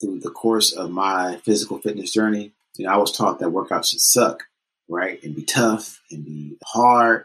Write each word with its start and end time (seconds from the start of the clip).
through 0.00 0.20
the 0.20 0.30
course 0.30 0.72
of 0.72 0.90
my 0.90 1.36
physical 1.44 1.78
fitness 1.78 2.12
journey, 2.12 2.52
you 2.76 2.86
know, 2.86 2.92
I 2.92 2.96
was 2.96 3.12
taught 3.12 3.38
that 3.38 3.48
workouts 3.48 3.90
should 3.90 4.00
suck, 4.00 4.44
right? 4.88 5.22
And 5.22 5.34
be 5.34 5.42
tough 5.42 6.00
and 6.10 6.24
be 6.24 6.56
hard. 6.64 7.24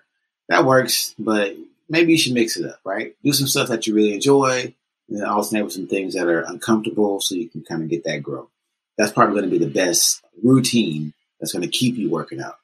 That 0.50 0.66
works, 0.66 1.14
but 1.20 1.56
maybe 1.90 2.12
you 2.14 2.18
should 2.18 2.34
mix 2.34 2.58
it 2.58 2.66
up, 2.66 2.80
right? 2.84 3.16
Do 3.24 3.34
some 3.34 3.48
stuff 3.48 3.70
that 3.70 3.88
you 3.88 3.94
really 3.94 4.14
enjoy 4.14 4.74
and 5.10 5.20
then 5.20 5.28
alternate 5.28 5.64
with 5.64 5.74
some 5.74 5.88
things 5.88 6.14
that 6.14 6.28
are 6.28 6.42
uncomfortable 6.42 7.20
so 7.20 7.36
you 7.36 7.50
can 7.50 7.64
kind 7.64 7.84
of 7.84 7.90
get 7.90 8.04
that 8.06 8.24
growth. 8.24 8.50
That's 8.98 9.12
probably 9.12 9.40
going 9.40 9.50
to 9.52 9.60
be 9.60 9.64
the 9.64 9.72
best 9.72 10.24
routine 10.42 11.14
that's 11.40 11.52
going 11.54 11.64
to 11.64 11.68
keep 11.68 11.96
you 11.96 12.10
working 12.10 12.42
out. 12.42 12.56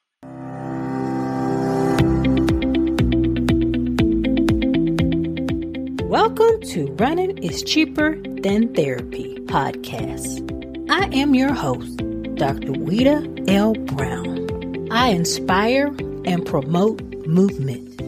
Welcome 6.38 6.60
to 6.68 6.86
Running 7.00 7.38
is 7.38 7.64
Cheaper 7.64 8.14
Than 8.22 8.72
Therapy 8.72 9.38
podcast. 9.46 10.88
I 10.88 11.06
am 11.06 11.34
your 11.34 11.52
host, 11.52 11.96
Dr. 12.36 12.74
Wita 12.74 13.50
L. 13.50 13.74
Brown. 13.74 14.86
I 14.92 15.08
inspire 15.08 15.88
and 16.24 16.46
promote 16.46 17.02
movement. 17.26 18.00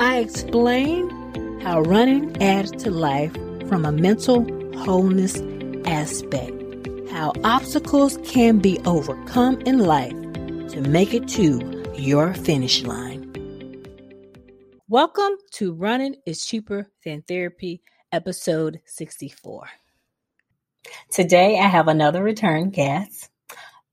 I 0.00 0.18
explain 0.18 1.10
how 1.62 1.80
running 1.80 2.40
adds 2.40 2.70
to 2.84 2.92
life 2.92 3.34
from 3.68 3.84
a 3.84 3.90
mental 3.90 4.46
wholeness 4.78 5.40
aspect, 5.84 6.54
how 7.10 7.32
obstacles 7.42 8.18
can 8.24 8.60
be 8.60 8.78
overcome 8.84 9.60
in 9.62 9.80
life 9.80 10.12
to 10.68 10.80
make 10.80 11.12
it 11.12 11.26
to 11.30 11.82
your 11.96 12.34
finish 12.34 12.84
line. 12.84 13.13
Welcome 14.94 15.38
to 15.54 15.72
Running 15.72 16.14
is 16.24 16.46
Cheaper 16.46 16.88
Than 17.04 17.22
Therapy, 17.22 17.82
episode 18.12 18.80
64. 18.84 19.66
Today 21.10 21.58
I 21.58 21.66
have 21.66 21.88
another 21.88 22.22
return 22.22 22.70
guest, 22.70 23.28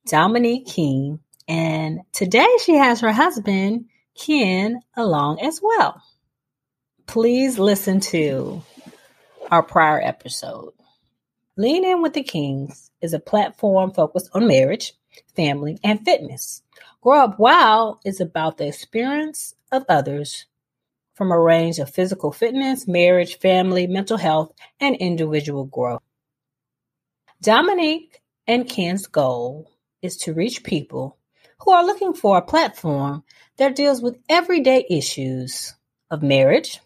Dominique 0.05 0.67
King, 0.67 1.19
and 1.47 2.01
today 2.13 2.45
she 2.63 2.75
has 2.75 2.99
her 2.99 3.11
husband, 3.11 3.85
Ken, 4.15 4.81
along 4.95 5.39
as 5.41 5.59
well. 5.59 6.03
Please 7.07 7.57
listen 7.57 7.99
to 8.01 8.61
our 9.49 9.63
prior 9.63 9.99
episode. 9.99 10.73
Lean 11.57 11.83
In 11.83 12.03
with 12.03 12.13
the 12.13 12.21
Kings 12.21 12.91
is 13.01 13.15
a 13.15 13.19
platform 13.19 13.91
focused 13.91 14.29
on 14.35 14.45
marriage, 14.45 14.93
family, 15.35 15.79
and 15.83 16.05
fitness. 16.05 16.61
Grow 17.01 17.23
Up 17.23 17.39
Wow 17.39 17.97
is 18.05 18.21
about 18.21 18.59
the 18.59 18.67
experience 18.67 19.55
of 19.71 19.83
others 19.89 20.45
from 21.13 21.31
a 21.31 21.39
range 21.39 21.79
of 21.79 21.89
physical 21.89 22.31
fitness, 22.31 22.87
marriage, 22.87 23.37
family, 23.39 23.87
mental 23.87 24.17
health, 24.17 24.51
and 24.79 24.95
individual 24.95 25.65
growth. 25.65 26.01
Dominique 27.41 28.21
and 28.47 28.69
Ken's 28.69 29.07
goal 29.07 29.69
is 30.01 30.17
to 30.17 30.33
reach 30.33 30.63
people 30.63 31.17
who 31.59 31.71
are 31.71 31.85
looking 31.85 32.13
for 32.13 32.37
a 32.37 32.41
platform 32.41 33.23
that 33.57 33.75
deals 33.75 34.01
with 34.01 34.17
everyday 34.29 34.85
issues 34.89 35.75
of 36.09 36.23
marriage, 36.23 36.79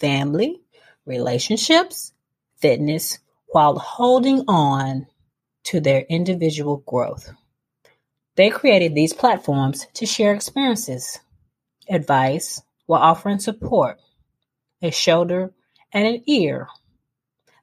family, 0.00 0.60
relationships, 1.04 2.12
fitness, 2.56 3.18
while 3.48 3.78
holding 3.78 4.44
on 4.48 5.06
to 5.64 5.80
their 5.80 6.00
individual 6.08 6.78
growth. 6.86 7.30
They 8.36 8.50
created 8.50 8.94
these 8.94 9.12
platforms 9.12 9.86
to 9.94 10.06
share 10.06 10.32
experiences, 10.32 11.18
advice, 11.88 12.62
while 12.88 13.02
offering 13.02 13.38
support, 13.38 14.00
a 14.80 14.90
shoulder, 14.90 15.52
and 15.92 16.06
an 16.08 16.22
ear. 16.26 16.68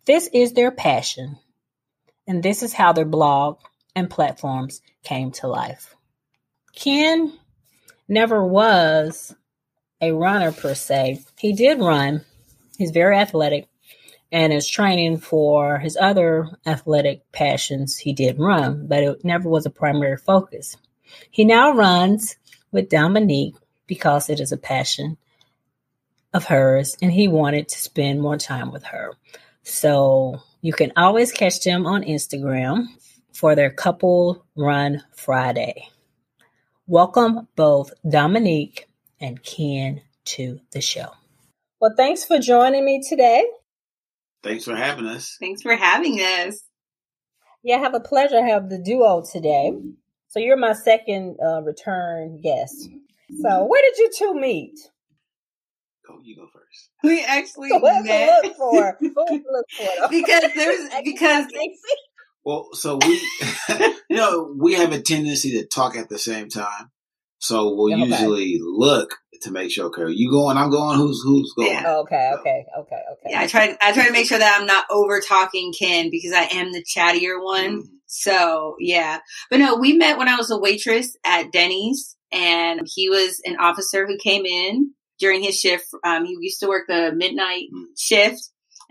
This 0.05 0.29
is 0.31 0.53
their 0.53 0.69
passion, 0.69 1.39
and 2.27 2.43
this 2.43 2.61
is 2.61 2.73
how 2.73 2.93
their 2.93 3.05
blog 3.05 3.57
and 3.95 4.07
platforms 4.07 4.81
came 5.03 5.31
to 5.31 5.47
life. 5.47 5.95
Ken 6.75 7.33
never 8.07 8.45
was 8.45 9.35
a 9.99 10.11
runner 10.11 10.51
per 10.51 10.75
se. 10.75 11.23
He 11.39 11.53
did 11.53 11.79
run, 11.79 12.23
he's 12.77 12.91
very 12.91 13.17
athletic, 13.17 13.67
and 14.31 14.53
is 14.53 14.67
training 14.67 15.17
for 15.17 15.79
his 15.79 15.97
other 15.99 16.49
athletic 16.67 17.23
passions. 17.31 17.97
He 17.97 18.13
did 18.13 18.37
run, 18.37 18.85
but 18.85 19.01
it 19.01 19.25
never 19.25 19.49
was 19.49 19.65
a 19.65 19.71
primary 19.71 20.17
focus. 20.17 20.77
He 21.31 21.45
now 21.45 21.73
runs 21.73 22.35
with 22.71 22.89
Dominique 22.89 23.55
because 23.87 24.29
it 24.29 24.39
is 24.39 24.51
a 24.51 24.57
passion 24.57 25.17
of 26.33 26.45
hers 26.45 26.97
and 27.01 27.11
he 27.11 27.27
wanted 27.27 27.69
to 27.69 27.77
spend 27.77 28.21
more 28.21 28.37
time 28.37 28.71
with 28.71 28.83
her. 28.83 29.13
So 29.63 30.41
you 30.61 30.73
can 30.73 30.91
always 30.95 31.31
catch 31.31 31.63
them 31.63 31.85
on 31.85 32.03
Instagram 32.03 32.87
for 33.33 33.55
their 33.55 33.69
couple 33.69 34.45
run 34.55 35.03
Friday. 35.15 35.87
Welcome 36.87 37.47
both 37.55 37.91
Dominique 38.07 38.87
and 39.19 39.41
Ken 39.41 40.01
to 40.25 40.59
the 40.71 40.81
show. 40.81 41.09
Well, 41.79 41.93
thanks 41.95 42.25
for 42.25 42.39
joining 42.39 42.85
me 42.85 43.01
today. 43.07 43.45
Thanks 44.43 44.65
for 44.65 44.75
having 44.75 45.07
us. 45.07 45.37
Thanks 45.39 45.61
for 45.61 45.75
having 45.75 46.19
us. 46.19 46.61
Yeah, 47.63 47.77
I 47.77 47.79
have 47.79 47.95
a 47.95 47.99
pleasure 47.99 48.39
to 48.39 48.43
have 48.43 48.69
the 48.69 48.77
duo 48.77 49.23
today. 49.23 49.71
So 50.27 50.39
you're 50.39 50.57
my 50.57 50.73
second 50.73 51.37
uh, 51.43 51.61
return 51.63 52.39
guest. 52.41 52.89
So 53.41 53.65
where 53.65 53.81
did 53.81 53.97
you 53.97 54.11
two 54.17 54.33
meet? 54.39 54.77
Go, 56.07 56.19
you 56.23 56.35
go 56.35 56.47
first. 56.53 56.89
We 57.03 57.23
actually 57.23 57.69
So 57.69 57.79
what 57.79 58.03
met 58.05 58.43
look 58.43 58.55
for? 58.57 58.97
What 59.13 59.31
look 59.51 59.65
for? 59.77 60.09
because 60.09 60.43
there's 60.55 60.89
because 61.03 61.45
Well, 62.45 62.69
so 62.73 62.97
we, 62.97 63.21
you 64.09 64.17
know, 64.17 64.55
we 64.59 64.75
have 64.75 64.91
a 64.93 65.01
tendency 65.01 65.51
to 65.59 65.65
talk 65.67 65.95
at 65.97 66.09
the 66.09 66.19
same 66.19 66.49
time. 66.49 66.91
So 67.39 67.75
we'll 67.75 67.93
Okay. 67.93 68.05
usually 68.05 68.59
look 68.61 69.15
to 69.43 69.51
make 69.51 69.71
sure, 69.71 69.85
okay, 69.87 70.11
you 70.11 70.31
going, 70.31 70.57
I'm 70.57 70.71
going, 70.71 70.97
who's, 70.97 71.21
who's 71.23 71.53
going? 71.57 71.71
Yeah. 71.73 71.97
okay, 71.99 72.31
okay, 72.39 72.65
okay, 72.79 73.01
okay. 73.13 73.29
yeah, 73.29 73.41
I 73.41 73.47
try 73.47 73.77
I 73.81 73.91
try 73.93 74.07
to 74.07 74.13
make 74.13 74.27
sure 74.27 74.39
that 74.39 74.57
I'm 74.59 74.67
not 74.67 74.85
over 74.91 75.21
talking 75.21 75.73
Ken 75.77 76.09
because 76.11 76.33
I 76.33 76.43
am 76.57 76.71
the 76.71 76.83
chattier 76.83 77.43
one. 77.43 77.81
Mhm. 77.81 77.87
So 78.07 78.75
yeah, 78.79 79.19
but 79.51 79.59
no, 79.59 79.75
we 79.75 79.93
met 79.97 80.17
when 80.17 80.27
I 80.29 80.35
was 80.37 80.51
a 80.51 80.57
waitress 80.59 81.15
at 81.25 81.51
Denny's, 81.51 82.14
and 82.35 82.81
he 82.93 83.09
was 83.09 83.41
an 83.45 83.57
officer 83.57 84.05
who 84.05 84.17
came 84.17 84.45
in 84.45 84.91
during 85.19 85.41
his 85.41 85.57
shift. 85.59 85.85
Um, 86.03 86.25
he 86.25 86.35
used 86.41 86.59
to 86.59 86.67
work 86.67 86.83
the 86.87 87.11
midnight 87.15 87.63
Mm. 87.73 87.85
shift, 87.97 88.41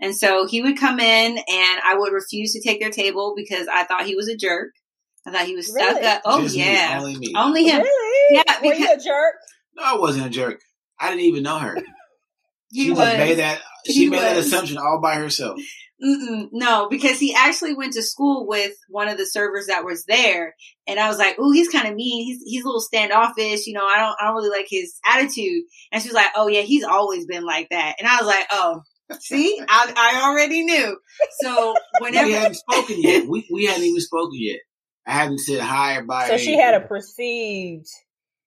and 0.01 0.15
so 0.15 0.47
he 0.47 0.61
would 0.61 0.77
come 0.77 0.99
in, 0.99 1.37
and 1.37 1.79
I 1.83 1.95
would 1.97 2.11
refuse 2.11 2.51
to 2.53 2.61
take 2.61 2.79
their 2.81 2.89
table 2.91 3.33
because 3.37 3.67
I 3.67 3.83
thought 3.85 4.05
he 4.05 4.15
was 4.15 4.27
a 4.27 4.35
jerk. 4.35 4.71
I 5.27 5.31
thought 5.31 5.45
he 5.45 5.55
was 5.55 5.67
stuck 5.71 5.95
Really? 5.95 6.05
up. 6.07 6.21
Oh 6.25 6.41
Just 6.41 6.55
me, 6.55 6.63
yeah, 6.65 6.97
only 6.99 7.17
me. 7.17 7.33
only 7.35 7.63
him. 7.65 7.81
Really? 7.81 8.35
Yeah, 8.45 8.59
Were 8.63 8.73
you 8.73 8.91
a 8.93 8.97
jerk? 8.97 9.35
No, 9.75 9.83
I 9.83 9.95
wasn't 9.97 10.25
a 10.25 10.29
jerk. 10.29 10.59
I 10.99 11.09
didn't 11.09 11.25
even 11.25 11.43
know 11.43 11.59
her. 11.59 11.77
He 12.71 12.85
she 12.85 12.89
was. 12.91 12.99
just 12.99 13.17
made 13.17 13.35
that. 13.39 13.61
She 13.85 13.93
He 13.93 14.09
made 14.09 14.19
that 14.21 14.37
assumption 14.37 14.77
all 14.77 14.99
by 15.01 15.15
herself. 15.15 15.59
Mm-mm, 16.03 16.49
no, 16.51 16.87
because 16.89 17.19
he 17.19 17.33
actually 17.33 17.73
went 17.73 17.93
to 17.93 18.01
school 18.03 18.45
with 18.47 18.73
one 18.89 19.07
of 19.07 19.17
the 19.17 19.25
servers 19.25 19.67
that 19.67 19.85
was 19.85 20.03
there, 20.05 20.53
and 20.87 20.99
I 20.99 21.07
was 21.07 21.17
like, 21.17 21.39
"Ooh, 21.39 21.51
he's 21.51 21.69
kind 21.69 21.87
of 21.87 21.95
mean. 21.95 22.25
He's 22.25 22.41
he's 22.45 22.63
a 22.63 22.67
little 22.67 22.81
standoffish. 22.81 23.65
You 23.65 23.73
know, 23.73 23.85
I 23.85 23.99
don't 23.99 24.15
I 24.19 24.25
don't 24.25 24.35
really 24.35 24.49
like 24.49 24.67
his 24.69 24.93
attitude." 25.07 25.63
And 25.93 26.01
she 26.01 26.09
was 26.09 26.15
like, 26.15 26.31
"Oh 26.35 26.47
yeah, 26.47 26.61
he's 26.61 26.83
always 26.83 27.25
been 27.25 27.45
like 27.45 27.69
that." 27.71 27.95
And 27.97 28.07
I 28.09 28.17
was 28.17 28.27
like, 28.27 28.45
"Oh, 28.51 28.81
see, 29.19 29.57
I 29.69 29.93
I 29.95 30.29
already 30.29 30.63
knew." 30.65 30.97
So 31.41 31.75
whenever 32.01 32.27
we 32.27 32.33
hadn't 32.33 32.55
spoken 32.55 33.01
yet. 33.01 33.25
We 33.29 33.47
we 33.51 33.65
hadn't 33.65 33.83
even 33.85 34.01
spoken 34.01 34.33
yet. 34.33 34.59
I 35.07 35.11
hadn't 35.13 35.39
said 35.39 35.61
hi 35.61 35.95
or 35.97 36.03
bye. 36.03 36.27
So 36.27 36.35
or 36.35 36.37
she 36.39 36.57
had 36.57 36.73
a 36.73 36.81
perceived 36.81 37.87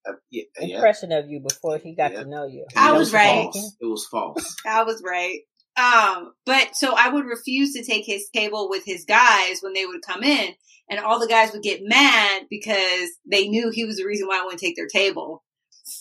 Uh, 0.06 0.12
yeah, 0.30 0.42
yeah. 0.60 0.74
impression 0.76 1.12
of 1.12 1.28
you 1.30 1.40
before 1.40 1.78
he 1.78 1.94
got 1.94 2.12
Yeah. 2.12 2.24
to 2.24 2.28
know 2.28 2.46
you. 2.46 2.66
I 2.76 2.94
It 2.94 2.98
was 2.98 3.12
right. 3.12 3.24
False. 3.52 3.76
It 3.80 3.86
was 3.86 4.06
false. 4.10 4.56
I 4.66 4.82
was 4.82 5.02
right. 5.06 5.40
Um, 5.78 6.32
but 6.44 6.74
so 6.74 6.94
I 6.96 7.08
would 7.08 7.26
refuse 7.26 7.72
to 7.74 7.84
take 7.84 8.04
his 8.04 8.28
table 8.34 8.68
with 8.68 8.82
his 8.84 9.04
guys 9.04 9.60
when 9.60 9.74
they 9.74 9.86
would 9.86 10.02
come 10.02 10.24
in, 10.24 10.54
and 10.90 10.98
all 10.98 11.20
the 11.20 11.28
guys 11.28 11.52
would 11.52 11.62
get 11.62 11.80
mad 11.82 12.46
because 12.50 13.10
they 13.30 13.48
knew 13.48 13.70
he 13.70 13.84
was 13.84 13.96
the 13.96 14.06
reason 14.06 14.26
why 14.26 14.40
I 14.40 14.44
wouldn't 14.44 14.60
take 14.60 14.76
their 14.76 14.88
table. 14.88 15.44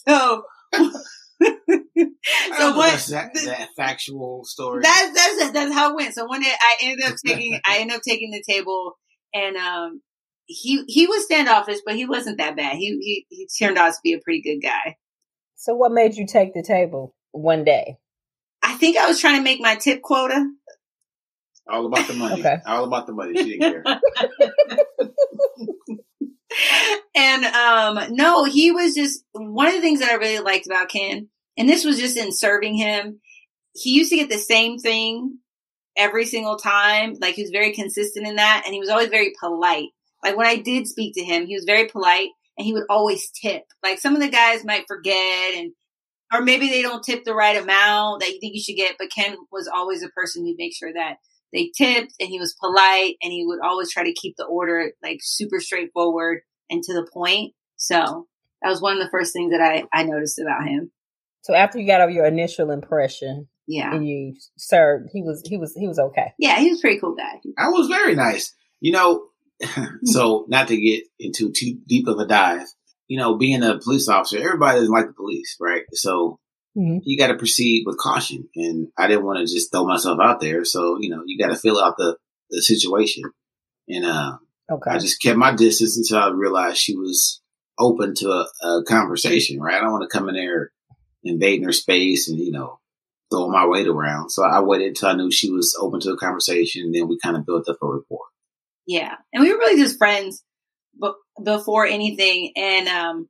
So, 0.06 0.44
so 1.42 1.51
know 2.60 2.75
what? 2.75 2.92
that's 2.92 3.07
that, 3.07 3.34
that 3.34 3.69
factual 3.78 4.44
story. 4.44 4.81
That's 4.81 5.13
that's 5.13 5.51
that's 5.51 5.74
how 5.74 5.92
it 5.92 5.96
went. 5.96 6.13
So 6.13 6.25
one 6.25 6.42
day 6.42 6.51
I 6.60 6.75
ended 6.81 7.06
up 7.06 7.16
taking 7.25 7.60
I 7.66 7.78
ended 7.78 7.96
up 7.96 8.01
taking 8.06 8.31
the 8.31 8.44
table, 8.46 8.98
and 9.34 9.56
um, 9.56 10.01
he 10.46 10.84
he 10.88 11.07
was 11.07 11.24
standoffish, 11.24 11.78
but 11.86 11.96
he 11.96 12.06
wasn't 12.06 12.40
that 12.40 12.57
bad. 12.57 12.75
He 12.75 12.98
he 13.00 13.25
he 13.30 13.48
turned 13.60 13.78
out 13.78 13.94
to 13.94 14.00
be 14.04 14.13
a 14.13 14.19
pretty 14.19 14.42
good 14.42 14.60
guy. 14.60 14.98
So 15.56 15.74
what 15.74 15.92
made 15.92 16.16
you 16.16 16.25
take 16.25 16.54
the 16.54 16.63
table 16.63 17.16
one 17.31 17.63
day? 17.63 17.98
I 18.68 18.74
think 18.74 18.98
I 18.98 19.08
was 19.08 19.22
trying 19.22 19.38
to 19.38 19.44
make 19.44 19.62
my 19.62 19.75
tip 19.75 20.02
quota. 20.02 20.46
all 21.69 21.86
about 21.86 22.06
the 22.06 22.14
money. 22.14 22.42
Okay. 22.42 22.58
All 22.66 22.84
about 22.84 23.08
the 23.08 23.14
money. 23.14 23.34
She 23.38 23.58
didn't 23.58 23.84
care. 23.84 23.84
and 27.16 27.46
um 27.46 28.14
no, 28.14 28.44
he 28.44 28.72
was 28.72 28.94
just 28.94 29.24
one 29.31 29.68
of 29.68 29.74
the 29.74 29.80
things 29.80 30.02
that 30.02 30.12
I 30.12 30.16
really 30.16 30.44
liked 30.44 30.66
about 30.66 30.90
Ken, 30.90 31.30
and 31.58 31.69
this 31.69 31.86
was 31.86 31.98
just 31.98 32.18
in 32.18 32.34
serving 32.34 32.75
him. 32.75 33.22
He 33.74 33.92
used 33.92 34.10
to 34.10 34.18
get 34.18 34.30
the 34.30 34.38
same 34.38 34.80
thing 34.80 35.40
every 35.96 36.25
single 36.25 36.58
time. 36.58 37.16
Like 37.22 37.36
he 37.36 37.44
was 37.44 37.52
very 37.52 37.72
consistent 37.72 38.28
in 38.28 38.36
that, 38.36 38.63
and 38.66 38.74
he 38.74 38.81
was 38.81 38.90
always 38.90 39.08
very 39.08 39.34
polite. 39.40 39.90
Like 40.25 40.36
when 40.36 40.48
I 40.48 40.58
did 40.58 40.88
speak 40.88 41.13
to 41.16 41.24
him, 41.24 41.46
he 41.46 41.56
was 41.56 41.63
very 41.63 41.88
polite, 41.88 42.31
and 42.58 42.66
he 42.66 42.74
would 42.74 42.86
always 42.90 43.31
tip. 43.31 43.63
Like 43.81 44.00
some 44.00 44.13
of 44.13 44.22
the 44.22 44.30
guys 44.30 44.66
might 44.66 44.90
forget, 44.90 45.56
and 45.56 45.72
or 46.33 46.41
maybe 46.41 46.68
they 46.69 46.81
don't 46.81 47.03
tip 47.03 47.24
the 47.24 47.33
right 47.33 47.56
amount 47.62 48.21
that 48.21 48.29
you 48.31 48.39
think 48.39 48.53
you 48.56 48.62
should 48.62 48.75
get. 48.75 48.95
But 49.00 49.12
Ken 49.15 49.35
was 49.51 49.68
always 49.74 50.03
a 50.03 50.09
person 50.09 50.45
who'd 50.45 50.57
make 50.57 50.75
sure 50.75 50.91
that 50.94 51.15
they 51.53 51.71
tipped, 51.77 52.13
and 52.19 52.29
he 52.29 52.39
was 52.39 52.56
polite, 52.59 53.15
and 53.21 53.31
he 53.31 53.45
would 53.45 53.59
always 53.63 53.91
try 53.91 54.03
to 54.03 54.13
keep 54.13 54.35
the 54.38 54.45
order 54.45 54.91
like 55.01 55.19
super 55.21 55.59
straightforward 55.59 56.39
and 56.69 56.83
to 56.83 56.94
the 56.94 57.07
point. 57.13 57.53
So 57.77 58.27
that 58.62 58.69
was 58.69 58.81
one 58.81 58.97
of 58.97 59.03
the 59.03 59.09
first 59.09 59.33
things 59.33 59.51
that 59.51 59.62
I 59.62 59.83
I 59.94 60.03
noticed 60.03 60.39
about 60.39 60.68
him. 60.68 60.91
So 61.41 61.53
after 61.53 61.79
you 61.79 61.88
got 61.88 62.01
over 62.01 62.12
your 62.12 62.25
initial 62.25 62.71
impression, 62.71 63.47
Yeah. 63.68 63.94
and 63.95 64.06
you 64.06 64.35
served, 64.57 65.09
he 65.13 65.21
was 65.21 65.41
he 65.47 65.56
was 65.57 65.74
he 65.79 65.88
was 65.88 66.00
okay. 66.00 66.33
Yeah, 66.38 66.57
he 66.59 66.69
was 66.69 66.79
a 66.79 66.81
pretty 66.81 67.00
cool 67.00 67.15
guy. 67.15 67.39
I 67.57 67.69
was 67.69 67.88
very 67.88 68.15
nice. 68.15 68.53
You 68.81 68.91
know, 68.91 69.27
so 70.03 70.45
not 70.50 70.68
to 70.68 70.77
get 70.79 71.03
into 71.19 71.51
too 71.51 71.77
deep 71.88 72.07
of 72.07 72.19
a 72.19 72.25
dive, 72.27 72.68
you 73.07 73.18
know, 73.18 73.38
being 73.38 73.63
a 73.63 73.77
police 73.80 74.07
officer, 74.07 74.38
everybody 74.38 74.80
doesn't 74.80 74.94
like 74.94 75.07
the 75.07 75.13
police, 75.13 75.56
right? 75.59 75.83
So 75.94 76.39
Mhm. 76.77 77.00
you 77.04 77.18
got 77.18 77.27
to 77.27 77.38
proceed 77.38 77.83
with 77.86 77.98
caution. 77.98 78.50
And 78.56 78.89
I 78.98 79.07
didn't 79.07 79.25
want 79.25 79.39
to 79.39 79.51
just 79.51 79.71
throw 79.71 79.86
myself 79.86 80.19
out 80.21 80.39
there. 80.39 80.63
So, 80.65 80.98
you 81.00 81.09
know, 81.09 81.24
you 81.25 81.38
got 81.38 81.48
to 81.54 81.59
fill 81.59 81.80
out 81.80 81.95
the, 81.98 82.18
the 82.51 82.62
situation. 82.62 83.24
And, 83.88 84.06
uh, 84.06 84.38
Okay. 84.69 84.92
I 84.92 84.98
just 85.00 85.21
kept 85.21 85.38
my 85.38 85.56
distance 85.56 85.98
until 85.98 86.18
I 86.18 86.30
realized 86.30 86.77
she 86.77 86.95
was 86.95 87.42
open 87.80 88.13
to 88.15 88.30
a, 88.31 88.48
a 88.68 88.83
conversation, 88.83 89.62
right? 89.62 89.75
I 89.75 89.80
don't 89.80 89.94
want 89.94 90.10
to 90.10 90.15
come 90.18 90.27
in 90.27 90.36
there 90.36 90.71
invading 91.24 91.63
her 91.63 91.71
space 91.71 92.27
and, 92.27 92.38
you 92.38 92.51
know, 92.51 92.80
throwing 93.31 93.51
my 93.51 93.65
weight 93.65 93.88
around. 93.88 94.30
So 94.30 94.44
I 94.44 94.60
waited 94.60 94.89
until 94.89 95.10
I 95.10 95.13
knew 95.13 95.31
she 95.31 95.51
was 95.51 95.75
open 95.80 96.01
to 96.01 96.12
a 96.12 96.18
conversation. 96.18 96.83
And 96.83 96.94
then 96.95 97.07
we 97.07 97.18
kind 97.24 97.38
of 97.38 97.45
built 97.45 97.69
up 97.69 97.77
a 97.81 97.88
rapport. 97.88 98.25
Yeah. 98.86 99.15
And 99.33 99.42
we 99.44 99.51
were 99.53 99.57
really 99.60 99.81
just 99.81 99.98
friends 99.98 100.44
b- 101.01 101.12
before 101.44 101.86
anything. 101.86 102.51
And, 102.56 102.88
um, 102.88 103.30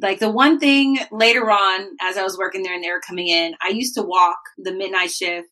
like 0.00 0.20
the 0.20 0.30
one 0.30 0.58
thing 0.60 0.98
later 1.10 1.50
on, 1.50 1.88
as 2.00 2.16
I 2.16 2.22
was 2.22 2.38
working 2.38 2.62
there 2.62 2.74
and 2.74 2.84
they 2.84 2.90
were 2.90 3.00
coming 3.00 3.26
in, 3.28 3.54
I 3.62 3.70
used 3.70 3.94
to 3.94 4.02
walk 4.02 4.38
the 4.56 4.72
midnight 4.72 5.10
shift 5.10 5.48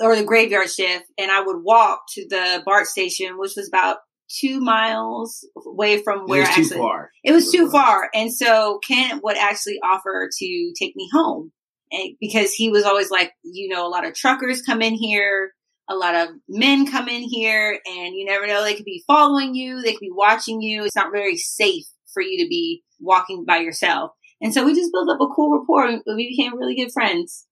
or 0.00 0.14
the 0.16 0.24
graveyard 0.24 0.70
shift 0.70 1.06
and 1.18 1.30
I 1.30 1.40
would 1.40 1.62
walk 1.62 2.02
to 2.10 2.26
the 2.28 2.62
BART 2.64 2.86
station, 2.86 3.36
which 3.38 3.54
was 3.56 3.68
about 3.68 3.98
two 4.28 4.60
miles 4.60 5.46
away 5.66 6.02
from 6.02 6.20
It 6.20 6.28
where 6.28 6.40
was 6.40 6.48
I 6.50 6.54
too 6.54 6.60
actually, 6.62 6.78
far. 6.78 7.10
it 7.24 7.32
was 7.32 7.50
too 7.50 7.70
far. 7.70 8.10
And 8.14 8.32
so 8.32 8.78
Ken 8.86 9.20
would 9.22 9.36
actually 9.36 9.78
offer 9.82 10.30
to 10.38 10.72
take 10.78 10.94
me 10.96 11.08
home 11.12 11.52
and 11.90 12.16
because 12.20 12.52
he 12.52 12.70
was 12.70 12.84
always 12.84 13.10
like, 13.10 13.32
you 13.42 13.68
know, 13.68 13.86
a 13.86 13.90
lot 13.90 14.06
of 14.06 14.14
truckers 14.14 14.62
come 14.62 14.82
in 14.82 14.94
here, 14.94 15.52
a 15.88 15.94
lot 15.94 16.14
of 16.14 16.28
men 16.48 16.86
come 16.90 17.08
in 17.08 17.22
here 17.22 17.78
and 17.86 18.14
you 18.14 18.24
never 18.24 18.46
know, 18.46 18.62
they 18.62 18.74
could 18.74 18.84
be 18.84 19.04
following 19.06 19.54
you. 19.54 19.82
They 19.82 19.92
could 19.92 20.00
be 20.00 20.10
watching 20.12 20.60
you. 20.62 20.84
It's 20.84 20.96
not 20.96 21.12
very 21.12 21.36
safe 21.36 21.84
for 22.12 22.22
you 22.22 22.42
to 22.44 22.48
be 22.48 22.82
walking 23.00 23.44
by 23.46 23.58
yourself. 23.58 24.12
And 24.40 24.52
so 24.54 24.64
we 24.64 24.74
just 24.74 24.92
built 24.92 25.08
up 25.10 25.20
a 25.20 25.26
cool 25.34 25.58
rapport 25.58 25.86
and 25.86 26.02
we 26.06 26.34
became 26.36 26.56
really 26.58 26.74
good 26.74 26.92
friends. 26.92 27.46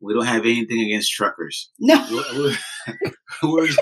We 0.00 0.12
don't 0.14 0.26
have 0.26 0.42
anything 0.44 0.80
against 0.80 1.12
truckers. 1.12 1.70
No. 1.80 1.96
We're- 2.10 2.56
we're- 2.92 3.12
we're 3.42 3.66
just- 3.66 3.80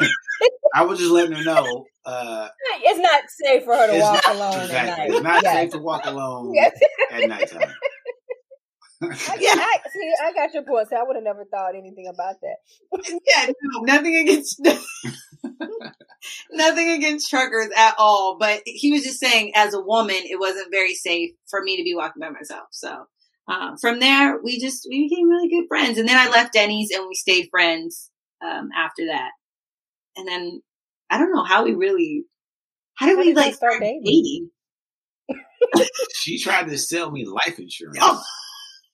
I 0.74 0.84
was 0.84 0.98
just 0.98 1.10
letting 1.10 1.32
her 1.36 1.44
know. 1.44 1.84
Uh, 2.04 2.48
It's 2.82 2.98
not 2.98 3.22
safe 3.28 3.64
for 3.64 3.76
her 3.76 3.86
to 3.88 3.98
walk 4.00 4.24
not, 4.24 4.34
alone 4.36 4.60
exactly. 4.62 4.90
at 4.90 4.98
night. 4.98 5.10
It's 5.10 5.22
not 5.22 5.42
Yes. 5.42 5.52
safe 5.54 5.70
to 5.72 5.78
walk 5.78 6.06
alone 6.06 6.52
Yes. 6.54 6.72
at 7.10 7.28
nighttime. 7.28 7.74
I, 9.02 9.36
Yeah. 9.40 9.54
I, 9.56 9.76
see, 9.92 10.12
I 10.24 10.32
got 10.32 10.54
your 10.54 10.62
point. 10.64 10.88
See, 10.88 10.96
I 10.96 11.02
would 11.02 11.16
have 11.16 11.24
never 11.24 11.44
thought 11.44 11.74
anything 11.76 12.06
about 12.08 12.36
that. 12.42 12.56
yeah, 13.26 13.46
no, 13.62 13.80
nothing 13.82 14.16
against 14.16 14.60
nothing 16.50 16.90
against 16.90 17.30
truckers 17.30 17.68
at 17.76 17.94
all. 17.98 18.36
But 18.38 18.62
he 18.66 18.92
was 18.92 19.02
just 19.02 19.20
saying, 19.20 19.52
as 19.54 19.74
a 19.74 19.80
woman, 19.80 20.16
it 20.16 20.38
wasn't 20.38 20.70
very 20.70 20.94
safe 20.94 21.30
for 21.48 21.62
me 21.62 21.76
to 21.76 21.82
be 21.84 21.94
walking 21.94 22.20
by 22.20 22.30
myself. 22.30 22.68
So 22.70 23.04
uh, 23.48 23.76
from 23.80 24.00
there, 24.00 24.38
we 24.42 24.60
just 24.60 24.86
we 24.90 25.08
became 25.08 25.28
really 25.28 25.48
good 25.48 25.68
friends. 25.68 25.98
And 25.98 26.08
then 26.08 26.16
I 26.16 26.30
left 26.30 26.52
Denny's, 26.52 26.90
and 26.90 27.06
we 27.08 27.14
stayed 27.14 27.48
friends 27.50 28.10
um, 28.44 28.68
after 28.76 29.06
that. 29.06 29.30
And 30.16 30.28
then 30.28 30.62
I 31.10 31.18
don't 31.18 31.32
know 31.32 31.44
how 31.44 31.64
we 31.64 31.74
really 31.74 32.24
how 32.94 33.06
did 33.06 33.16
How 33.16 33.18
we 33.20 33.26
did 33.28 33.36
y'all 33.36 33.44
like 33.46 33.54
start 33.54 33.72
start 33.74 33.82
dating? 33.82 34.02
dating? 34.04 34.50
She 36.14 36.38
tried 36.40 36.68
to 36.68 36.78
sell 36.78 37.10
me 37.10 37.24
life 37.26 37.58
insurance. 37.58 37.98
Oh. 38.00 38.22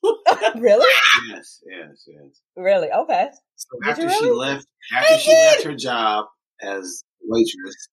really? 0.56 0.87
Yes, 1.29 1.61
yes, 1.67 2.05
yes. 2.06 2.41
Really? 2.56 2.89
Okay. 2.91 3.29
So 3.56 3.69
Did 3.83 3.91
after 3.91 4.03
you 4.05 4.11
she 4.11 4.31
left, 4.31 4.67
after 4.95 5.19
she 5.19 5.33
left 5.33 5.65
her 5.65 5.75
job 5.75 6.27
as 6.62 7.03
waitress, 7.23 7.89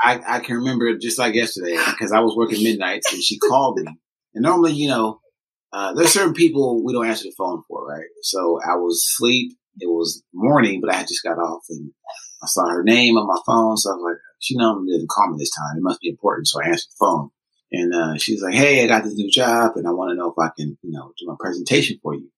I, 0.00 0.20
I 0.26 0.40
can 0.40 0.56
remember 0.56 0.96
just 0.98 1.18
like 1.18 1.34
yesterday 1.34 1.76
because 1.90 2.12
I 2.12 2.20
was 2.20 2.36
working 2.36 2.62
midnights 2.62 3.12
and 3.12 3.22
she 3.22 3.38
called 3.38 3.78
me. 3.78 3.92
And 4.34 4.42
normally, 4.42 4.72
you 4.72 4.88
know, 4.88 5.20
uh, 5.72 5.94
there's 5.94 6.12
certain 6.12 6.34
people 6.34 6.84
we 6.84 6.92
don't 6.92 7.06
answer 7.06 7.24
the 7.24 7.34
phone 7.36 7.62
for, 7.68 7.86
right? 7.86 8.06
So 8.22 8.60
I 8.62 8.76
was 8.76 8.96
asleep. 8.96 9.56
It 9.80 9.86
was 9.86 10.22
morning, 10.34 10.80
but 10.80 10.92
I 10.92 10.98
had 10.98 11.08
just 11.08 11.22
got 11.22 11.38
off 11.38 11.62
and 11.70 11.92
I 12.42 12.46
saw 12.46 12.68
her 12.68 12.82
name 12.82 13.16
on 13.16 13.26
my 13.26 13.40
phone. 13.46 13.76
So 13.76 13.90
I 13.90 13.94
was 13.94 14.12
like, 14.12 14.20
she 14.38 14.56
normally 14.56 14.92
doesn't 14.92 15.08
call 15.08 15.30
me 15.30 15.36
this 15.38 15.50
time. 15.50 15.78
It 15.78 15.82
must 15.82 16.00
be 16.00 16.10
important. 16.10 16.48
So 16.48 16.60
I 16.62 16.68
answered 16.68 16.90
the 16.90 17.06
phone. 17.06 17.30
And 17.72 17.94
uh, 17.94 18.18
she's 18.18 18.42
like, 18.42 18.54
"Hey, 18.54 18.84
I 18.84 18.86
got 18.86 19.02
this 19.02 19.14
new 19.14 19.30
job, 19.30 19.72
and 19.76 19.88
I 19.88 19.92
want 19.92 20.10
to 20.10 20.14
know 20.16 20.30
if 20.30 20.38
I 20.38 20.50
can, 20.56 20.76
you 20.82 20.92
know, 20.92 21.12
do 21.18 21.26
my 21.26 21.36
presentation 21.40 21.98
for 22.02 22.14
you." 22.14 22.30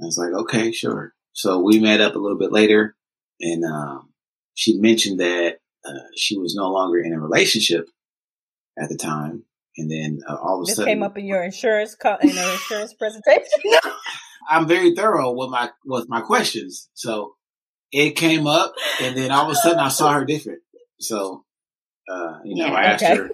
I 0.00 0.04
was 0.06 0.16
like, 0.18 0.32
"Okay, 0.42 0.72
sure." 0.72 1.14
So 1.32 1.60
we 1.60 1.80
met 1.80 2.00
up 2.00 2.14
a 2.14 2.18
little 2.18 2.38
bit 2.38 2.52
later, 2.52 2.94
and 3.40 3.64
um, 3.64 4.10
she 4.54 4.78
mentioned 4.78 5.18
that 5.20 5.58
uh, 5.84 5.92
she 6.16 6.38
was 6.38 6.54
no 6.54 6.70
longer 6.70 6.98
in 7.00 7.12
a 7.12 7.20
relationship 7.20 7.88
at 8.78 8.88
the 8.88 8.96
time, 8.96 9.44
and 9.76 9.90
then 9.90 10.20
uh, 10.28 10.36
all 10.36 10.60
of 10.60 10.62
a 10.62 10.66
This 10.66 10.76
sudden, 10.76 10.90
came 10.92 11.02
up 11.02 11.18
in 11.18 11.26
your 11.26 11.42
insurance 11.42 11.94
co- 11.96 12.18
in 12.22 12.30
your 12.30 12.52
insurance 12.52 12.94
presentation. 12.94 13.48
I'm 14.48 14.66
very 14.68 14.94
thorough 14.94 15.32
with 15.32 15.50
my 15.50 15.70
with 15.84 16.08
my 16.08 16.20
questions, 16.20 16.88
so 16.94 17.34
it 17.90 18.12
came 18.12 18.46
up, 18.46 18.74
and 19.00 19.16
then 19.16 19.30
all 19.30 19.46
of 19.46 19.50
a 19.50 19.54
sudden 19.54 19.78
I 19.78 19.88
saw 19.88 20.12
her 20.12 20.24
different. 20.24 20.60
So, 21.00 21.44
uh, 22.08 22.38
you 22.44 22.56
know, 22.56 22.66
Yeah, 22.66 22.74
I 22.74 22.82
asked 22.84 23.04
okay. 23.04 23.16
her. 23.16 23.30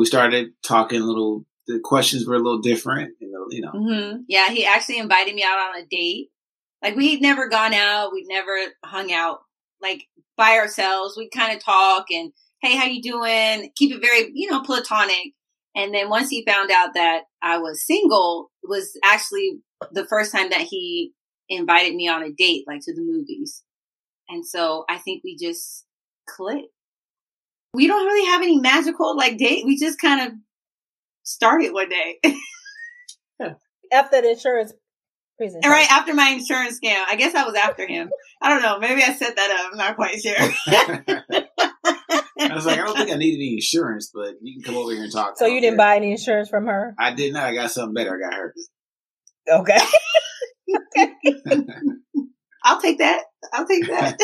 We 0.00 0.06
started 0.06 0.54
talking 0.62 1.02
a 1.02 1.04
little. 1.04 1.44
The 1.66 1.78
questions 1.78 2.26
were 2.26 2.36
a 2.36 2.38
little 2.38 2.62
different, 2.62 3.12
and 3.20 3.30
you 3.50 3.60
know, 3.60 3.70
hmm 3.70 4.22
Yeah, 4.28 4.48
he 4.48 4.64
actually 4.64 4.96
invited 4.96 5.34
me 5.34 5.44
out 5.44 5.58
on 5.58 5.82
a 5.82 5.84
date. 5.84 6.30
Like 6.82 6.96
we'd 6.96 7.20
never 7.20 7.50
gone 7.50 7.74
out, 7.74 8.10
we'd 8.10 8.26
never 8.26 8.56
hung 8.82 9.12
out 9.12 9.40
like 9.82 10.06
by 10.38 10.52
ourselves. 10.52 11.18
We'd 11.18 11.28
kind 11.28 11.54
of 11.54 11.62
talk 11.62 12.06
and 12.10 12.32
hey, 12.62 12.78
how 12.78 12.86
you 12.86 13.02
doing? 13.02 13.72
Keep 13.76 13.96
it 13.96 14.00
very, 14.00 14.30
you 14.32 14.50
know, 14.50 14.62
platonic. 14.62 15.34
And 15.76 15.92
then 15.92 16.08
once 16.08 16.30
he 16.30 16.46
found 16.46 16.70
out 16.70 16.94
that 16.94 17.24
I 17.42 17.58
was 17.58 17.86
single, 17.86 18.50
was 18.62 18.98
actually 19.04 19.58
the 19.92 20.06
first 20.06 20.32
time 20.32 20.48
that 20.48 20.62
he 20.62 21.12
invited 21.50 21.94
me 21.94 22.08
on 22.08 22.22
a 22.22 22.32
date, 22.32 22.64
like 22.66 22.80
to 22.84 22.94
the 22.94 23.02
movies. 23.02 23.62
And 24.30 24.46
so 24.46 24.86
I 24.88 24.96
think 24.96 25.20
we 25.24 25.36
just 25.36 25.84
clicked. 26.26 26.68
We 27.72 27.86
don't 27.86 28.04
really 28.04 28.26
have 28.26 28.42
any 28.42 28.58
magical 28.58 29.16
like 29.16 29.38
date. 29.38 29.64
We 29.64 29.78
just 29.78 30.00
kind 30.00 30.26
of 30.26 30.32
started 31.22 31.72
one 31.72 31.88
day. 31.88 32.18
After 33.92 34.22
the 34.22 34.30
insurance 34.30 34.72
presentation. 35.40 35.64
And 35.64 35.72
right 35.72 35.90
after 35.90 36.14
my 36.14 36.28
insurance 36.28 36.78
scam, 36.78 37.02
I 37.08 37.16
guess 37.16 37.34
I 37.34 37.44
was 37.44 37.54
after 37.54 37.86
him. 37.86 38.10
I 38.40 38.50
don't 38.50 38.62
know. 38.62 38.78
Maybe 38.78 39.02
I 39.02 39.12
set 39.14 39.34
that 39.36 39.50
up. 39.50 39.72
I'm 39.72 39.78
not 39.78 39.96
quite 39.96 40.20
sure. 40.20 40.36
I 42.40 42.54
was 42.54 42.66
like, 42.66 42.78
I 42.78 42.84
don't 42.84 42.96
think 42.96 43.10
I 43.10 43.16
need 43.16 43.34
any 43.34 43.54
insurance, 43.54 44.10
but 44.14 44.34
you 44.42 44.54
can 44.54 44.62
come 44.62 44.76
over 44.80 44.92
here 44.92 45.02
and 45.02 45.12
talk. 45.12 45.36
So 45.36 45.46
you 45.46 45.60
didn't 45.60 45.76
buy 45.76 45.96
any 45.96 46.12
insurance 46.12 46.48
from 46.48 46.66
her? 46.66 46.94
I 46.98 47.14
did 47.14 47.32
not. 47.32 47.44
I 47.44 47.54
got 47.54 47.70
something 47.70 47.94
better. 47.94 48.16
I 48.16 48.30
got 48.30 48.34
her. 48.34 48.54
Okay. 49.48 49.78
I'll 52.64 52.80
take 52.80 52.98
that. 52.98 53.24
I'll 53.52 53.66
take 53.66 53.86
that. 53.88 54.18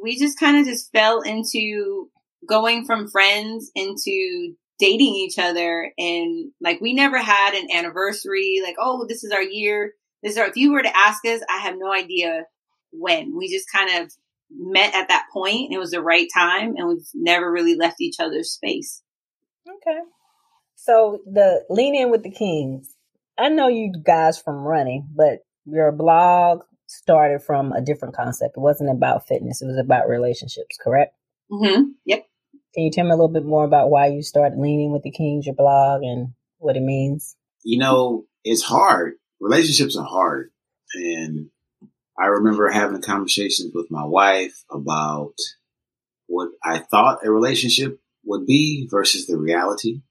we 0.00 0.18
just 0.18 0.38
kind 0.38 0.58
of 0.58 0.66
just 0.66 0.90
fell 0.92 1.20
into 1.20 2.08
going 2.48 2.84
from 2.84 3.08
friends 3.08 3.70
into 3.74 4.54
dating 4.78 5.14
each 5.14 5.38
other. 5.38 5.92
And 5.98 6.52
like, 6.60 6.80
we 6.80 6.94
never 6.94 7.18
had 7.18 7.54
an 7.54 7.68
anniversary. 7.72 8.60
Like, 8.62 8.76
oh, 8.78 9.06
this 9.08 9.24
is 9.24 9.32
our 9.32 9.42
year. 9.42 9.92
This 10.22 10.32
is 10.32 10.38
our, 10.38 10.46
if 10.46 10.56
you 10.56 10.72
were 10.72 10.82
to 10.82 10.96
ask 10.96 11.24
us, 11.24 11.40
I 11.48 11.58
have 11.58 11.76
no 11.78 11.92
idea 11.92 12.44
when. 12.92 13.36
We 13.36 13.52
just 13.52 13.66
kind 13.72 14.02
of 14.02 14.12
met 14.50 14.94
at 14.94 15.08
that 15.08 15.26
point. 15.32 15.66
And 15.66 15.74
it 15.74 15.78
was 15.78 15.90
the 15.90 16.02
right 16.02 16.28
time. 16.32 16.74
And 16.76 16.88
we've 16.88 17.08
never 17.14 17.50
really 17.50 17.76
left 17.76 18.00
each 18.00 18.16
other's 18.18 18.50
space. 18.50 19.02
Okay. 19.68 19.98
So 20.76 21.20
the 21.26 21.64
lean 21.68 21.94
in 21.94 22.10
with 22.10 22.22
the 22.22 22.30
kings. 22.30 22.94
I 23.38 23.48
know 23.48 23.68
you 23.68 23.92
guys 24.04 24.40
from 24.40 24.56
running, 24.56 25.08
but 25.14 25.40
your 25.64 25.92
blog 25.92 26.62
started 26.86 27.42
from 27.42 27.72
a 27.72 27.80
different 27.80 28.16
concept. 28.16 28.56
It 28.56 28.60
wasn't 28.60 28.90
about 28.90 29.26
fitness. 29.28 29.62
It 29.62 29.66
was 29.66 29.78
about 29.78 30.08
relationships, 30.08 30.78
correct? 30.82 31.14
Mm 31.50 31.76
hmm 31.76 31.82
Yep. 32.06 32.27
Can 32.78 32.84
you 32.84 32.92
tell 32.92 33.06
me 33.06 33.10
a 33.10 33.14
little 33.14 33.26
bit 33.26 33.44
more 33.44 33.64
about 33.64 33.90
why 33.90 34.06
you 34.06 34.22
started 34.22 34.56
Lean 34.56 34.78
In 34.78 34.92
with 34.92 35.02
the 35.02 35.10
Kings, 35.10 35.46
your 35.46 35.56
blog, 35.56 36.04
and 36.04 36.28
what 36.58 36.76
it 36.76 36.80
means? 36.80 37.34
You 37.64 37.76
know, 37.76 38.26
it's 38.44 38.62
hard. 38.62 39.14
Relationships 39.40 39.96
are 39.96 40.06
hard, 40.06 40.52
and 40.94 41.50
I 42.16 42.26
remember 42.26 42.70
having 42.70 43.02
conversations 43.02 43.72
with 43.74 43.90
my 43.90 44.04
wife 44.04 44.62
about 44.70 45.34
what 46.28 46.50
I 46.62 46.78
thought 46.78 47.26
a 47.26 47.32
relationship 47.32 47.98
would 48.24 48.46
be 48.46 48.86
versus 48.88 49.26
the 49.26 49.36
reality 49.36 50.02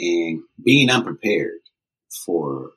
and 0.00 0.42
being 0.60 0.90
unprepared 0.90 1.60
for, 2.26 2.72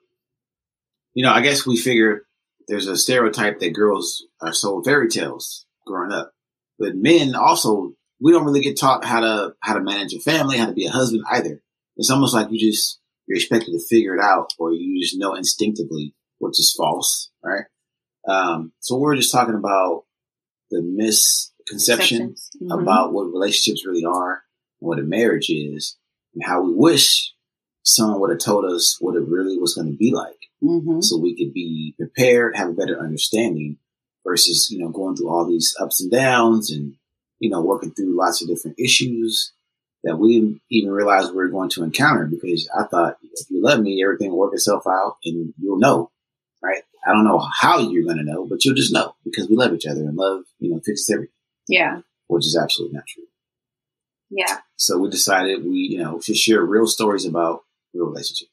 you 1.16 1.24
know, 1.24 1.32
I 1.32 1.42
guess 1.42 1.66
we 1.66 1.78
figure 1.78 2.28
there's 2.68 2.86
a 2.86 2.96
stereotype 2.96 3.58
that 3.58 3.74
girls 3.74 4.28
are 4.40 4.54
so 4.54 4.84
fairy 4.84 5.10
tales 5.10 5.66
growing 5.88 6.12
up, 6.12 6.32
but 6.78 6.96
men 6.96 7.34
also, 7.34 7.94
we 8.22 8.32
don't 8.32 8.46
really 8.46 8.62
get 8.62 8.78
taught 8.80 9.06
how 9.06 9.20
to, 9.22 9.54
how 9.62 9.74
to 9.76 9.82
manage 9.82 10.14
a 10.14 10.20
family, 10.20 10.58
how 10.58 10.66
to 10.68 10.74
be 10.74 10.86
a 10.86 10.92
husband 10.92 11.24
either. 11.32 11.62
It's 11.98 12.10
almost 12.10 12.34
like 12.34 12.48
you 12.52 12.60
just, 12.60 13.00
you're 13.28 13.38
expected 13.38 13.72
to 13.72 13.80
figure 13.90 14.16
it 14.16 14.22
out 14.22 14.54
or 14.58 14.72
you 14.74 15.02
just 15.02 15.18
know 15.18 15.36
instinctively, 15.36 16.14
which 16.40 16.60
is 16.60 16.74
false, 16.78 17.30
right? 17.44 17.66
Um, 18.28 18.74
so 18.80 18.98
we're 18.98 19.16
just 19.16 19.32
talking 19.32 19.56
about 19.56 20.04
the 20.72 20.82
misconception 20.82 22.36
Mhm. 22.62 22.82
about 22.82 23.14
what 23.14 23.24
relationships 23.32 23.86
really 23.86 24.06
are, 24.06 24.44
what 24.80 25.00
a 25.00 25.04
marriage 25.04 25.50
is, 25.50 25.98
and 26.34 26.44
how 26.44 26.62
we 26.64 26.74
wish 26.74 27.34
someone 27.84 28.20
would 28.20 28.30
have 28.30 28.40
told 28.40 28.66
us 28.66 28.98
what 29.00 29.16
it 29.16 29.28
really 29.28 29.58
was 29.58 29.74
going 29.74 29.88
to 29.92 29.98
be 29.98 30.12
like 30.12 30.36
Mhm. 30.62 31.04
so 31.04 31.18
we 31.18 31.36
could 31.36 31.54
be 31.54 31.96
prepared, 31.98 32.56
have 32.56 32.70
a 32.70 32.74
better 32.74 33.00
understanding 33.00 33.78
versus, 34.26 34.70
you 34.70 34.78
know, 34.80 34.90
going 34.90 35.16
through 35.16 35.30
all 35.30 35.46
these 35.46 35.76
ups 35.80 36.02
and 36.02 36.12
downs 36.12 36.70
and, 36.72 36.96
you 37.40 37.50
know, 37.50 37.62
working 37.62 37.92
through 37.92 38.18
lots 38.18 38.42
of 38.42 38.48
different 38.48 38.80
issues 38.80 39.54
that 40.04 40.18
we 40.18 40.40
didn't 40.40 40.62
even 40.72 40.92
realize 40.92 41.30
we 41.30 41.36
were 41.38 41.48
going 41.50 41.70
to 41.70 41.84
encounter 41.84 42.26
because 42.26 42.70
I 42.78 42.84
thought 42.86 43.18
if 43.22 43.50
you 43.50 43.62
love 43.62 43.82
me, 43.82 44.02
everything 44.04 44.32
will 44.32 44.40
work 44.40 44.54
itself 44.54 44.84
out 44.88 45.18
and 45.26 45.54
you'll 45.62 45.80
know, 45.80 46.10
right? 46.64 46.84
I 47.06 47.12
don't 47.12 47.26
know 47.26 47.46
how 47.60 47.80
you're 47.80 48.04
going 48.06 48.18
to 48.18 48.24
know, 48.24 48.46
but 48.46 48.64
you'll 48.64 48.76
just 48.76 48.94
know 48.94 49.16
because 49.26 49.50
we 49.50 49.56
love 49.56 49.74
each 49.74 49.86
other 49.86 50.02
and 50.02 50.16
love, 50.16 50.44
you 50.60 50.70
know, 50.72 50.80
fixes 50.86 51.10
everything, 51.10 51.34
Yeah. 51.68 52.02
which 52.28 52.46
is 52.46 52.58
absolutely 52.58 52.96
not 52.96 53.08
true. 53.08 53.24
Yeah. 54.30 54.60
So 54.78 54.98
we 54.98 55.10
decided 55.10 55.64
we, 55.66 55.78
you 55.92 55.98
know, 55.98 56.20
should 56.22 56.38
share 56.38 56.62
real 56.64 56.88
stories 56.88 57.26
about 57.26 57.64
real 57.94 58.06
relationships. 58.06 58.52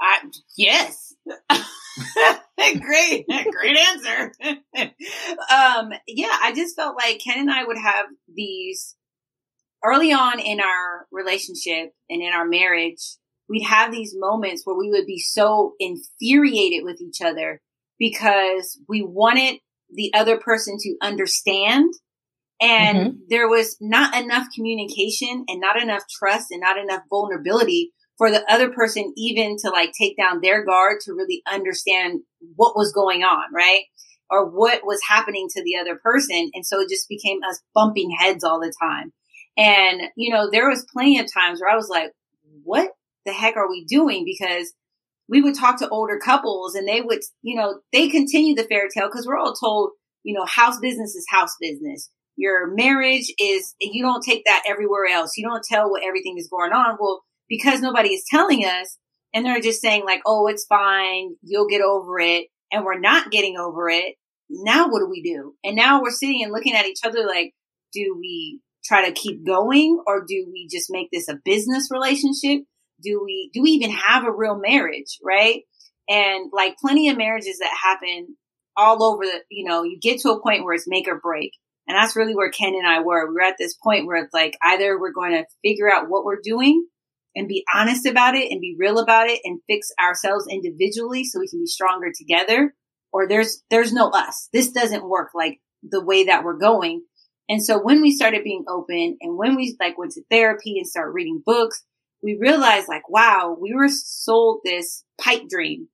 I, 0.00 0.20
yes. 0.56 1.14
great, 2.80 3.26
great 3.26 3.76
answer. 3.76 4.32
um, 4.44 5.92
yeah, 6.06 6.36
I 6.42 6.52
just 6.54 6.76
felt 6.76 6.96
like 6.96 7.20
Ken 7.22 7.38
and 7.38 7.50
I 7.50 7.64
would 7.64 7.78
have 7.78 8.06
these 8.34 8.96
early 9.84 10.12
on 10.12 10.38
in 10.40 10.60
our 10.60 11.06
relationship 11.10 11.92
and 12.08 12.22
in 12.22 12.32
our 12.32 12.46
marriage. 12.46 13.16
We'd 13.48 13.64
have 13.64 13.92
these 13.92 14.14
moments 14.16 14.62
where 14.64 14.76
we 14.76 14.90
would 14.90 15.06
be 15.06 15.18
so 15.18 15.74
infuriated 15.78 16.84
with 16.84 17.00
each 17.00 17.20
other 17.20 17.60
because 17.98 18.78
we 18.88 19.02
wanted 19.02 19.58
the 19.90 20.12
other 20.14 20.38
person 20.38 20.76
to 20.80 20.96
understand. 21.02 21.92
And 22.60 23.18
there 23.28 23.48
was 23.48 23.76
not 23.80 24.16
enough 24.16 24.46
communication 24.54 25.44
and 25.48 25.60
not 25.60 25.82
enough 25.82 26.04
trust 26.08 26.52
and 26.52 26.60
not 26.60 26.78
enough 26.78 27.02
vulnerability 27.10 27.92
for 28.18 28.30
the 28.30 28.44
other 28.50 28.70
person 28.70 29.12
even 29.16 29.56
to 29.58 29.70
like 29.70 29.92
take 29.98 30.16
down 30.16 30.40
their 30.40 30.64
guard 30.64 30.98
to 31.04 31.12
really 31.12 31.42
understand 31.50 32.20
what 32.56 32.76
was 32.76 32.92
going 32.92 33.22
on, 33.22 33.52
right? 33.54 33.82
Or 34.30 34.48
what 34.48 34.84
was 34.84 35.00
happening 35.08 35.48
to 35.50 35.62
the 35.62 35.76
other 35.80 35.98
person. 36.02 36.50
And 36.54 36.64
so 36.64 36.80
it 36.80 36.88
just 36.88 37.08
became 37.08 37.40
us 37.48 37.60
bumping 37.74 38.14
heads 38.18 38.44
all 38.44 38.60
the 38.60 38.72
time. 38.80 39.12
And, 39.56 40.02
you 40.16 40.32
know, 40.32 40.48
there 40.50 40.68
was 40.68 40.86
plenty 40.92 41.18
of 41.18 41.26
times 41.32 41.60
where 41.60 41.70
I 41.70 41.76
was 41.76 41.88
like, 41.88 42.12
what 42.62 42.90
the 43.26 43.32
heck 43.32 43.56
are 43.56 43.68
we 43.68 43.84
doing? 43.84 44.24
Because 44.24 44.72
we 45.28 45.42
would 45.42 45.54
talk 45.54 45.78
to 45.78 45.88
older 45.88 46.18
couples 46.18 46.74
and 46.74 46.86
they 46.86 47.00
would, 47.00 47.20
you 47.42 47.56
know, 47.56 47.80
they 47.92 48.08
continue 48.08 48.54
the 48.54 48.64
fairy 48.64 48.88
tale 48.94 49.08
because 49.08 49.26
we're 49.26 49.38
all 49.38 49.54
told, 49.54 49.90
you 50.22 50.34
know, 50.34 50.44
house 50.46 50.78
business 50.80 51.14
is 51.14 51.26
house 51.30 51.54
business. 51.60 52.10
Your 52.36 52.74
marriage 52.74 53.32
is, 53.38 53.74
you 53.80 54.02
don't 54.02 54.22
take 54.22 54.44
that 54.46 54.62
everywhere 54.66 55.06
else. 55.06 55.32
You 55.36 55.46
don't 55.46 55.64
tell 55.64 55.90
what 55.90 56.02
everything 56.02 56.36
is 56.38 56.48
going 56.48 56.72
on. 56.72 56.96
Well, 56.98 57.22
because 57.52 57.82
nobody 57.82 58.14
is 58.14 58.24
telling 58.30 58.64
us 58.64 58.96
and 59.34 59.44
they're 59.44 59.60
just 59.60 59.82
saying 59.82 60.04
like, 60.06 60.22
oh, 60.24 60.46
it's 60.46 60.64
fine. 60.64 61.36
You'll 61.42 61.68
get 61.68 61.82
over 61.82 62.18
it. 62.18 62.46
And 62.72 62.82
we're 62.82 62.98
not 62.98 63.30
getting 63.30 63.58
over 63.58 63.90
it. 63.90 64.14
Now 64.48 64.88
what 64.88 65.00
do 65.00 65.08
we 65.10 65.22
do? 65.22 65.54
And 65.62 65.76
now 65.76 66.00
we're 66.00 66.12
sitting 66.12 66.42
and 66.42 66.50
looking 66.50 66.74
at 66.74 66.86
each 66.86 67.00
other 67.04 67.26
like, 67.26 67.52
do 67.92 68.16
we 68.18 68.60
try 68.82 69.06
to 69.06 69.12
keep 69.12 69.46
going 69.46 70.02
or 70.06 70.24
do 70.26 70.48
we 70.50 70.66
just 70.72 70.86
make 70.88 71.08
this 71.12 71.28
a 71.28 71.38
business 71.44 71.88
relationship? 71.90 72.64
Do 73.02 73.20
we, 73.22 73.50
do 73.52 73.60
we 73.60 73.72
even 73.72 73.90
have 73.90 74.24
a 74.24 74.32
real 74.32 74.58
marriage? 74.58 75.18
Right. 75.22 75.64
And 76.08 76.50
like 76.54 76.78
plenty 76.78 77.10
of 77.10 77.18
marriages 77.18 77.58
that 77.58 77.76
happen 77.82 78.34
all 78.78 79.02
over 79.02 79.24
the, 79.24 79.40
you 79.50 79.68
know, 79.68 79.82
you 79.82 79.98
get 80.00 80.20
to 80.20 80.30
a 80.30 80.42
point 80.42 80.64
where 80.64 80.72
it's 80.72 80.88
make 80.88 81.06
or 81.06 81.20
break. 81.20 81.52
And 81.86 81.98
that's 81.98 82.16
really 82.16 82.34
where 82.34 82.50
Ken 82.50 82.72
and 82.74 82.86
I 82.86 83.00
were. 83.00 83.28
We 83.28 83.34
were 83.34 83.42
at 83.42 83.56
this 83.58 83.74
point 83.74 84.06
where 84.06 84.24
it's 84.24 84.32
like 84.32 84.56
either 84.62 84.98
we're 84.98 85.12
going 85.12 85.32
to 85.32 85.44
figure 85.62 85.92
out 85.92 86.08
what 86.08 86.24
we're 86.24 86.40
doing 86.42 86.86
and 87.34 87.48
be 87.48 87.64
honest 87.74 88.06
about 88.06 88.34
it 88.34 88.50
and 88.50 88.60
be 88.60 88.76
real 88.78 88.98
about 88.98 89.28
it 89.28 89.40
and 89.44 89.60
fix 89.66 89.88
ourselves 90.00 90.46
individually 90.50 91.24
so 91.24 91.40
we 91.40 91.48
can 91.48 91.60
be 91.60 91.66
stronger 91.66 92.12
together. 92.16 92.74
Or 93.12 93.28
there's 93.28 93.62
there's 93.70 93.92
no 93.92 94.10
us. 94.10 94.48
This 94.52 94.70
doesn't 94.70 95.08
work 95.08 95.30
like 95.34 95.60
the 95.82 96.04
way 96.04 96.24
that 96.24 96.44
we're 96.44 96.58
going. 96.58 97.02
And 97.48 97.62
so 97.62 97.78
when 97.78 98.00
we 98.00 98.12
started 98.12 98.44
being 98.44 98.64
open 98.68 99.18
and 99.20 99.36
when 99.36 99.56
we 99.56 99.76
like 99.80 99.98
went 99.98 100.12
to 100.12 100.22
therapy 100.30 100.78
and 100.78 100.86
started 100.86 101.12
reading 101.12 101.42
books 101.44 101.84
we 102.22 102.38
realized 102.40 102.86
like 102.88 103.08
wow 103.08 103.56
we 103.60 103.74
were 103.74 103.88
sold 103.88 104.60
this 104.64 105.04
pipe 105.20 105.42
dream. 105.48 105.88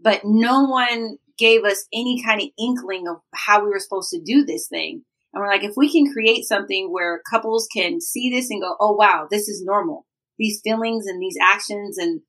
But 0.00 0.22
no 0.24 0.64
one 0.64 1.16
gave 1.38 1.64
us 1.64 1.86
any 1.92 2.22
kind 2.22 2.40
of 2.40 2.48
inkling 2.58 3.08
of 3.08 3.16
how 3.34 3.64
we 3.64 3.70
were 3.70 3.78
supposed 3.78 4.10
to 4.10 4.20
do 4.20 4.44
this 4.44 4.68
thing. 4.68 5.02
And 5.32 5.42
we're 5.42 5.48
like 5.48 5.64
if 5.64 5.74
we 5.76 5.90
can 5.90 6.12
create 6.12 6.44
something 6.44 6.92
where 6.92 7.20
couples 7.28 7.66
can 7.74 8.00
see 8.00 8.30
this 8.30 8.50
and 8.50 8.62
go 8.62 8.76
oh 8.80 8.92
wow 8.92 9.26
this 9.30 9.48
is 9.48 9.62
normal 9.64 10.05
these 10.38 10.60
feelings 10.62 11.06
and 11.06 11.20
these 11.20 11.36
actions 11.40 11.98
and 11.98 12.20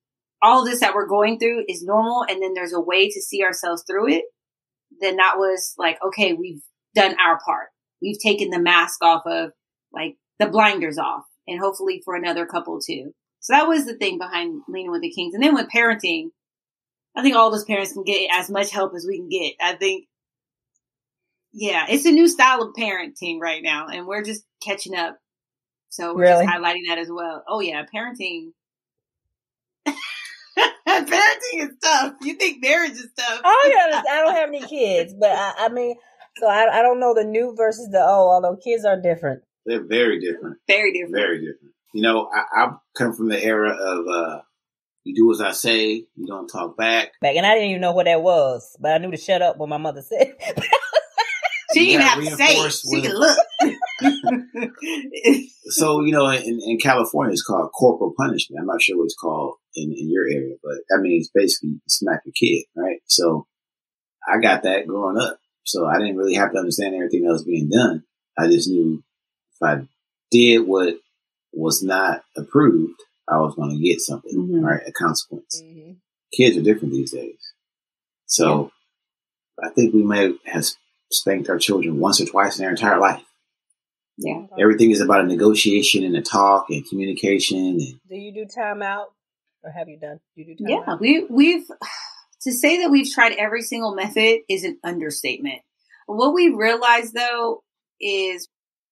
all 0.42 0.64
this 0.64 0.82
that 0.82 0.94
we're 0.94 1.08
going 1.08 1.40
through 1.40 1.64
is 1.68 1.84
normal 1.84 2.24
and 2.28 2.42
then 2.42 2.54
there's 2.54 2.74
a 2.74 2.80
way 2.80 3.10
to 3.10 3.22
see 3.22 3.44
ourselves 3.44 3.84
through 3.88 4.10
it 4.10 4.24
then 5.02 5.18
that 5.18 5.36
was 5.38 5.74
like 5.78 5.98
okay 6.06 6.34
we've 6.34 6.62
done 6.98 7.16
our 7.24 7.40
part. 7.46 7.70
We've 8.02 8.20
taken 8.20 8.50
the 8.50 8.60
mask 8.60 9.04
off 9.04 9.24
of 9.26 9.52
like 9.94 10.16
the 10.40 10.48
blinders 10.48 10.98
off 10.98 11.24
and 11.48 11.60
hopefully 11.60 12.02
for 12.04 12.16
another 12.16 12.46
couple 12.46 12.80
too. 12.82 13.14
So 13.40 13.54
that 13.54 13.68
was 13.68 13.86
the 13.86 13.96
thing 13.96 14.18
behind 14.18 14.62
Lean 14.68 14.88
In 14.88 14.92
with 14.92 15.02
the 15.02 15.12
Kings. 15.12 15.34
And 15.34 15.44
then 15.44 15.54
with 15.54 15.70
parenting 15.74 16.30
i 17.16 17.24
think 17.24 17.36
all 17.36 17.50
those 17.50 17.66
parents 17.66 17.94
can 17.94 18.04
get 18.04 18.30
as 18.32 18.48
much 18.50 18.70
help 18.70 18.94
as 18.96 19.06
we 19.08 19.18
can 19.18 19.30
get. 19.30 19.54
I 19.62 19.74
think 19.74 20.06
yeah 21.54 21.86
it's 21.90 22.06
a 22.06 22.12
new 22.12 22.28
style 22.28 22.62
of 22.62 22.76
parenting 22.78 23.40
right 23.40 23.64
now 23.64 23.88
and 23.88 24.06
we're 24.06 24.24
just 24.24 24.44
catching 24.64 24.96
up 24.96 25.18
so 25.90 26.14
we're 26.16 26.22
Really? 26.24 26.46
just 26.46 26.56
highlighting 26.58 26.88
that 26.88 26.98
as 26.98 27.10
well. 27.12 27.44
Oh 27.48 27.60
yeah, 27.60 27.84
parenting. 27.94 28.52
parenting 30.58 31.56
is 31.56 31.70
tough. 31.84 32.14
You 32.22 32.34
think 32.36 32.62
marriage 32.64 32.92
is 32.92 33.08
tough? 33.18 33.42
Oh 33.44 33.72
yeah, 33.74 34.02
I 34.10 34.22
don't 34.24 34.36
have 34.36 34.50
any 34.50 34.62
kids, 34.68 35.14
but 35.20 35.32
I, 35.32 35.54
I 35.60 35.70
mean, 35.70 35.96
so 36.38 36.48
I, 36.48 36.80
I 36.80 36.82
don't 36.82 37.00
know 37.00 37.14
the 37.14 37.24
new 37.24 37.54
versus 37.56 37.90
the 37.92 38.00
old. 38.02 38.32
Although 38.44 38.58
kids 38.58 38.86
are 38.86 39.00
different. 39.00 39.44
They're 39.66 39.84
very 39.86 40.20
different. 40.20 40.58
Very 40.68 40.94
different. 40.94 41.16
Very 41.16 41.38
different. 41.40 41.74
You 41.94 42.02
know, 42.02 42.30
I, 42.34 42.64
I 42.64 42.72
come 42.96 43.14
from 43.14 43.30
the 43.30 43.42
era 43.44 43.72
of 43.72 44.08
uh, 44.08 44.42
you 45.04 45.16
do 45.16 45.32
as 45.32 45.42
I 45.42 45.52
say, 45.52 46.06
you 46.16 46.26
don't 46.28 46.48
talk 46.48 46.78
back. 46.78 47.12
Back 47.22 47.36
and 47.38 47.46
I 47.46 47.54
didn't 47.56 47.70
even 47.70 47.82
know 47.82 47.94
what 47.94 48.06
that 48.06 48.22
was, 48.22 48.76
but 48.80 48.92
I 48.94 48.98
knew 48.98 49.12
to 49.12 49.18
shut 49.18 49.42
up 49.42 49.58
when 49.58 49.70
my 49.70 49.78
mother 49.78 50.02
said. 50.08 50.36
She 51.74 51.80
didn't 51.80 51.88
You 51.88 51.94
even 51.94 52.00
got 52.02 52.10
have 52.10 52.24
to 52.24 52.36
say 52.36 52.56
it. 52.56 52.72
She 52.72 52.88
with- 52.92 53.04
could 53.04 53.14
look. 53.14 53.38
So, 55.70 56.02
you 56.04 56.12
know, 56.12 56.30
in, 56.30 56.60
in 56.66 56.78
California, 56.80 57.34
it's 57.34 57.44
called 57.44 57.72
corporal 57.74 58.14
punishment. 58.18 58.60
I'm 58.62 58.68
not 58.68 58.82
sure 58.82 58.98
what 58.98 59.06
it's 59.06 59.16
called 59.16 59.56
in, 59.76 59.92
in 59.94 60.10
your 60.12 60.26
area, 60.26 60.56
but 60.64 60.76
that 60.90 61.00
means 61.02 61.30
basically 61.34 61.80
smack 61.88 62.22
your 62.26 62.34
kid, 62.34 62.66
right? 62.76 63.00
So 63.08 63.48
I 64.28 64.40
got 64.40 64.64
that 64.64 64.88
growing 64.88 65.18
up. 65.20 65.38
So 65.64 65.86
I 65.86 65.98
didn't 66.00 66.18
really 66.18 66.36
have 66.36 66.52
to 66.54 66.58
understand 66.60 66.96
everything 66.96 67.24
that 67.24 67.32
was 67.34 67.44
being 67.44 67.70
done. 67.70 68.04
I 68.38 68.48
just 68.48 68.70
knew 68.70 69.04
if 69.60 69.68
I 69.68 69.88
did 70.32 70.60
what 70.68 70.96
was 71.54 71.84
not 71.84 72.24
approved, 72.38 73.00
I 73.28 73.38
was 73.38 73.56
going 73.56 73.72
to 73.76 73.84
get 73.84 74.00
something, 74.00 74.32
Mhm. 74.34 74.64
right? 74.64 74.82
A 74.88 74.92
consequence. 74.92 75.62
Mm-hmm. 75.62 75.94
Kids 76.34 76.58
are 76.58 76.62
different 76.62 76.94
these 76.94 77.12
days. 77.12 77.40
So 78.26 78.72
I 79.62 79.70
think 79.70 79.94
we 79.94 80.04
may 80.04 80.34
have 80.46 80.66
spanked 81.12 81.50
our 81.50 81.58
children 81.58 82.00
once 82.00 82.22
or 82.22 82.26
twice 82.26 82.58
in 82.58 82.64
their 82.64 82.72
entire 82.72 83.00
life. 83.00 83.24
Yeah. 84.18 84.46
Everything 84.60 84.92
is 84.92 85.02
about 85.02 85.22
a 85.22 85.28
negotiation 85.28 86.04
and 86.04 86.16
a 86.16 86.22
talk 86.22 86.68
and 86.70 86.88
communication 86.88 87.58
and 87.58 87.80
Do 87.80 88.16
you 88.16 88.34
do 88.34 88.46
timeout, 88.46 89.06
or 89.64 89.72
have 89.72 89.88
you 89.88 89.98
done? 89.98 90.20
Do 90.36 90.42
you 90.42 90.56
do 90.56 90.66
Yeah, 90.68 90.78
timeout? 90.88 91.00
we 91.00 91.26
we've 91.30 91.68
to 92.42 92.52
say 92.52 92.82
that 92.82 92.90
we've 92.90 93.12
tried 93.12 93.34
every 93.34 93.62
single 93.62 93.94
method 93.94 94.40
is 94.50 94.64
an 94.64 94.80
understatement. 94.84 95.60
What 96.08 96.34
we 96.34 96.50
realized 96.50 97.14
though 97.14 97.64
is 98.00 98.48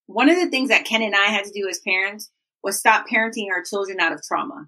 one 0.08 0.30
of 0.30 0.36
the 0.36 0.50
things 0.50 0.70
that 0.70 0.86
Ken 0.86 1.02
and 1.02 1.16
I 1.16 1.26
had 1.26 1.46
to 1.46 1.52
do 1.52 1.68
as 1.68 1.80
parents 1.80 2.30
was 2.64 2.80
stop 2.80 3.06
parenting 3.12 3.48
our 3.52 3.64
children 3.64 4.00
out 4.00 4.14
of 4.14 4.22
trauma. 4.22 4.68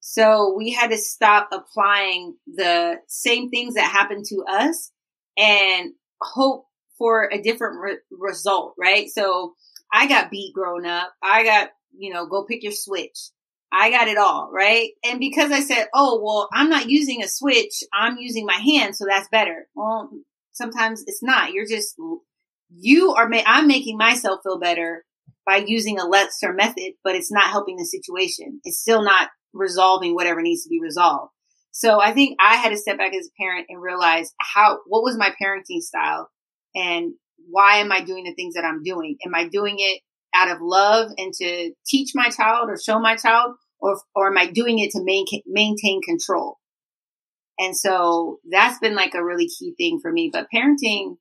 So 0.00 0.54
we 0.56 0.70
had 0.70 0.90
to 0.90 0.98
stop 0.98 1.48
applying 1.50 2.36
the 2.46 2.96
same 3.08 3.50
things 3.50 3.74
that 3.74 3.90
happened 3.90 4.26
to 4.26 4.44
us 4.48 4.92
and 5.38 5.92
hope 6.20 6.66
for 6.98 7.28
a 7.32 7.42
different 7.42 7.80
re- 7.80 7.98
result, 8.10 8.74
right? 8.78 9.08
So 9.08 9.54
I 9.92 10.06
got 10.06 10.30
beat 10.30 10.54
growing 10.54 10.86
up. 10.86 11.12
I 11.22 11.44
got, 11.44 11.70
you 11.96 12.12
know, 12.12 12.26
go 12.26 12.44
pick 12.44 12.62
your 12.62 12.72
switch. 12.72 13.30
I 13.72 13.90
got 13.90 14.08
it 14.08 14.18
all, 14.18 14.50
right? 14.52 14.90
And 15.04 15.18
because 15.18 15.50
I 15.50 15.60
said, 15.60 15.88
oh, 15.92 16.20
well, 16.22 16.48
I'm 16.52 16.68
not 16.68 16.88
using 16.88 17.22
a 17.22 17.28
switch, 17.28 17.82
I'm 17.92 18.16
using 18.18 18.46
my 18.46 18.54
hand, 18.54 18.94
so 18.94 19.04
that's 19.08 19.28
better. 19.32 19.66
Well, 19.74 20.10
sometimes 20.52 21.02
it's 21.08 21.22
not. 21.24 21.52
You're 21.52 21.66
just, 21.66 21.96
you 22.70 23.14
are, 23.14 23.28
ma- 23.28 23.42
I'm 23.44 23.66
making 23.66 23.98
myself 23.98 24.40
feel 24.44 24.60
better 24.60 25.04
by 25.44 25.64
using 25.66 25.98
a 25.98 26.06
lesser 26.06 26.52
method, 26.52 26.92
but 27.02 27.16
it's 27.16 27.32
not 27.32 27.50
helping 27.50 27.76
the 27.76 27.84
situation. 27.84 28.60
It's 28.62 28.78
still 28.80 29.02
not 29.02 29.30
resolving 29.52 30.14
whatever 30.14 30.40
needs 30.40 30.62
to 30.62 30.68
be 30.68 30.80
resolved. 30.80 31.32
So 31.72 32.00
I 32.00 32.12
think 32.12 32.36
I 32.40 32.54
had 32.54 32.68
to 32.68 32.76
step 32.76 32.98
back 32.98 33.12
as 33.12 33.26
a 33.26 33.42
parent 33.42 33.66
and 33.68 33.82
realize 33.82 34.32
how, 34.40 34.78
what 34.86 35.02
was 35.02 35.18
my 35.18 35.34
parenting 35.42 35.80
style 35.80 36.30
and 36.74 37.14
why 37.48 37.76
am 37.76 37.92
I 37.92 38.02
doing 38.02 38.24
the 38.24 38.34
things 38.34 38.54
that 38.54 38.64
I'm 38.64 38.82
doing? 38.82 39.16
Am 39.24 39.34
I 39.34 39.48
doing 39.48 39.76
it 39.78 40.00
out 40.34 40.50
of 40.50 40.60
love 40.60 41.10
and 41.16 41.32
to 41.34 41.72
teach 41.86 42.10
my 42.14 42.28
child 42.30 42.68
or 42.68 42.76
show 42.76 42.98
my 42.98 43.16
child 43.16 43.54
or, 43.80 44.00
or 44.14 44.28
am 44.28 44.38
I 44.38 44.50
doing 44.50 44.78
it 44.78 44.90
to 44.92 45.02
maintain, 45.02 45.42
maintain 45.46 46.00
control? 46.02 46.58
And 47.58 47.76
so 47.76 48.40
that's 48.50 48.78
been 48.80 48.94
like 48.94 49.14
a 49.14 49.24
really 49.24 49.48
key 49.48 49.74
thing 49.76 50.00
for 50.02 50.10
me. 50.10 50.30
But 50.32 50.48
parenting, 50.52 51.16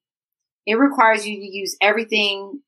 it 0.65 0.75
requires 0.75 1.27
you 1.27 1.35
to 1.35 1.45
use 1.45 1.77
everything, 1.81 2.61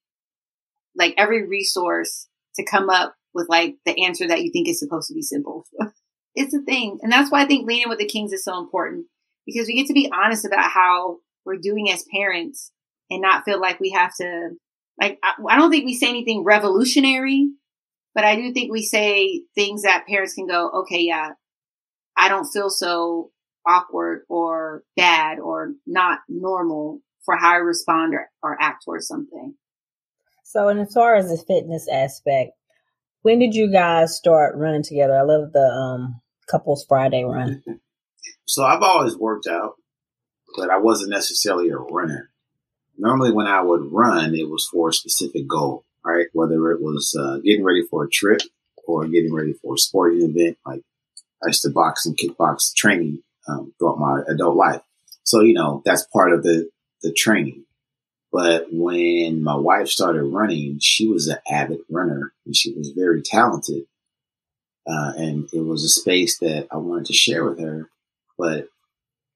like 0.95 1.15
every 1.17 1.47
resource 1.47 2.27
to 2.55 2.65
come 2.65 2.89
up 2.89 3.15
with 3.33 3.49
like 3.49 3.75
the 3.85 4.05
answer 4.05 4.27
that 4.27 4.43
you 4.43 4.51
think 4.51 4.67
is 4.67 4.79
supposed 4.79 5.07
to 5.07 5.15
be 5.15 5.23
simple. 5.23 5.65
it's 6.35 6.53
a 6.53 6.61
thing. 6.61 6.99
And 7.01 7.11
that's 7.11 7.31
why 7.31 7.41
I 7.41 7.45
think 7.45 7.67
Lean 7.67 7.83
In 7.83 7.89
with 7.89 7.99
the 7.99 8.05
Kings 8.05 8.33
is 8.33 8.43
so 8.43 8.59
important 8.59 9.07
because 9.45 9.67
we 9.67 9.75
get 9.75 9.87
to 9.87 9.93
be 9.93 10.11
honest 10.13 10.45
about 10.45 10.69
how 10.69 11.17
we're 11.45 11.57
doing 11.57 11.89
as 11.89 12.05
parents 12.13 12.71
and 13.09 13.21
not 13.21 13.45
feel 13.45 13.59
like 13.59 13.79
we 13.79 13.91
have 13.91 14.13
to, 14.19 14.49
like, 14.99 15.19
I, 15.23 15.33
I 15.49 15.57
don't 15.57 15.71
think 15.71 15.85
we 15.85 15.95
say 15.95 16.09
anything 16.09 16.43
revolutionary, 16.43 17.49
but 18.13 18.23
I 18.23 18.35
do 18.35 18.53
think 18.53 18.71
we 18.71 18.83
say 18.83 19.43
things 19.55 19.83
that 19.83 20.07
parents 20.07 20.33
can 20.33 20.47
go, 20.47 20.69
okay, 20.81 21.01
yeah, 21.01 21.31
I 22.17 22.29
don't 22.29 22.47
feel 22.47 22.69
so 22.69 23.31
awkward 23.67 24.21
or 24.29 24.83
bad 24.95 25.39
or 25.39 25.73
not 25.85 26.19
normal 26.29 27.01
for 27.25 27.35
how 27.35 27.53
I 27.53 27.57
respond 27.57 28.13
or, 28.13 28.29
or 28.41 28.57
act 28.61 28.85
towards 28.85 29.07
something. 29.07 29.55
So, 30.43 30.69
and 30.69 30.79
as 30.79 30.93
far 30.93 31.15
as 31.15 31.29
the 31.29 31.43
fitness 31.45 31.87
aspect, 31.91 32.51
when 33.23 33.39
did 33.39 33.55
you 33.55 33.71
guys 33.71 34.15
start 34.15 34.55
running 34.55 34.83
together? 34.83 35.17
I 35.17 35.23
love 35.23 35.51
the 35.51 35.59
um, 35.59 36.21
couples 36.49 36.85
Friday 36.87 37.23
run. 37.23 37.63
so 38.45 38.63
I've 38.63 38.83
always 38.83 39.17
worked 39.17 39.47
out, 39.47 39.73
but 40.55 40.69
I 40.69 40.77
wasn't 40.77 41.09
necessarily 41.09 41.69
a 41.69 41.77
runner. 41.77 42.29
Normally, 42.97 43.31
when 43.31 43.47
I 43.47 43.61
would 43.61 43.91
run, 43.91 44.35
it 44.35 44.49
was 44.49 44.67
for 44.71 44.89
a 44.89 44.93
specific 44.93 45.47
goal, 45.47 45.83
right? 46.03 46.27
Whether 46.33 46.71
it 46.71 46.81
was 46.81 47.15
uh, 47.19 47.37
getting 47.37 47.63
ready 47.63 47.83
for 47.89 48.03
a 48.03 48.09
trip 48.09 48.41
or 48.87 49.05
getting 49.07 49.33
ready 49.33 49.53
for 49.53 49.75
a 49.75 49.77
sporting 49.77 50.21
event, 50.21 50.57
like 50.65 50.81
I 51.43 51.47
used 51.47 51.63
to 51.63 51.69
box 51.69 52.05
and 52.05 52.17
kickbox 52.17 52.73
training 52.75 53.23
um, 53.47 53.73
throughout 53.77 53.99
my 53.99 54.21
adult 54.27 54.55
life. 54.55 54.81
So, 55.23 55.41
you 55.41 55.53
know, 55.53 55.81
that's 55.85 56.05
part 56.13 56.33
of 56.33 56.43
the, 56.43 56.69
the 57.01 57.11
training. 57.11 57.65
But 58.31 58.67
when 58.71 59.43
my 59.43 59.55
wife 59.55 59.87
started 59.87 60.23
running, 60.23 60.79
she 60.81 61.07
was 61.07 61.27
an 61.27 61.37
avid 61.49 61.79
runner 61.89 62.33
and 62.45 62.55
she 62.55 62.73
was 62.73 62.91
very 62.91 63.21
talented. 63.21 63.83
Uh, 64.87 65.13
and 65.17 65.49
it 65.53 65.61
was 65.61 65.83
a 65.83 65.89
space 65.89 66.37
that 66.39 66.67
I 66.71 66.77
wanted 66.77 67.05
to 67.07 67.13
share 67.13 67.43
with 67.43 67.59
her. 67.59 67.89
But 68.37 68.67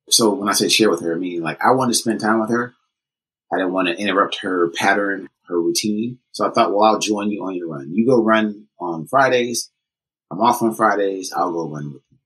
so 0.10 0.34
when 0.34 0.50
I 0.50 0.54
say 0.54 0.70
share 0.70 0.90
with 0.90 1.02
her, 1.02 1.16
I 1.16 1.18
mean 1.18 1.42
like 1.42 1.64
I 1.64 1.72
wanted 1.72 1.94
to 1.94 2.00
spend 2.00 2.20
time 2.20 2.40
with 2.40 2.50
her. 2.50 2.74
I 3.52 3.58
didn't 3.58 3.74
want 3.74 3.88
to 3.88 3.98
interrupt 3.98 4.40
her 4.42 4.70
pattern, 4.70 5.28
her 5.48 5.60
routine. 5.60 6.20
So 6.32 6.48
I 6.48 6.52
thought, 6.52 6.72
well, 6.72 6.84
I'll 6.84 7.00
join 7.00 7.32
you 7.32 7.44
on 7.44 7.56
your 7.56 7.70
run. 7.70 7.92
You 7.94 8.06
go 8.06 8.24
run 8.24 8.68
on 8.80 9.08
Fridays. 9.08 9.72
I'm 10.32 10.40
off 10.40 10.62
on 10.62 10.76
Fridays. 10.76 11.34
I'll 11.36 11.52
go 11.52 11.68
run 11.68 11.94
with 11.94 12.04
you. 12.12 12.18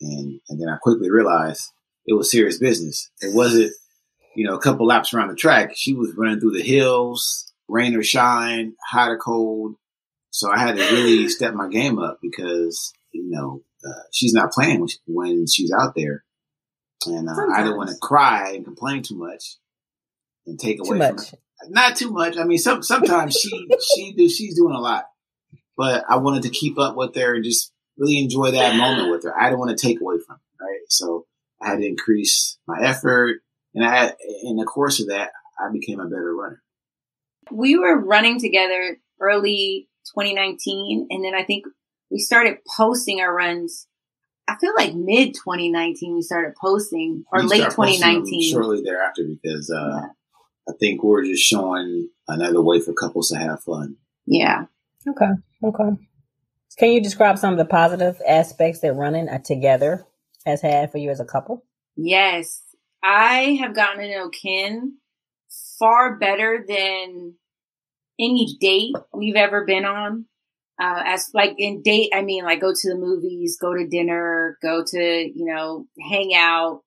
And, 0.00 0.40
and 0.48 0.60
then 0.60 0.68
I 0.68 0.78
quickly 0.78 1.10
realized 1.10 1.70
it 2.06 2.14
was 2.14 2.30
serious 2.30 2.58
business. 2.58 3.10
It 3.20 3.34
wasn't, 3.34 3.72
you 4.34 4.46
know, 4.46 4.56
a 4.56 4.60
couple 4.60 4.86
laps 4.86 5.12
around 5.12 5.28
the 5.28 5.36
track. 5.36 5.72
She 5.76 5.94
was 5.94 6.14
running 6.16 6.40
through 6.40 6.52
the 6.52 6.62
hills, 6.62 7.52
rain 7.68 7.94
or 7.94 8.02
shine, 8.02 8.74
hot 8.90 9.10
or 9.10 9.18
cold. 9.18 9.76
So 10.30 10.50
I 10.50 10.58
had 10.58 10.76
to 10.76 10.82
really 10.82 11.28
step 11.28 11.52
my 11.52 11.68
game 11.68 11.98
up 11.98 12.18
because, 12.22 12.94
you 13.12 13.30
know, 13.30 13.62
uh, 13.86 14.02
she's 14.10 14.32
not 14.32 14.52
playing 14.52 14.88
when, 15.06 15.46
she's 15.46 15.72
out 15.72 15.94
there. 15.94 16.24
And 17.06 17.28
uh, 17.28 17.34
I 17.54 17.62
didn't 17.62 17.76
want 17.76 17.90
to 17.90 17.96
cry 18.00 18.52
and 18.54 18.64
complain 18.64 19.02
too 19.02 19.18
much 19.18 19.56
and 20.46 20.58
take 20.58 20.78
away 20.80 20.98
from 20.98 21.18
her. 21.18 21.24
Not 21.68 21.96
too 21.96 22.10
much. 22.10 22.36
I 22.36 22.44
mean, 22.44 22.58
some 22.58 22.82
sometimes 22.82 23.36
she 23.36 23.68
she 23.94 24.12
do 24.12 24.28
she's 24.28 24.56
doing 24.56 24.74
a 24.74 24.80
lot, 24.80 25.06
but 25.76 26.04
I 26.08 26.16
wanted 26.16 26.42
to 26.44 26.50
keep 26.50 26.78
up 26.78 26.96
with 26.96 27.14
her 27.14 27.34
and 27.34 27.44
just 27.44 27.72
really 27.96 28.18
enjoy 28.18 28.50
that 28.50 28.76
moment 28.76 29.10
with 29.10 29.24
her. 29.24 29.38
I 29.38 29.44
didn't 29.44 29.60
want 29.60 29.76
to 29.76 29.86
take 29.86 30.00
away 30.00 30.16
from 30.26 30.36
her, 30.36 30.66
right? 30.66 30.80
So 30.88 31.26
I 31.60 31.70
had 31.70 31.78
to 31.78 31.86
increase 31.86 32.58
my 32.66 32.80
effort, 32.82 33.42
and 33.74 33.84
I 33.84 34.12
in 34.42 34.56
the 34.56 34.64
course 34.64 35.00
of 35.00 35.08
that, 35.08 35.30
I 35.58 35.70
became 35.72 36.00
a 36.00 36.04
better 36.04 36.34
runner. 36.34 36.62
We 37.50 37.78
were 37.78 37.98
running 37.98 38.40
together 38.40 38.96
early 39.20 39.88
2019, 40.14 41.08
and 41.10 41.24
then 41.24 41.34
I 41.34 41.44
think 41.44 41.64
we 42.10 42.18
started 42.18 42.58
posting 42.76 43.20
our 43.20 43.34
runs. 43.34 43.86
I 44.48 44.56
feel 44.58 44.74
like 44.76 44.94
mid 44.94 45.34
2019 45.34 46.14
we 46.14 46.22
started 46.22 46.54
posting, 46.60 47.24
or 47.32 47.42
late 47.42 47.62
2019. 47.62 48.52
Shortly 48.52 48.82
thereafter, 48.82 49.22
because 49.28 49.70
uh, 49.70 50.00
yeah. 50.00 50.06
I 50.68 50.72
think 50.78 51.02
we're 51.02 51.24
just 51.24 51.42
showing 51.42 52.08
another 52.28 52.62
way 52.62 52.80
for 52.80 52.92
couples 52.92 53.28
to 53.28 53.38
have 53.38 53.62
fun. 53.62 53.96
Yeah. 54.26 54.66
Okay. 55.08 55.32
Okay. 55.64 55.96
Can 56.78 56.92
you 56.92 57.02
describe 57.02 57.38
some 57.38 57.52
of 57.52 57.58
the 57.58 57.64
positive 57.64 58.20
aspects 58.26 58.80
that 58.80 58.94
running 58.94 59.28
together 59.44 60.06
has 60.46 60.62
had 60.62 60.90
for 60.90 60.98
you 60.98 61.10
as 61.10 61.20
a 61.20 61.24
couple? 61.24 61.64
Yes. 61.96 62.62
I 63.02 63.58
have 63.60 63.74
gotten 63.74 64.00
to 64.00 64.10
know 64.10 64.30
Ken 64.30 64.98
far 65.78 66.16
better 66.16 66.64
than 66.66 67.34
any 68.18 68.56
date 68.60 68.94
we've 69.12 69.36
ever 69.36 69.64
been 69.64 69.84
on. 69.84 70.26
Uh, 70.80 71.02
as 71.04 71.30
like 71.34 71.54
in 71.58 71.82
date, 71.82 72.10
I 72.14 72.22
mean, 72.22 72.44
like 72.44 72.60
go 72.60 72.72
to 72.74 72.88
the 72.88 72.96
movies, 72.96 73.58
go 73.60 73.74
to 73.74 73.86
dinner, 73.86 74.58
go 74.62 74.82
to, 74.84 74.98
you 74.98 75.44
know, 75.44 75.86
hang 76.00 76.32
out. 76.34 76.82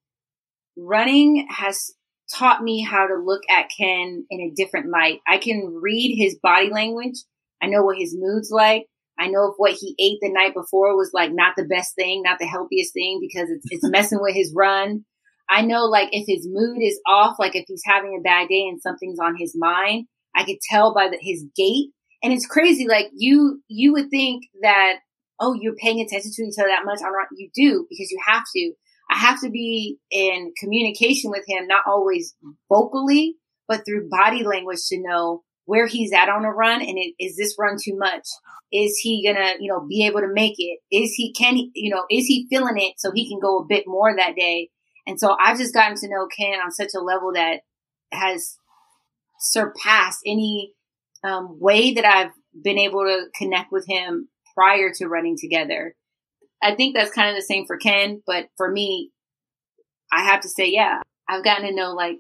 Running 0.76 1.48
has 1.50 1.92
taught 2.34 2.64
me 2.64 2.82
how 2.82 3.08
to 3.08 3.16
look 3.16 3.42
at 3.50 3.70
Ken 3.76 4.26
in 4.30 4.42
a 4.42 4.54
different 4.56 4.90
light. 4.90 5.20
I 5.28 5.38
can 5.38 5.80
read 5.82 6.16
his 6.16 6.38
body 6.42 6.70
language. 6.70 7.16
I 7.62 7.68
know 7.68 7.84
what 7.84 7.98
his 7.98 8.16
mood's 8.18 8.52
like. 8.52 8.86
I 9.18 9.28
know 9.28 9.46
if 9.48 9.54
what 9.58 9.74
he 9.74 9.96
ate 9.98 10.20
the 10.22 10.34
night 10.34 10.54
before 10.54 10.96
was 10.98 11.12
like 11.14 11.32
not 11.32 11.54
the 11.56 11.66
best 11.66 11.96
thing, 11.96 12.22
not 12.24 12.38
the 12.40 12.46
healthiest 12.46 12.94
thing 12.94 13.20
because 13.22 13.50
it's, 13.50 13.66
it's 13.70 13.90
messing 13.90 14.20
with 14.22 14.36
his 14.36 14.54
run. 14.56 15.06
I 15.50 15.62
know 15.62 15.86
like 15.86 16.10
if 16.12 16.26
his 16.28 16.48
mood 16.50 16.80
is 16.82 17.00
off, 17.08 17.38
like 17.40 17.56
if 17.56 17.66
he's 17.68 17.84
having 17.86 18.18
a 18.18 18.24
bad 18.24 18.50
day 18.50 18.68
and 18.68 18.82
something's 18.82 19.20
on 19.20 19.36
his 19.38 19.56
mind, 19.58 20.08
I 20.36 20.44
could 20.44 20.58
tell 20.70 20.94
by 20.94 21.08
the, 21.10 21.18
his 21.22 21.46
gait. 21.56 21.92
And 22.24 22.34
it's 22.34 22.48
crazy. 22.48 22.88
Like 22.88 23.08
you, 23.16 23.62
you 23.68 23.94
would 23.94 24.10
think 24.10 24.46
that, 24.62 24.96
oh, 25.40 25.54
you're 25.54 25.76
paying 25.76 26.02
attention 26.02 26.32
to 26.34 26.44
each 26.44 26.56
other 26.60 26.70
that 26.70 26.86
much. 26.86 27.00
I'm 27.06 27.14
not, 27.14 27.28
you 27.38 27.50
do 27.54 27.86
because 27.90 28.10
you 28.12 28.20
have 28.26 28.44
to. 28.56 28.74
I 29.10 29.18
have 29.18 29.42
to 29.42 29.50
be 29.50 29.98
in 30.12 30.54
communication 30.60 31.32
with 31.32 31.44
him, 31.48 31.68
not 31.68 31.84
always 31.88 32.36
vocally, 32.70 33.36
but 33.68 33.86
through 33.86 34.10
body 34.10 34.44
language 34.44 34.80
to 34.90 35.02
know 35.02 35.44
where 35.66 35.88
he's 35.88 36.14
at 36.14 36.30
on 36.30 36.46
a 36.46 36.52
run 36.52 36.82
and 36.82 36.98
it, 36.98 37.14
is 37.20 37.36
this 37.38 37.56
run 37.60 37.78
too 37.84 37.98
much? 37.98 38.28
Is 38.72 38.98
he 38.98 39.26
gonna, 39.26 39.54
you 39.60 39.72
know, 39.72 39.86
be 39.88 40.06
able 40.06 40.22
to 40.22 40.32
make 40.32 40.56
it? 40.58 40.80
Is 40.92 41.14
he, 41.14 41.34
can 41.34 41.56
he, 41.56 41.72
you 41.74 41.94
know, 41.94 42.04
is 42.10 42.26
he 42.26 42.48
feeling 42.50 42.78
it 42.78 42.94
so 42.98 43.12
he 43.14 43.30
can 43.30 43.40
go 43.40 43.60
a 43.60 43.66
bit 43.66 43.86
more 43.88 44.16
that 44.16 44.36
day? 44.36 44.70
And 45.08 45.20
so 45.20 45.36
I've 45.40 45.58
just 45.58 45.74
gotten 45.74 45.98
to 45.98 46.10
know 46.10 46.28
Ken 46.28 46.60
on 46.64 46.72
such 46.72 46.92
a 46.96 47.02
level 47.02 47.34
that 47.34 47.62
has 48.12 48.58
surpassed 49.40 50.20
any 50.26 50.74
um, 51.24 51.60
way 51.60 51.94
that 51.94 52.06
I've 52.06 52.32
been 52.64 52.78
able 52.78 53.04
to 53.04 53.26
connect 53.36 53.72
with 53.72 53.86
him 53.88 54.30
prior 54.56 54.92
to 54.96 55.08
running 55.08 55.36
together. 55.40 55.96
I 56.62 56.76
think 56.76 56.96
that's 56.96 57.12
kind 57.12 57.30
of 57.30 57.36
the 57.36 57.42
same 57.42 57.66
for 57.66 57.78
Ken, 57.78 58.22
but 58.26 58.50
for 58.58 58.70
me, 58.70 59.12
I 60.12 60.24
have 60.24 60.42
to 60.42 60.50
say, 60.50 60.70
yeah, 60.70 61.02
I've 61.28 61.44
gotten 61.44 61.68
to 61.68 61.76
know 61.76 61.94
like 61.94 62.18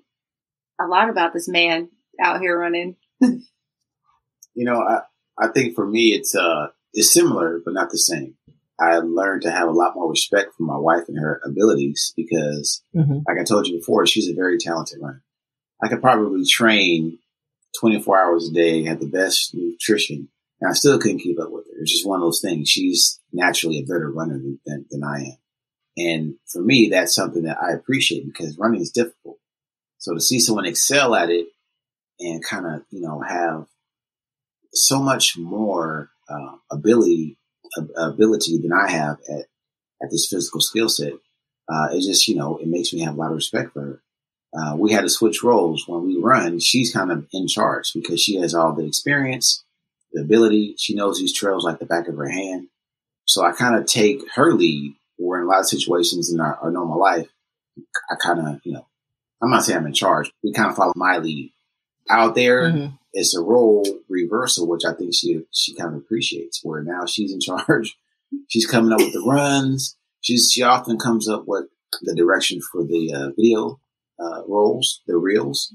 a 0.80 0.86
lot 0.86 1.10
about 1.10 1.34
this 1.34 1.48
man 1.48 1.90
out 2.22 2.42
here 2.42 2.58
running. 2.58 2.96
you 3.22 3.40
know, 4.56 4.82
I, 4.82 5.02
I 5.38 5.48
think 5.48 5.76
for 5.76 5.86
me, 5.86 6.10
it's, 6.10 6.36
uh, 6.36 6.68
it's 6.94 7.12
similar, 7.12 7.62
but 7.64 7.74
not 7.74 7.90
the 7.90 7.98
same. 7.98 8.36
I 8.80 8.98
learned 8.98 9.44
to 9.44 9.52
have 9.52 9.70
a 9.70 9.72
lot 9.72 9.96
more 9.96 10.10
respect 10.10 10.54
for 10.56 10.64
my 10.64 10.78
wife 10.78 11.06
and 11.08 11.18
her 11.18 11.42
abilities 11.46 12.14
because, 12.16 12.82
mm-hmm. 12.94 13.20
like 13.28 13.38
I 13.40 13.44
told 13.44 13.68
you 13.68 13.78
before, 13.78 14.06
she's 14.06 14.30
a 14.30 14.36
very 14.36 14.58
talented 14.58 15.00
runner. 15.02 15.24
I 15.82 15.88
could 15.88 16.02
probably 16.02 16.46
train 16.46 17.20
24 17.80 18.20
hours 18.20 18.50
a 18.50 18.54
day, 18.54 18.84
have 18.84 19.00
the 19.00 19.08
best 19.08 19.54
nutrition, 19.54 20.30
and 20.60 20.70
I 20.70 20.74
still 20.74 21.00
couldn't 21.00 21.20
keep 21.20 21.40
up 21.40 21.52
with 21.52 21.66
her. 21.68 21.75
It's 21.86 21.94
just 21.94 22.08
one 22.08 22.20
of 22.20 22.26
those 22.26 22.42
things. 22.42 22.68
She's 22.68 23.20
naturally 23.32 23.78
a 23.78 23.86
better 23.86 24.12
runner 24.12 24.40
than, 24.66 24.86
than, 24.90 25.04
I 25.04 25.20
am. 25.20 25.38
And 25.98 26.36
for 26.48 26.64
me, 26.64 26.90
that's 26.90 27.14
something 27.14 27.44
that 27.44 27.58
I 27.62 27.74
appreciate 27.74 28.26
because 28.26 28.58
running 28.58 28.82
is 28.82 28.90
difficult. 28.90 29.38
So 30.00 30.16
to 30.16 30.20
see 30.20 30.40
someone 30.40 30.66
excel 30.66 31.14
at 31.14 31.30
it 31.30 31.48
and 32.20 32.44
kind 32.44 32.66
of, 32.66 32.82
you 32.90 33.02
know, 33.02 33.22
have 33.22 33.68
so 34.74 35.00
much 35.00 35.38
more 35.38 36.10
uh, 36.28 36.56
ability 36.72 37.38
ability 37.96 38.58
than 38.58 38.72
I 38.74 38.90
have 38.90 39.18
at 39.30 39.46
at 40.02 40.10
this 40.10 40.28
physical 40.28 40.62
skill 40.62 40.90
set, 40.90 41.14
uh, 41.70 41.88
it 41.92 42.02
just 42.02 42.28
you 42.28 42.36
know 42.36 42.58
it 42.58 42.68
makes 42.68 42.94
me 42.94 43.02
have 43.02 43.16
a 43.16 43.18
lot 43.18 43.30
of 43.30 43.36
respect 43.36 43.74
for 43.74 43.82
her. 43.82 44.02
Uh, 44.58 44.76
we 44.76 44.92
had 44.92 45.02
to 45.02 45.10
switch 45.10 45.44
roles 45.44 45.86
when 45.88 46.06
we 46.08 46.18
run. 46.18 46.60
She's 46.60 46.94
kind 46.94 47.12
of 47.12 47.28
in 47.32 47.48
charge 47.48 47.92
because 47.94 48.22
she 48.22 48.38
has 48.38 48.56
all 48.56 48.74
the 48.74 48.86
experience, 48.86 49.65
the 50.16 50.22
ability. 50.22 50.76
She 50.80 50.96
knows 50.96 51.20
these 51.20 51.34
trails 51.34 51.64
like 51.64 51.78
the 51.78 51.86
back 51.86 52.08
of 52.08 52.16
her 52.16 52.30
hand. 52.30 52.70
So 53.26 53.44
I 53.44 53.52
kind 53.52 53.76
of 53.76 53.86
take 53.86 54.22
her 54.34 54.54
lead. 54.54 54.96
Where 55.18 55.40
in 55.40 55.46
a 55.46 55.50
lot 55.50 55.60
of 55.60 55.68
situations 55.68 56.34
in 56.34 56.42
our, 56.42 56.58
our 56.58 56.72
normal 56.72 57.00
life, 57.00 57.30
I 58.10 58.16
kind 58.22 58.40
of 58.40 58.60
you 58.64 58.74
know 58.74 58.86
I'm 59.42 59.50
not 59.50 59.64
saying 59.64 59.80
I'm 59.80 59.86
in 59.86 59.94
charge. 59.94 60.32
We 60.44 60.52
kind 60.52 60.70
of 60.70 60.76
follow 60.76 60.94
my 60.96 61.18
lead. 61.18 61.52
Out 62.10 62.36
there, 62.36 62.70
mm-hmm. 62.70 62.96
it's 63.14 63.36
a 63.36 63.42
role 63.42 63.86
reversal, 64.10 64.68
which 64.68 64.84
I 64.86 64.94
think 64.94 65.14
she 65.14 65.42
she 65.52 65.76
kind 65.76 65.94
of 65.94 66.02
appreciates. 66.02 66.62
Where 66.64 66.84
now 66.84 67.06
she's 67.06 67.32
in 67.32 67.40
charge, 67.68 67.98
she's 68.48 68.66
coming 68.66 68.92
up 68.92 69.00
with 69.00 69.14
the 69.14 69.26
runs. 69.26 69.96
She's 70.22 70.52
she 70.52 70.64
often 70.64 70.98
comes 70.98 71.30
up 71.30 71.44
with 71.48 71.66
the 72.02 72.16
direction 72.16 72.60
for 72.62 72.84
the 72.84 73.14
uh, 73.14 73.30
video 73.36 73.80
uh, 74.20 74.44
roles, 74.48 75.02
the 75.08 75.18
reels. 75.18 75.74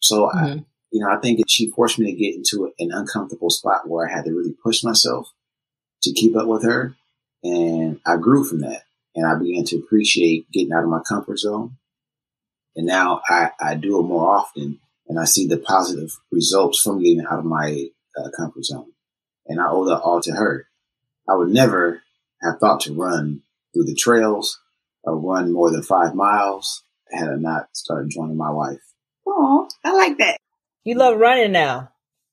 So 0.00 0.28
mm-hmm. 0.28 0.58
I, 0.58 0.64
you 0.92 1.00
know, 1.00 1.10
I 1.10 1.18
think 1.20 1.40
she 1.48 1.70
forced 1.70 1.98
me 1.98 2.06
to 2.06 2.18
get 2.18 2.34
into 2.34 2.72
an 2.78 2.90
uncomfortable 2.92 3.50
spot 3.50 3.88
where 3.88 4.08
I 4.08 4.12
had 4.12 4.26
to 4.26 4.32
really 4.32 4.54
push 4.62 4.84
myself 4.84 5.32
to 6.02 6.12
keep 6.12 6.36
up 6.36 6.46
with 6.46 6.64
her, 6.64 6.94
and 7.42 8.00
I 8.06 8.16
grew 8.16 8.44
from 8.44 8.60
that. 8.60 8.82
And 9.14 9.26
I 9.26 9.34
began 9.34 9.64
to 9.64 9.76
appreciate 9.76 10.50
getting 10.50 10.72
out 10.72 10.84
of 10.84 10.88
my 10.88 11.00
comfort 11.06 11.38
zone 11.38 11.76
and 12.76 12.86
now 12.86 13.20
I, 13.28 13.50
I 13.60 13.74
do 13.74 14.00
it 14.00 14.04
more 14.04 14.34
often 14.34 14.80
and 15.08 15.18
I 15.18 15.24
see 15.24 15.46
the 15.46 15.58
positive 15.58 16.10
results 16.30 16.80
from 16.80 17.02
getting 17.02 17.24
out 17.24 17.40
of 17.40 17.44
my 17.44 17.88
uh, 18.16 18.30
comfort 18.36 18.64
zone. 18.64 18.92
And 19.46 19.60
I 19.60 19.68
owe 19.68 19.84
that 19.86 20.00
all 20.00 20.20
to 20.22 20.32
her. 20.32 20.66
I 21.28 21.34
would 21.34 21.50
never 21.50 22.02
have 22.42 22.58
thought 22.58 22.80
to 22.82 22.94
run 22.94 23.42
through 23.72 23.84
the 23.84 23.94
trails 23.94 24.60
or 25.04 25.18
run 25.18 25.52
more 25.52 25.70
than 25.70 25.82
five 25.82 26.14
miles 26.14 26.82
had 27.12 27.28
I 27.28 27.34
not 27.34 27.68
started 27.76 28.10
joining 28.10 28.36
my 28.36 28.50
wife. 28.50 28.80
Oh, 29.26 29.68
I 29.84 29.92
like 29.92 30.18
that. 30.18 30.38
You 30.84 30.96
love 30.96 31.18
running 31.18 31.52
now. 31.52 31.90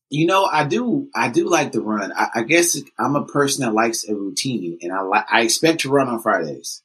You 0.09 0.25
know, 0.25 0.45
I 0.45 0.65
do. 0.65 1.09
I 1.15 1.29
do 1.29 1.47
like 1.47 1.73
to 1.73 1.81
run. 1.81 2.12
I, 2.15 2.29
I 2.35 2.43
guess 2.43 2.77
I'm 2.97 3.15
a 3.15 3.25
person 3.25 3.63
that 3.63 3.73
likes 3.73 4.07
a 4.07 4.15
routine, 4.15 4.79
and 4.81 4.91
I 4.91 5.01
like. 5.01 5.25
I 5.31 5.41
expect 5.41 5.81
to 5.81 5.89
run 5.89 6.07
on 6.07 6.21
Fridays, 6.21 6.81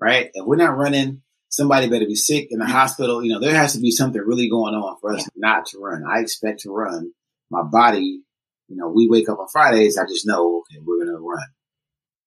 right? 0.00 0.30
If 0.32 0.46
we're 0.46 0.56
not 0.56 0.76
running, 0.76 1.22
somebody 1.48 1.88
better 1.88 2.06
be 2.06 2.14
sick 2.14 2.48
in 2.50 2.60
the 2.60 2.66
hospital. 2.66 3.24
You 3.24 3.32
know, 3.32 3.40
there 3.40 3.56
has 3.56 3.72
to 3.72 3.80
be 3.80 3.90
something 3.90 4.22
really 4.22 4.48
going 4.48 4.74
on 4.74 4.98
for 5.00 5.12
us 5.12 5.22
yeah. 5.22 5.28
not 5.36 5.66
to 5.66 5.78
run. 5.78 6.04
I 6.08 6.20
expect 6.20 6.60
to 6.60 6.70
run. 6.70 7.12
My 7.50 7.62
body, 7.62 8.22
you 8.68 8.76
know, 8.76 8.88
we 8.88 9.08
wake 9.08 9.28
up 9.28 9.40
on 9.40 9.48
Fridays. 9.48 9.98
I 9.98 10.06
just 10.06 10.26
know, 10.26 10.60
okay, 10.60 10.80
we're 10.80 11.04
going 11.04 11.16
to 11.16 11.28
run. 11.28 11.48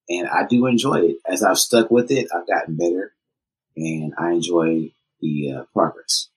And 0.09 0.27
I 0.27 0.45
do 0.45 0.65
enjoy 0.65 0.95
it. 0.95 1.17
As 1.25 1.41
I've 1.41 1.57
stuck 1.57 1.89
with 1.89 2.11
it, 2.11 2.27
I've 2.35 2.45
gotten 2.45 2.75
better 2.75 3.13
and 3.77 4.13
I 4.17 4.31
enjoy 4.31 4.91
the 5.21 5.53
uh, 5.53 5.63
progress. 5.73 6.29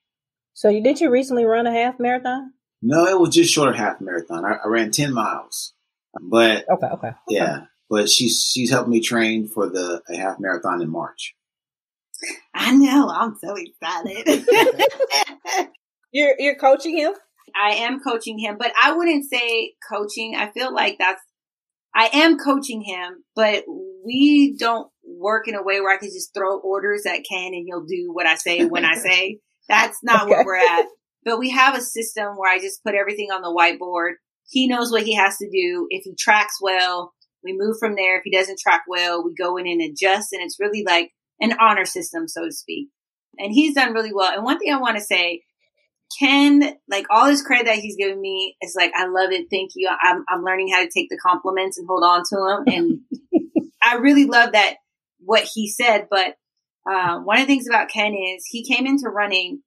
So 0.57 0.69
you 0.69 0.81
did 0.81 0.99
you 0.99 1.11
recently 1.11 1.45
run 1.45 1.67
a 1.67 1.71
half 1.71 1.99
marathon? 1.99 2.51
No, 2.81 3.05
it 3.05 3.19
was 3.19 3.29
just 3.29 3.53
short 3.53 3.69
of 3.69 3.75
half 3.75 4.01
marathon. 4.01 4.43
I, 4.43 4.53
I 4.65 4.67
ran 4.67 4.89
10 4.89 5.13
miles, 5.13 5.75
but 6.19 6.65
okay, 6.67 6.87
okay, 6.87 7.07
okay. 7.09 7.11
yeah, 7.29 7.65
but 7.91 8.09
she's, 8.09 8.41
she's 8.41 8.71
helped 8.71 8.89
me 8.89 8.99
train 8.99 9.47
for 9.47 9.69
the 9.69 10.01
a 10.09 10.17
half 10.17 10.39
marathon 10.39 10.81
in 10.81 10.89
March. 10.89 11.35
I 12.55 12.75
know. 12.75 13.07
I'm 13.07 13.37
so 13.39 13.55
excited. 13.55 14.47
you're 16.11 16.33
you're 16.39 16.55
coaching 16.55 16.97
him. 16.97 17.13
I 17.55 17.75
am 17.75 17.99
coaching 17.99 18.39
him, 18.39 18.57
but 18.57 18.71
I 18.81 18.93
wouldn't 18.93 19.29
say 19.29 19.73
coaching. 19.87 20.33
I 20.35 20.49
feel 20.49 20.73
like 20.73 20.97
that's 20.97 21.21
I 21.93 22.09
am 22.13 22.39
coaching 22.39 22.81
him, 22.81 23.23
but 23.35 23.63
we 24.03 24.55
don't 24.57 24.89
work 25.05 25.47
in 25.47 25.53
a 25.53 25.61
way 25.61 25.81
where 25.81 25.93
I 25.93 25.99
can 25.99 26.09
just 26.09 26.33
throw 26.33 26.57
orders 26.57 27.05
at 27.05 27.19
Ken 27.29 27.53
and 27.53 27.65
he'll 27.67 27.85
do 27.85 28.09
what 28.11 28.25
I 28.25 28.33
say 28.33 28.65
when 28.65 28.85
I 28.85 28.95
say. 28.95 29.39
That's 29.67 29.97
not 30.03 30.23
okay. 30.23 30.31
where 30.31 30.45
we're 30.45 30.55
at. 30.55 30.85
But 31.23 31.39
we 31.39 31.49
have 31.49 31.75
a 31.75 31.81
system 31.81 32.37
where 32.37 32.51
I 32.51 32.59
just 32.59 32.83
put 32.83 32.95
everything 32.95 33.31
on 33.31 33.41
the 33.41 33.49
whiteboard. 33.49 34.13
He 34.49 34.67
knows 34.67 34.91
what 34.91 35.03
he 35.03 35.15
has 35.15 35.37
to 35.37 35.49
do. 35.49 35.87
If 35.89 36.03
he 36.03 36.15
tracks 36.15 36.57
well, 36.61 37.13
we 37.43 37.53
move 37.53 37.77
from 37.79 37.95
there. 37.95 38.17
If 38.17 38.23
he 38.23 38.31
doesn't 38.31 38.59
track 38.59 38.83
well, 38.87 39.23
we 39.23 39.33
go 39.33 39.57
in 39.57 39.67
and 39.67 39.81
adjust. 39.81 40.31
And 40.31 40.41
it's 40.41 40.59
really 40.59 40.83
like 40.85 41.11
an 41.41 41.53
honor 41.59 41.85
system, 41.85 42.27
so 42.27 42.45
to 42.45 42.51
speak. 42.51 42.89
And 43.37 43.51
he's 43.51 43.75
done 43.75 43.93
really 43.93 44.13
well. 44.13 44.31
And 44.33 44.43
one 44.43 44.57
thing 44.57 44.73
I 44.73 44.79
want 44.79 44.97
to 44.97 45.03
say, 45.03 45.43
Ken, 46.17 46.77
like 46.89 47.05
all 47.09 47.25
his 47.25 47.41
credit 47.41 47.65
that 47.65 47.79
he's 47.79 47.97
given 47.97 48.19
me 48.19 48.55
is 48.61 48.73
like, 48.75 48.91
I 48.95 49.07
love 49.07 49.31
it. 49.31 49.47
Thank 49.51 49.71
you. 49.75 49.89
I'm, 50.01 50.23
I'm 50.29 50.43
learning 50.43 50.69
how 50.69 50.81
to 50.81 50.89
take 50.89 51.09
the 51.09 51.17
compliments 51.17 51.77
and 51.77 51.87
hold 51.87 52.03
on 52.03 52.23
to 52.29 52.35
them. 52.35 52.63
And 52.73 53.61
I 53.83 53.95
really 53.95 54.25
love 54.25 54.53
that 54.53 54.75
what 55.19 55.43
he 55.53 55.69
said. 55.69 56.07
But 56.09 56.35
uh, 56.89 57.19
one 57.19 57.37
of 57.37 57.43
the 57.43 57.53
things 57.53 57.67
about 57.67 57.89
Ken 57.89 58.13
is 58.13 58.45
he 58.47 58.63
came 58.63 58.87
into 58.87 59.09
running 59.09 59.61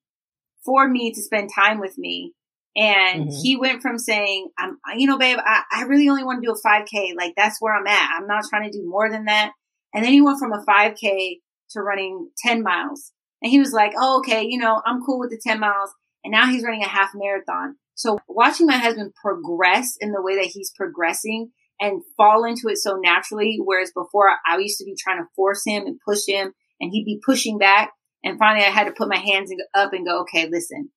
for 0.65 0.89
me 0.89 1.13
to 1.13 1.23
spend 1.23 1.51
time 1.55 1.81
with 1.81 1.99
me. 1.99 2.33
And 2.77 3.25
mm-hmm. 3.25 3.41
he 3.43 3.57
went 3.57 3.83
from 3.83 3.99
saying, 3.99 4.49
I'm, 4.59 4.79
you 4.97 5.07
know, 5.07 5.19
babe, 5.19 5.39
I, 5.45 5.63
I 5.73 5.83
really 5.85 6.09
only 6.09 6.25
want 6.25 6.43
to 6.43 6.47
do 6.47 6.53
a 6.53 6.69
5K. 6.69 7.17
Like 7.17 7.35
that's 7.37 7.61
where 7.61 7.75
I'm 7.75 7.87
at. 7.87 8.11
I'm 8.17 8.27
not 8.27 8.45
trying 8.49 8.71
to 8.71 8.77
do 8.77 8.87
more 8.87 9.11
than 9.11 9.25
that. 9.25 9.53
And 9.93 10.05
then 10.05 10.13
he 10.13 10.23
went 10.23 10.39
from 10.39 10.53
a 10.53 10.65
5K 10.65 11.39
to 11.71 11.81
running 11.81 12.31
10 12.45 12.63
miles. 12.63 13.13
And 13.43 13.51
he 13.51 13.59
was 13.59 13.73
like, 13.73 13.93
oh, 13.97 14.19
okay, 14.19 14.47
you 14.49 14.59
know, 14.59 14.81
I'm 14.87 15.03
cool 15.05 15.19
with 15.19 15.31
the 15.31 15.41
10 15.43 15.59
miles. 15.59 15.91
And 16.25 16.33
now 16.33 16.47
he's 16.47 16.63
running 16.63 16.83
a 16.83 16.89
half 16.89 17.11
marathon. 17.15 17.77
So 17.95 18.19
watching 18.29 18.67
my 18.67 18.79
husband 18.79 19.13
progress 19.21 19.97
in 20.01 20.13
the 20.13 20.23
way 20.23 20.37
that 20.37 20.51
he's 20.53 20.73
progressing 20.77 21.51
and 21.81 22.03
fall 22.17 22.45
into 22.45 22.69
it 22.69 22.79
so 22.79 22.97
naturally, 22.97 23.59
whereas 23.63 23.91
before 23.95 24.31
I 24.47 24.59
used 24.59 24.79
to 24.79 24.85
be 24.85 24.95
trying 24.99 25.19
to 25.19 25.29
force 25.35 25.63
him 25.67 25.87
and 25.87 25.99
push 26.07 26.21
him 26.27 26.53
and 26.81 26.91
he'd 26.91 27.05
be 27.05 27.21
pushing 27.25 27.59
back. 27.59 27.93
And 28.23 28.39
finally 28.39 28.65
I 28.65 28.71
had 28.71 28.85
to 28.85 28.93
put 28.93 29.09
my 29.09 29.17
hands 29.17 29.53
up 29.75 29.93
and 29.93 30.07
go, 30.07 30.23
okay, 30.23 30.49
listen, 30.51 30.91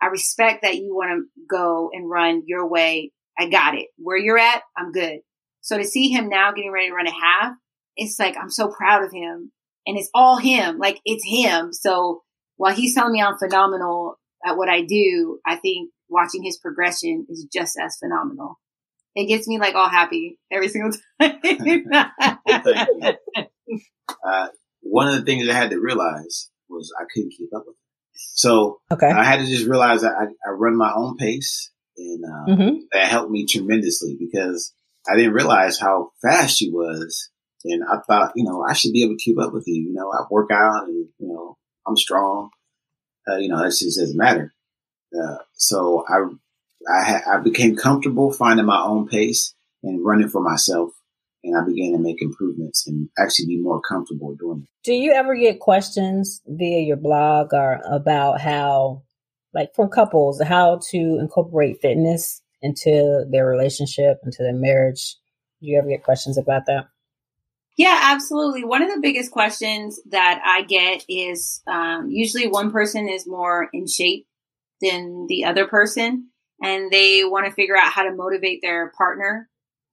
I 0.00 0.06
respect 0.06 0.62
that 0.62 0.76
you 0.76 0.94
want 0.94 1.10
to 1.10 1.44
go 1.48 1.90
and 1.92 2.08
run 2.08 2.42
your 2.46 2.68
way. 2.68 3.12
I 3.38 3.48
got 3.48 3.74
it. 3.74 3.88
Where 3.96 4.16
you're 4.16 4.38
at, 4.38 4.62
I'm 4.76 4.92
good. 4.92 5.20
So 5.60 5.76
to 5.76 5.84
see 5.84 6.08
him 6.08 6.28
now 6.28 6.52
getting 6.52 6.72
ready 6.72 6.88
to 6.88 6.94
run 6.94 7.06
a 7.06 7.12
half, 7.12 7.52
it's 7.96 8.18
like, 8.18 8.36
I'm 8.36 8.50
so 8.50 8.68
proud 8.68 9.04
of 9.04 9.12
him 9.12 9.52
and 9.86 9.98
it's 9.98 10.10
all 10.14 10.38
him. 10.38 10.78
Like 10.78 11.00
it's 11.04 11.24
him. 11.24 11.72
So 11.72 12.22
while 12.56 12.74
he's 12.74 12.94
telling 12.94 13.12
me 13.12 13.22
I'm 13.22 13.38
phenomenal 13.38 14.18
at 14.44 14.56
what 14.56 14.68
I 14.68 14.82
do, 14.82 15.38
I 15.46 15.56
think 15.56 15.90
watching 16.08 16.42
his 16.42 16.58
progression 16.58 17.26
is 17.28 17.46
just 17.52 17.76
as 17.82 17.96
phenomenal. 17.98 18.58
It 19.14 19.26
gets 19.26 19.48
me 19.48 19.58
like 19.58 19.74
all 19.74 19.88
happy 19.88 20.38
every 20.50 20.68
single 20.68 20.92
time. 21.20 21.40
uh, 24.24 24.48
one 24.80 25.08
of 25.08 25.14
the 25.14 25.22
things 25.22 25.48
I 25.48 25.54
had 25.54 25.70
to 25.70 25.80
realize 25.80 26.50
was 26.68 26.92
I 26.98 27.04
couldn't 27.12 27.34
keep 27.36 27.50
up 27.54 27.64
with 27.66 27.74
him. 27.74 27.80
So 28.12 28.80
okay. 28.92 29.08
I 29.08 29.24
had 29.24 29.40
to 29.40 29.46
just 29.46 29.66
realize 29.66 30.02
that 30.02 30.12
I, 30.12 30.24
I 30.48 30.52
run 30.52 30.76
my 30.76 30.92
own 30.94 31.16
pace 31.16 31.70
and 31.96 32.24
uh, 32.24 32.52
mm-hmm. 32.52 32.76
that 32.92 33.08
helped 33.08 33.30
me 33.30 33.46
tremendously 33.46 34.16
because 34.18 34.74
I 35.10 35.16
didn't 35.16 35.32
realize 35.32 35.78
how 35.78 36.10
fast 36.22 36.58
she 36.58 36.70
was 36.70 37.30
and 37.64 37.82
I 37.84 37.98
thought, 38.06 38.32
you 38.36 38.44
know, 38.44 38.64
I 38.68 38.72
should 38.72 38.92
be 38.92 39.02
able 39.02 39.16
to 39.16 39.22
keep 39.22 39.38
up 39.38 39.52
with 39.52 39.64
you. 39.66 39.82
You 39.82 39.92
know, 39.92 40.10
I 40.10 40.24
work 40.30 40.50
out 40.52 40.84
and, 40.84 41.08
you 41.18 41.28
know, 41.28 41.56
I'm 41.86 41.96
strong. 41.96 42.50
Uh, 43.28 43.36
you 43.36 43.48
know, 43.48 43.58
that 43.58 43.76
just 43.76 43.98
doesn't 43.98 44.16
matter. 44.16 44.52
Uh, 45.14 45.36
so 45.54 46.04
I, 46.08 46.22
I, 46.90 47.04
ha- 47.04 47.34
I 47.34 47.38
became 47.38 47.76
comfortable 47.76 48.32
finding 48.32 48.66
my 48.66 48.80
own 48.80 49.08
pace 49.08 49.54
and 49.82 50.04
running 50.04 50.28
for 50.28 50.42
myself. 50.42 50.90
And 51.42 51.56
I 51.56 51.64
began 51.64 51.92
to 51.92 51.98
make 51.98 52.20
improvements 52.20 52.86
and 52.86 53.08
actually 53.18 53.46
be 53.46 53.58
more 53.58 53.80
comfortable 53.80 54.34
doing 54.34 54.62
it. 54.64 54.68
Do 54.84 54.92
you 54.92 55.12
ever 55.12 55.34
get 55.34 55.60
questions 55.60 56.42
via 56.46 56.80
your 56.80 56.96
blog 56.96 57.54
or 57.54 57.80
about 57.90 58.40
how, 58.40 59.02
like 59.54 59.74
from 59.74 59.88
couples, 59.88 60.42
how 60.42 60.80
to 60.90 61.18
incorporate 61.20 61.80
fitness 61.80 62.42
into 62.62 63.24
their 63.30 63.46
relationship, 63.46 64.18
into 64.24 64.42
their 64.42 64.54
marriage? 64.54 65.16
Do 65.60 65.68
you 65.68 65.78
ever 65.78 65.88
get 65.88 66.04
questions 66.04 66.36
about 66.36 66.66
that? 66.66 66.88
Yeah, 67.76 67.98
absolutely. 67.98 68.64
One 68.64 68.82
of 68.82 68.92
the 68.92 69.00
biggest 69.00 69.30
questions 69.30 70.00
that 70.10 70.42
I 70.44 70.62
get 70.62 71.04
is 71.08 71.62
um, 71.66 72.10
usually 72.10 72.46
one 72.46 72.70
person 72.70 73.08
is 73.08 73.26
more 73.26 73.70
in 73.72 73.86
shape 73.86 74.26
than 74.82 75.26
the 75.28 75.44
other 75.44 75.66
person, 75.66 76.28
and 76.62 76.90
they 76.90 77.24
want 77.24 77.46
to 77.46 77.52
figure 77.52 77.76
out 77.76 77.92
how 77.92 78.02
to 78.02 78.14
motivate 78.14 78.60
their 78.60 78.92
partner 78.98 79.48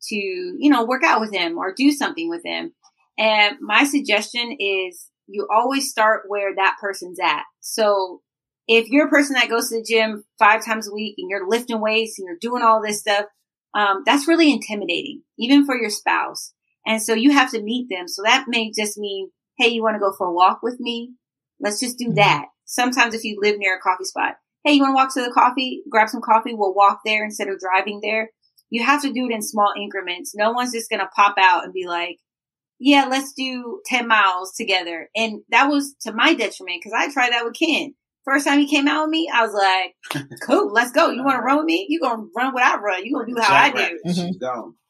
to, 0.10 0.16
you 0.16 0.70
know, 0.70 0.86
work 0.86 1.04
out 1.04 1.20
with 1.20 1.32
them 1.32 1.58
or 1.58 1.74
do 1.76 1.92
something 1.92 2.30
with 2.30 2.44
them. 2.44 2.74
And 3.18 3.58
my 3.62 3.84
suggestion 3.84 4.56
is 4.60 5.10
you 5.28 5.48
always 5.52 5.90
start 5.90 6.24
where 6.28 6.56
that 6.56 6.78
person's 6.80 7.20
at. 7.20 7.44
So 7.60 8.22
if 8.68 8.88
you're 8.90 9.08
a 9.08 9.10
person 9.10 9.34
that 9.36 9.50
goes 9.50 9.70
to 9.70 9.78
the 9.78 9.86
gym 9.88 10.24
five 10.40 10.64
times 10.64 10.88
a 10.88 10.94
week 10.94 11.16
and 11.18 11.30
you're 11.30 11.50
lifting 11.50 11.82
weights 11.82 12.20
and 12.20 12.26
you're 12.26 12.38
doing 12.40 12.64
all 12.64 12.82
this 12.82 13.00
stuff, 13.00 13.26
um, 13.74 14.04
that's 14.06 14.28
really 14.28 14.52
intimidating, 14.52 15.24
even 15.38 15.66
for 15.66 15.76
your 15.76 15.90
spouse. 15.90 16.54
And 16.86 17.02
so 17.02 17.14
you 17.14 17.32
have 17.32 17.52
to 17.52 17.62
meet 17.62 17.88
them. 17.90 18.08
So 18.08 18.24
that 18.24 18.46
may 18.48 18.72
just 18.72 18.98
mean, 18.98 19.32
Hey, 19.58 19.70
you 19.70 19.82
want 19.82 19.96
to 19.96 20.00
go 20.00 20.14
for 20.16 20.28
a 20.28 20.34
walk 20.34 20.60
with 20.62 20.80
me? 20.80 21.14
Let's 21.60 21.80
just 21.80 21.98
do 21.98 22.06
mm-hmm. 22.06 22.16
that. 22.16 22.46
sometimes 22.66 23.16
if 23.16 23.24
you 23.24 23.40
live 23.42 23.58
near 23.58 23.78
a 23.78 23.82
coffee 23.82 24.04
spot, 24.04 24.36
hey, 24.64 24.74
you 24.74 24.82
want 24.82 24.92
to 24.92 24.96
walk 24.96 25.14
to 25.14 25.22
the 25.22 25.34
coffee, 25.34 25.82
grab 25.90 26.10
some 26.10 26.22
coffee, 26.22 26.54
we'll 26.54 26.76
walk 26.76 27.00
there 27.04 27.24
instead 27.24 27.48
of 27.48 27.60
driving 27.60 28.00
there. 28.02 28.30
You 28.70 28.84
have 28.84 29.02
to 29.04 29.14
do 29.14 29.28
it 29.30 29.34
in 29.34 29.42
small 29.42 29.74
increments. 29.78 30.36
No 30.36 30.52
one's 30.52 30.74
just 30.74 30.90
going 30.90 31.00
to 31.00 31.08
pop 31.16 31.36
out 31.40 31.64
and 31.64 31.74
be 31.74 31.88
like, 31.88 32.20
yeah, 32.80 33.06
let's 33.10 33.34
do 33.34 33.82
10 33.86 34.08
miles 34.08 34.54
together. 34.54 35.10
And 35.16 35.42
that 35.50 35.68
was 35.68 35.96
to 36.02 36.14
my 36.14 36.34
detriment 36.36 36.80
because 36.82 36.94
I 36.96 37.12
tried 37.12 37.32
that 37.32 37.46
with 37.46 37.56
Ken. 37.58 37.96
First 38.26 38.46
time 38.46 38.60
he 38.60 38.68
came 38.68 38.88
out 38.88 39.04
with 39.04 39.12
me, 39.12 39.30
I 39.34 39.46
was 39.46 39.54
like, 39.54 40.26
cool, 40.44 40.72
let's 40.72 40.92
go. 40.92 41.10
You 41.10 41.24
want 41.24 41.38
to 41.38 41.42
run 41.44 41.58
with 41.58 41.66
me? 41.66 41.86
You're 41.90 42.02
going 42.02 42.18
to 42.26 42.30
run 42.36 42.54
what 42.54 42.64
I 42.64 42.78
run. 42.78 43.06
You're 43.06 43.24
going 43.24 43.34
to 43.34 43.42
do 43.42 43.42
how 43.42 43.54
I 43.56 43.70
do. 43.72 44.00
She's. 44.28 44.38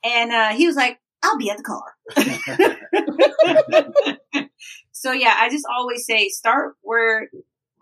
And 0.03 0.31
uh, 0.31 0.49
he 0.49 0.65
was 0.65 0.75
like, 0.75 0.99
I'll 1.23 1.37
be 1.37 1.49
at 1.49 1.57
the 1.57 1.63
car. 1.63 1.83
so 4.91 5.11
yeah, 5.11 5.35
I 5.37 5.49
just 5.49 5.65
always 5.71 6.05
say 6.05 6.29
start 6.29 6.75
where 6.81 7.29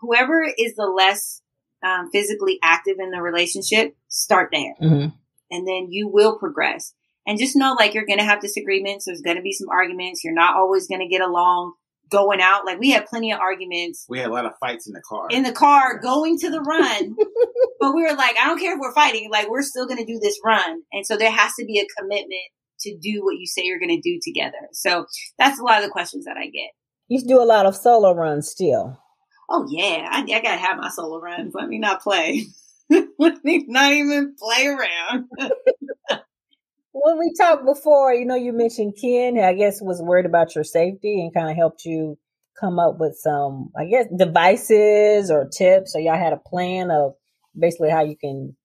whoever 0.00 0.42
is 0.42 0.74
the 0.74 0.86
less 0.86 1.42
um, 1.82 2.10
physically 2.10 2.58
active 2.62 2.96
in 2.98 3.10
the 3.10 3.20
relationship, 3.22 3.96
start 4.08 4.50
there. 4.52 4.74
Mhm. 4.82 5.12
And 5.50 5.66
then 5.66 5.88
you 5.90 6.08
will 6.08 6.38
progress. 6.38 6.92
And 7.26 7.38
just 7.38 7.56
know 7.56 7.74
like 7.78 7.94
you're 7.94 8.06
going 8.06 8.18
to 8.18 8.24
have 8.24 8.40
disagreements. 8.40 9.04
There's 9.04 9.22
going 9.22 9.36
to 9.36 9.42
be 9.42 9.52
some 9.52 9.68
arguments. 9.68 10.22
You're 10.22 10.34
not 10.34 10.56
always 10.56 10.86
going 10.86 11.00
to 11.00 11.08
get 11.08 11.20
along 11.20 11.74
going 12.10 12.40
out. 12.40 12.64
Like 12.64 12.78
we 12.78 12.90
had 12.90 13.06
plenty 13.06 13.32
of 13.32 13.40
arguments 13.40 14.06
We 14.08 14.20
had 14.20 14.30
a 14.30 14.32
lot 14.32 14.46
of 14.46 14.52
fights 14.60 14.86
in 14.86 14.92
the 14.92 15.02
car. 15.02 15.26
in 15.30 15.42
the 15.42 15.52
car 15.52 15.98
going 15.98 16.38
to 16.38 16.50
the 16.50 16.60
run. 16.60 17.16
but 17.80 17.94
we 17.94 18.02
were 18.02 18.14
like, 18.14 18.36
I 18.38 18.46
don't 18.46 18.60
care 18.60 18.74
if 18.74 18.80
we're 18.80 18.94
fighting. 18.94 19.28
Like 19.30 19.50
we're 19.50 19.62
still 19.62 19.86
going 19.86 19.98
to 19.98 20.04
do 20.04 20.20
this 20.20 20.38
run. 20.44 20.82
And 20.92 21.04
so 21.04 21.16
there 21.16 21.30
has 21.30 21.52
to 21.58 21.64
be 21.64 21.80
a 21.80 22.00
commitment 22.00 22.44
to 22.80 22.96
do 22.96 23.24
what 23.24 23.38
you 23.38 23.46
say 23.46 23.62
you're 23.64 23.80
going 23.80 24.00
to 24.00 24.00
do 24.00 24.20
together. 24.22 24.68
So 24.72 25.06
that's 25.38 25.58
a 25.58 25.64
lot 25.64 25.78
of 25.78 25.84
the 25.84 25.90
questions 25.90 26.26
that 26.26 26.36
I 26.36 26.44
get. 26.46 26.70
You 27.08 27.22
do 27.26 27.40
a 27.40 27.44
lot 27.44 27.66
of 27.66 27.76
solo 27.76 28.12
runs 28.14 28.48
still. 28.48 29.00
Oh 29.48 29.66
yeah, 29.70 30.08
I, 30.10 30.22
I 30.22 30.40
gotta 30.40 30.56
have 30.56 30.76
my 30.76 30.88
solo 30.88 31.20
runs. 31.20 31.54
Let 31.54 31.68
me 31.68 31.78
not 31.78 32.02
play. 32.02 32.46
Not 33.18 33.92
even 33.92 34.34
play 34.38 34.66
around. 34.66 35.26
When 36.98 37.18
we 37.18 37.34
talked 37.38 37.66
before, 37.66 38.14
you 38.14 38.24
know, 38.24 38.34
you 38.34 38.54
mentioned 38.54 38.96
Ken, 38.98 39.38
I 39.38 39.52
guess 39.52 39.82
was 39.82 40.00
worried 40.00 40.24
about 40.24 40.54
your 40.54 40.64
safety 40.64 41.20
and 41.20 41.32
kind 41.32 41.50
of 41.50 41.56
helped 41.56 41.84
you 41.84 42.18
come 42.58 42.78
up 42.78 42.98
with 42.98 43.18
some, 43.18 43.70
I 43.78 43.84
guess, 43.84 44.06
devices 44.16 45.30
or 45.30 45.46
tips. 45.46 45.94
Or 45.94 46.00
y'all 46.00 46.18
had 46.18 46.32
a 46.32 46.38
plan 46.38 46.90
of 46.90 47.12
basically 47.56 47.90
how 47.90 48.02
you 48.02 48.16
can 48.16 48.56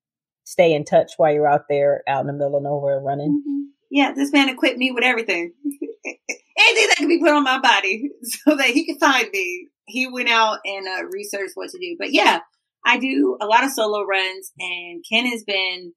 stay 0.46 0.74
in 0.74 0.86
touch 0.86 1.12
while 1.18 1.34
you're 1.34 1.48
out 1.48 1.68
there, 1.70 2.04
out 2.08 2.22
in 2.22 2.28
the 2.28 2.34
middle 2.34 2.56
of 2.56 2.64
nowhere 2.64 3.02
running. 3.02 3.68
Yeah, 3.90 4.14
this 4.14 4.32
man 4.32 4.48
equipped 4.48 4.78
me 4.78 4.92
with 4.92 5.04
everything. 5.04 5.54
Anything 5.66 6.88
that 6.88 6.96
could 6.98 7.10
be 7.10 7.20
put 7.20 7.34
on 7.34 7.44
my 7.44 7.60
body 7.60 8.10
so 8.24 8.56
that 8.56 8.68
he 8.68 8.86
could 8.86 9.00
find 9.00 9.28
me. 9.34 9.68
He 9.86 10.08
went 10.08 10.30
out 10.30 10.60
and 10.64 10.88
uh, 10.88 11.04
researched 11.12 11.52
what 11.56 11.70
to 11.72 11.78
do. 11.78 11.98
But 12.00 12.14
yeah, 12.14 12.40
I 12.86 12.98
do 12.98 13.38
a 13.42 13.46
lot 13.46 13.64
of 13.64 13.72
solo 13.72 14.04
runs 14.04 14.52
and 14.60 15.04
Ken 15.12 15.26
has 15.28 15.44
been, 15.44 15.94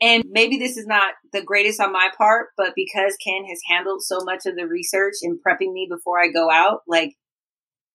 and 0.00 0.24
maybe 0.28 0.58
this 0.58 0.76
is 0.76 0.86
not 0.86 1.14
the 1.32 1.42
greatest 1.42 1.80
on 1.80 1.92
my 1.92 2.10
part, 2.16 2.48
but 2.56 2.74
because 2.76 3.16
Ken 3.24 3.44
has 3.48 3.60
handled 3.68 4.02
so 4.02 4.20
much 4.24 4.46
of 4.46 4.56
the 4.56 4.66
research 4.66 5.14
and 5.22 5.38
prepping 5.38 5.72
me 5.72 5.88
before 5.90 6.20
I 6.22 6.28
go 6.28 6.50
out, 6.50 6.80
like 6.86 7.14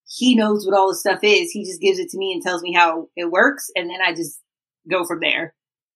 he 0.08 0.36
knows 0.36 0.66
what 0.66 0.78
all 0.78 0.90
the 0.90 0.96
stuff 0.96 1.20
is. 1.24 1.52
He 1.52 1.64
just 1.64 1.82
gives 1.82 2.00
it 2.00 2.10
to 2.10 2.18
me 2.18 2.34
and 2.34 2.42
tells 2.42 2.62
me 2.62 2.74
how 2.74 3.08
it 3.16 3.32
works. 3.32 3.70
And 3.76 3.90
then 3.90 4.00
I 4.06 4.14
just 4.14 4.40
go 4.90 5.06
from 5.06 5.20
there. 5.22 5.56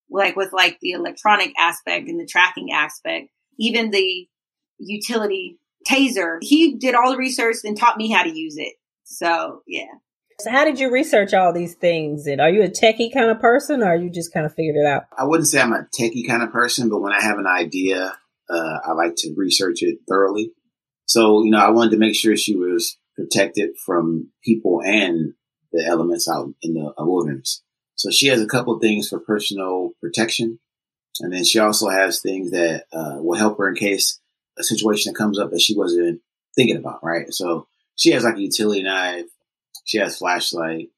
Like 0.09 0.35
with 0.35 0.53
like 0.53 0.77
the 0.81 0.91
electronic 0.91 1.51
aspect 1.59 2.07
and 2.07 2.19
the 2.19 2.25
tracking 2.25 2.71
aspect, 2.71 3.27
even 3.59 3.91
the 3.91 4.27
utility 4.79 5.59
taser, 5.87 6.37
he 6.41 6.77
did 6.77 6.95
all 6.95 7.11
the 7.11 7.17
research 7.17 7.57
and 7.63 7.77
taught 7.77 7.97
me 7.97 8.09
how 8.09 8.23
to 8.23 8.33
use 8.33 8.55
it. 8.57 8.73
So 9.03 9.61
yeah. 9.67 9.87
So 10.39 10.51
how 10.51 10.65
did 10.65 10.79
you 10.79 10.91
research 10.91 11.33
all 11.33 11.51
these 11.51 11.73
things? 11.73 12.27
And 12.27 12.39
are 12.39 12.49
you 12.49 12.61
a 12.61 12.69
techie 12.69 13.11
kind 13.11 13.31
of 13.31 13.39
person 13.39 13.81
or 13.81 13.87
are 13.87 13.95
you 13.95 14.11
just 14.11 14.31
kind 14.31 14.45
of 14.45 14.53
figured 14.53 14.75
it 14.75 14.85
out? 14.85 15.05
I 15.17 15.25
wouldn't 15.25 15.47
say 15.47 15.59
I'm 15.59 15.73
a 15.73 15.87
techie 15.99 16.27
kind 16.27 16.43
of 16.43 16.51
person, 16.51 16.89
but 16.89 17.01
when 17.01 17.11
I 17.11 17.21
have 17.21 17.39
an 17.39 17.47
idea, 17.47 18.15
uh, 18.47 18.77
I 18.85 18.91
like 18.91 19.15
to 19.17 19.33
research 19.35 19.81
it 19.81 19.99
thoroughly. 20.07 20.51
So, 21.05 21.43
you 21.43 21.49
know, 21.49 21.57
I 21.57 21.71
wanted 21.71 21.91
to 21.91 21.97
make 21.97 22.15
sure 22.15 22.37
she 22.37 22.55
was 22.55 22.97
protected 23.15 23.71
from 23.83 24.29
people 24.43 24.81
and 24.85 25.33
the 25.71 25.83
elements 25.85 26.29
out 26.29 26.53
in 26.61 26.75
the 26.75 26.93
wilderness. 26.99 27.63
So 27.95 28.11
she 28.11 28.27
has 28.27 28.39
a 28.39 28.47
couple 28.47 28.77
things 28.79 29.09
for 29.09 29.19
personal 29.19 29.91
protection. 29.99 30.59
And 31.19 31.33
then 31.33 31.45
she 31.45 31.57
also 31.57 31.89
has 31.89 32.21
things 32.21 32.51
that 32.51 32.85
uh, 32.93 33.15
will 33.17 33.37
help 33.37 33.57
her 33.57 33.69
in 33.69 33.75
case 33.75 34.19
a 34.59 34.63
situation 34.63 35.11
that 35.11 35.17
comes 35.17 35.39
up 35.39 35.49
that 35.49 35.61
she 35.61 35.75
wasn't 35.75 36.21
thinking 36.55 36.77
about, 36.77 37.03
right? 37.03 37.33
So 37.33 37.67
she 37.95 38.11
has 38.11 38.23
like 38.23 38.35
a 38.35 38.41
utility 38.41 38.83
knife. 38.83 39.25
She 39.87 39.97
has 39.99 40.17
flashlight. 40.17 40.89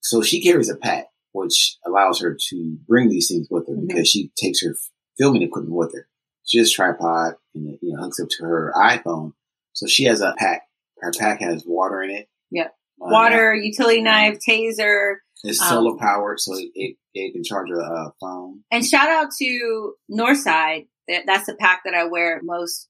So 0.00 0.22
she 0.22 0.42
carries 0.42 0.70
a 0.70 0.76
pack, 0.76 1.06
which 1.32 1.76
allows 1.86 2.20
her 2.20 2.36
to 2.48 2.76
bring 2.88 3.08
these 3.10 3.28
things 3.28 3.46
with 3.50 3.68
her 3.68 3.74
Mhm. 3.74 3.86
because 3.88 4.08
she 4.08 4.32
takes 4.36 4.62
her 4.62 4.74
filming 5.18 5.42
equipment 5.42 5.76
with 5.76 5.92
her. 5.94 6.08
She 6.44 6.58
has 6.58 6.70
a 6.70 6.72
tripod 6.72 7.34
and 7.54 7.74
it 7.74 7.78
you 7.82 7.92
know, 7.94 8.02
hooks 8.02 8.18
up 8.18 8.28
to 8.30 8.44
her 8.44 8.72
iPhone. 8.74 9.34
So 9.74 9.86
she 9.86 10.04
has 10.04 10.22
a 10.22 10.34
pack. 10.38 10.62
Her 11.00 11.12
pack 11.16 11.40
has 11.42 11.62
water 11.66 12.02
in 12.02 12.10
it. 12.10 12.28
Yep. 12.50 12.74
Uh, 13.00 13.10
Water, 13.10 13.54
utility 13.54 14.00
knife, 14.02 14.38
taser, 14.38 15.16
It's 15.44 15.60
um, 15.60 15.68
solar 15.68 15.96
powered, 15.98 16.40
so 16.40 16.54
it, 16.56 16.70
it, 16.74 16.96
it 17.14 17.32
can 17.34 17.44
charge 17.44 17.68
a 17.70 17.78
uh, 17.78 18.10
phone. 18.20 18.64
And 18.72 18.84
shout 18.84 19.08
out 19.08 19.28
to 19.38 19.94
Northside. 20.10 20.88
That 21.06 21.24
that's 21.26 21.46
the 21.46 21.54
pack 21.54 21.82
that 21.84 21.94
I 21.94 22.04
wear 22.04 22.40
most 22.42 22.88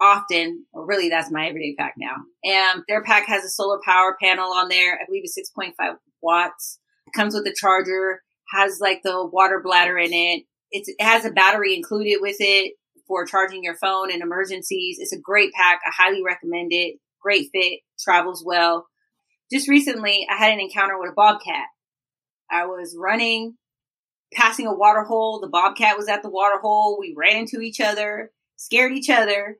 often. 0.00 0.66
Or 0.72 0.86
really, 0.86 1.08
that's 1.08 1.30
my 1.30 1.48
everyday 1.48 1.74
pack 1.76 1.94
now. 1.98 2.16
And 2.44 2.82
their 2.88 3.02
pack 3.02 3.26
has 3.26 3.44
a 3.44 3.48
solar 3.48 3.78
power 3.84 4.16
panel 4.20 4.52
on 4.52 4.68
there. 4.68 4.94
I 4.94 5.04
believe 5.06 5.22
it's 5.24 5.38
6.5 5.56 5.96
watts. 6.22 6.78
It 7.06 7.16
comes 7.16 7.34
with 7.34 7.46
a 7.46 7.54
charger. 7.54 8.22
Has 8.52 8.78
like 8.80 9.02
the 9.02 9.26
water 9.26 9.60
bladder 9.62 9.98
in 9.98 10.12
it. 10.12 10.44
It's, 10.70 10.88
it 10.88 11.02
has 11.02 11.24
a 11.24 11.30
battery 11.30 11.74
included 11.74 12.18
with 12.20 12.36
it 12.38 12.74
for 13.08 13.26
charging 13.26 13.64
your 13.64 13.76
phone 13.76 14.10
in 14.10 14.22
emergencies. 14.22 14.98
It's 15.00 15.12
a 15.12 15.20
great 15.20 15.52
pack. 15.52 15.80
I 15.84 15.90
highly 15.96 16.22
recommend 16.22 16.68
it. 16.70 16.96
Great 17.20 17.48
fit. 17.52 17.80
Travels 17.98 18.44
well. 18.46 18.86
Just 19.52 19.68
recently, 19.68 20.26
I 20.30 20.36
had 20.36 20.52
an 20.52 20.60
encounter 20.60 20.98
with 20.98 21.10
a 21.10 21.14
bobcat. 21.14 21.66
I 22.50 22.66
was 22.66 22.96
running 22.98 23.56
passing 24.32 24.66
a 24.66 24.74
water 24.74 25.02
hole. 25.02 25.40
The 25.40 25.48
bobcat 25.48 25.96
was 25.96 26.08
at 26.08 26.22
the 26.22 26.30
water 26.30 26.58
hole. 26.60 26.98
We 26.98 27.14
ran 27.16 27.36
into 27.36 27.60
each 27.60 27.80
other, 27.80 28.30
scared 28.56 28.92
each 28.92 29.10
other. 29.10 29.56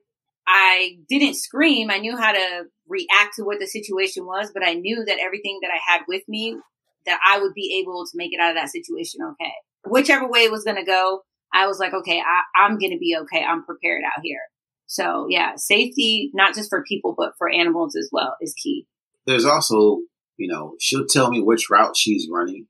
I 0.47 0.97
didn't 1.09 1.35
scream. 1.35 1.91
I 1.91 1.97
knew 1.97 2.15
how 2.15 2.31
to 2.31 2.63
react 2.87 3.35
to 3.35 3.43
what 3.43 3.59
the 3.59 3.67
situation 3.67 4.25
was, 4.25 4.51
but 4.53 4.65
I 4.65 4.73
knew 4.73 5.03
that 5.05 5.19
everything 5.21 5.59
that 5.61 5.71
I 5.71 5.91
had 5.91 6.01
with 6.07 6.23
me, 6.27 6.57
that 7.05 7.19
I 7.27 7.39
would 7.39 7.53
be 7.53 7.81
able 7.81 8.05
to 8.05 8.11
make 8.15 8.33
it 8.33 8.39
out 8.39 8.51
of 8.51 8.55
that 8.55 8.69
situation 8.69 9.19
okay. 9.31 9.51
Whichever 9.85 10.27
way 10.27 10.41
it 10.41 10.51
was 10.51 10.63
going 10.63 10.77
to 10.77 10.85
go, 10.85 11.21
I 11.53 11.67
was 11.67 11.79
like, 11.79 11.93
okay, 11.93 12.19
I, 12.19 12.63
I'm 12.63 12.77
going 12.77 12.91
to 12.91 12.97
be 12.97 13.17
okay. 13.21 13.43
I'm 13.43 13.65
prepared 13.65 14.03
out 14.05 14.21
here. 14.23 14.39
So 14.85 15.27
yeah, 15.29 15.55
safety, 15.57 16.31
not 16.33 16.55
just 16.55 16.69
for 16.69 16.83
people, 16.83 17.13
but 17.17 17.33
for 17.37 17.49
animals 17.49 17.95
as 17.95 18.09
well 18.11 18.35
is 18.41 18.53
key. 18.53 18.87
There's 19.25 19.45
also, 19.45 19.99
you 20.37 20.47
know, 20.47 20.75
she'll 20.79 21.05
tell 21.07 21.29
me 21.29 21.41
which 21.41 21.69
route 21.69 21.97
she's 21.97 22.27
running 22.31 22.67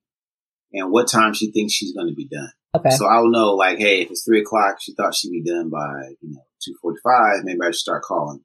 and 0.74 0.92
what 0.92 1.08
time 1.08 1.34
she 1.34 1.52
thinks 1.52 1.74
she's 1.74 1.94
going 1.94 2.08
to 2.08 2.16
be 2.16 2.28
done. 2.28 2.52
Okay. 2.76 2.90
So 2.90 3.06
I'll 3.06 3.30
know, 3.30 3.54
like, 3.54 3.78
hey, 3.78 4.02
if 4.02 4.12
it's 4.12 4.24
three 4.24 4.42
o'clock, 4.42 4.78
she 4.82 4.94
thought 4.94 5.16
she'd 5.16 5.32
be 5.32 5.44
done 5.44 5.70
by, 5.70 6.16
you 6.22 6.34
know, 6.34 6.42
two 6.63 6.76
forty-five. 6.82 7.43
Maybe 7.43 7.60
I 7.62 7.67
should 7.67 7.76
start 7.76 8.04
calling, 8.04 8.41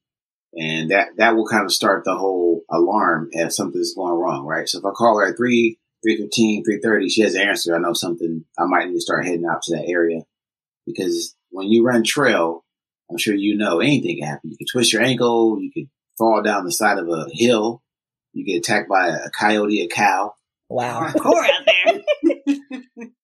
and 0.55 0.91
that 0.91 1.17
that 1.17 1.37
will 1.37 1.47
kind 1.47 1.65
of 1.65 1.73
start 1.73 2.05
the 2.05 2.17
whole 2.17 2.63
alarm 2.71 3.29
if 3.33 3.53
something's 3.53 3.95
going 3.95 4.15
wrong, 4.15 4.47
right? 4.47 4.69
So 4.69 4.79
if 4.79 4.85
I 4.85 4.91
call 4.91 5.19
her 5.19 5.29
at 5.29 5.37
three, 5.37 5.79
three 6.03 6.17
fifteen, 6.17 6.65
three 6.65 6.81
thirty, 6.83 7.09
she 7.09 7.23
has 7.23 7.35
an 7.35 7.49
answer. 7.49 7.75
I 7.75 7.79
know 7.79 7.93
something. 7.93 8.45
I 8.59 8.65
might 8.67 8.89
need 8.89 8.95
to 8.95 9.01
start 9.01 9.25
heading 9.25 9.47
out 9.47 9.63
to 9.63 9.77
that 9.77 9.89
area 9.89 10.23
because 10.87 11.35
when 11.51 11.69
you 11.71 11.85
run 11.85 12.03
trail, 12.03 12.65
I'm 13.11 13.19
sure 13.19 13.35
you 13.35 13.57
know 13.57 13.81
anything 13.81 14.19
can 14.19 14.29
happen. 14.29 14.51
You 14.51 14.57
can 14.57 14.67
twist 14.71 14.93
your 14.93 15.03
ankle, 15.03 15.59
you 15.61 15.71
could 15.73 15.89
fall 16.19 16.43
down 16.43 16.65
the 16.65 16.73
side 16.73 16.99
of 16.99 17.09
a 17.09 17.27
hill, 17.31 17.83
you 18.33 18.45
get 18.45 18.59
attacked 18.59 18.89
by 18.89 19.09
a 19.09 19.31
coyote, 19.39 19.83
a 19.83 19.89
cow. 19.89 20.35
wow. 20.69 21.07
hardcore 21.09 21.45
out 21.45 21.67
there. 21.67 22.01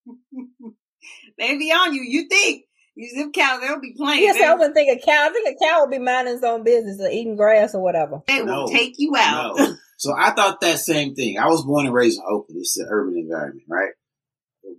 they 1.38 1.56
be 1.56 1.72
on 1.72 1.94
you. 1.94 2.02
You 2.02 2.28
think 2.28 2.64
you 2.98 3.10
zip 3.16 3.32
cow, 3.32 3.58
they'll 3.60 3.80
be 3.80 3.94
playing. 3.96 4.22
Yes, 4.22 4.36
I 4.42 4.54
wouldn't 4.54 4.74
think 4.74 4.90
a 5.00 5.04
cow. 5.04 5.26
I 5.28 5.30
think 5.30 5.48
a 5.48 5.64
cow 5.64 5.80
would 5.80 5.90
be 5.90 5.98
minding 5.98 6.34
his 6.34 6.42
own 6.44 6.64
business 6.64 7.00
or 7.00 7.08
eating 7.08 7.36
grass 7.36 7.74
or 7.74 7.82
whatever. 7.82 8.20
they 8.26 8.42
will 8.42 8.66
No. 8.66 8.66
take 8.66 8.94
you 8.98 9.14
out. 9.16 9.56
No. 9.56 9.74
So 9.98 10.14
I 10.16 10.30
thought 10.32 10.60
that 10.60 10.78
same 10.78 11.14
thing. 11.14 11.38
I 11.38 11.48
was 11.48 11.64
born 11.64 11.86
and 11.86 11.94
raised 11.94 12.18
in 12.18 12.24
Oakland. 12.28 12.60
It's 12.60 12.76
an 12.78 12.86
urban 12.90 13.16
environment, 13.16 13.64
right? 13.68 13.90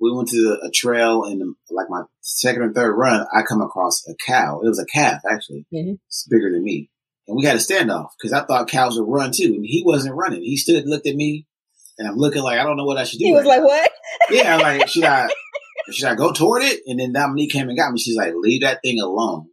We 0.02 0.14
went 0.16 0.30
to 0.30 0.58
a 0.64 0.70
trail 0.72 1.24
and 1.24 1.56
like 1.72 1.88
my 1.90 2.04
second 2.22 2.62
or 2.62 2.72
third 2.74 2.94
run, 2.96 3.26
I 3.34 3.42
come 3.42 3.62
across 3.62 4.04
a 4.08 4.14
cow. 4.26 4.62
It 4.64 4.68
was 4.68 4.80
a 4.80 4.86
calf 4.86 5.22
actually. 5.30 5.66
Mhm. 5.74 5.98
It's 6.08 6.28
bigger 6.30 6.52
than 6.52 6.64
me. 6.64 6.90
And 7.28 7.36
we 7.38 7.46
had 7.46 7.56
a 7.56 7.60
standoff 7.60 8.10
because 8.18 8.32
I 8.34 8.46
thought 8.46 8.70
cows 8.70 8.98
would 9.00 9.10
run 9.10 9.32
too. 9.32 9.46
And 9.56 9.66
he 9.66 9.84
wasn't 9.86 10.16
running. 10.16 10.42
He 10.42 10.58
stood, 10.58 10.88
looked 10.88 11.08
at 11.08 11.16
me 11.16 11.48
and 11.98 12.08
I'm 12.08 12.16
looking 12.18 12.44
like, 12.44 12.60
I 12.60 12.64
don't 12.64 12.78
know 12.78 12.86
what 12.86 12.98
I 12.98 13.04
should 13.04 13.20
do. 13.20 13.26
He 13.26 13.32
was 13.34 13.46
right 13.46 13.60
like, 13.60 13.64
"What?" 13.68 13.92
yeah, 14.32 14.56
like, 14.58 14.88
should 14.88 15.04
I, 15.04 15.28
should 15.92 16.08
I 16.08 16.16
go 16.16 16.32
toward 16.32 16.64
it? 16.64 16.82
And 16.86 17.00
then 17.00 17.14
Dominique 17.14 17.52
came 17.52 17.70
and 17.70 17.78
got 17.78 17.92
me. 17.92 18.00
She's 18.00 18.18
like, 18.18 18.34
leave 18.36 18.62
that 18.62 18.82
thing 18.84 19.00
alone. 19.00 19.48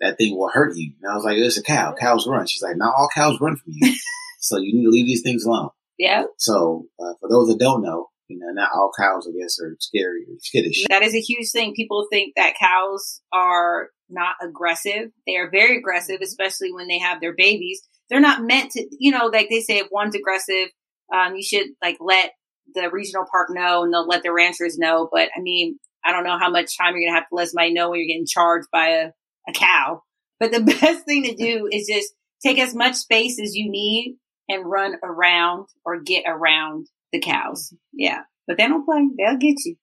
That 0.00 0.16
thing 0.16 0.36
will 0.36 0.50
hurt 0.50 0.76
you. 0.76 0.92
And 1.02 1.10
I 1.10 1.16
was 1.16 1.24
like, 1.24 1.36
it's 1.38 1.58
a 1.58 1.62
cow. 1.62 1.94
Cows 1.98 2.26
run. 2.28 2.46
She's 2.46 2.62
like, 2.62 2.76
not 2.76 2.94
all 2.96 3.08
cows 3.14 3.38
run 3.40 3.56
from 3.56 3.72
you. 3.74 3.94
So 4.40 4.56
you 4.58 4.72
need 4.72 4.84
to 4.84 4.90
leave 4.90 5.06
these 5.06 5.22
things 5.22 5.44
alone. 5.44 5.70
Yeah. 5.98 6.22
So 6.36 6.86
uh, 7.00 7.14
for 7.20 7.28
those 7.28 7.48
that 7.48 7.58
don't 7.58 7.82
know, 7.82 8.06
you 8.28 8.38
know, 8.38 8.52
not 8.52 8.70
all 8.74 8.92
cows, 8.96 9.26
I 9.28 9.36
guess, 9.38 9.58
are 9.58 9.76
scary 9.80 10.22
or 10.28 10.36
skittish. 10.38 10.86
That 10.88 11.02
is 11.02 11.14
a 11.14 11.20
huge 11.20 11.50
thing. 11.50 11.74
People 11.74 12.06
think 12.10 12.34
that 12.36 12.54
cows 12.58 13.20
are 13.32 13.88
not 14.08 14.36
aggressive. 14.42 15.10
They 15.26 15.36
are 15.36 15.50
very 15.50 15.78
aggressive, 15.78 16.18
especially 16.22 16.72
when 16.72 16.88
they 16.88 16.98
have 16.98 17.20
their 17.20 17.34
babies. 17.36 17.80
They're 18.08 18.20
not 18.20 18.42
meant 18.42 18.72
to, 18.72 18.86
you 18.98 19.10
know, 19.10 19.26
like 19.26 19.48
they 19.50 19.60
say, 19.60 19.78
if 19.78 19.88
one's 19.90 20.14
aggressive, 20.14 20.68
um, 21.12 21.34
you 21.34 21.42
should 21.42 21.68
like 21.82 21.96
let 22.00 22.32
the 22.74 22.90
regional 22.90 23.24
park 23.30 23.48
know 23.50 23.84
and 23.84 23.92
they'll 23.92 24.06
let 24.06 24.22
the 24.22 24.32
ranchers 24.32 24.78
know. 24.78 25.08
But 25.10 25.30
I 25.36 25.40
mean, 25.40 25.78
I 26.04 26.12
don't 26.12 26.24
know 26.24 26.38
how 26.38 26.50
much 26.50 26.76
time 26.76 26.94
you're 26.94 27.02
going 27.02 27.12
to 27.12 27.20
have 27.20 27.28
to 27.28 27.34
let 27.34 27.48
somebody 27.48 27.72
know 27.72 27.90
when 27.90 28.00
you're 28.00 28.08
getting 28.08 28.26
charged 28.26 28.68
by 28.72 28.88
a, 28.88 29.08
a 29.48 29.52
cow. 29.52 30.02
But 30.40 30.52
the 30.52 30.60
best 30.80 31.04
thing 31.04 31.24
to 31.24 31.34
do 31.34 31.68
is 31.70 31.88
just 31.88 32.12
take 32.42 32.58
as 32.58 32.74
much 32.74 32.94
space 32.94 33.40
as 33.40 33.54
you 33.54 33.70
need 33.70 34.18
and 34.48 34.64
run 34.64 34.94
around 35.02 35.66
or 35.84 36.00
get 36.00 36.24
around 36.26 36.86
the 37.12 37.20
cows. 37.20 37.74
Yeah. 37.92 38.22
But 38.46 38.56
they 38.56 38.66
don't 38.66 38.84
play. 38.84 39.06
They'll 39.18 39.36
get 39.36 39.56
you. 39.64 39.76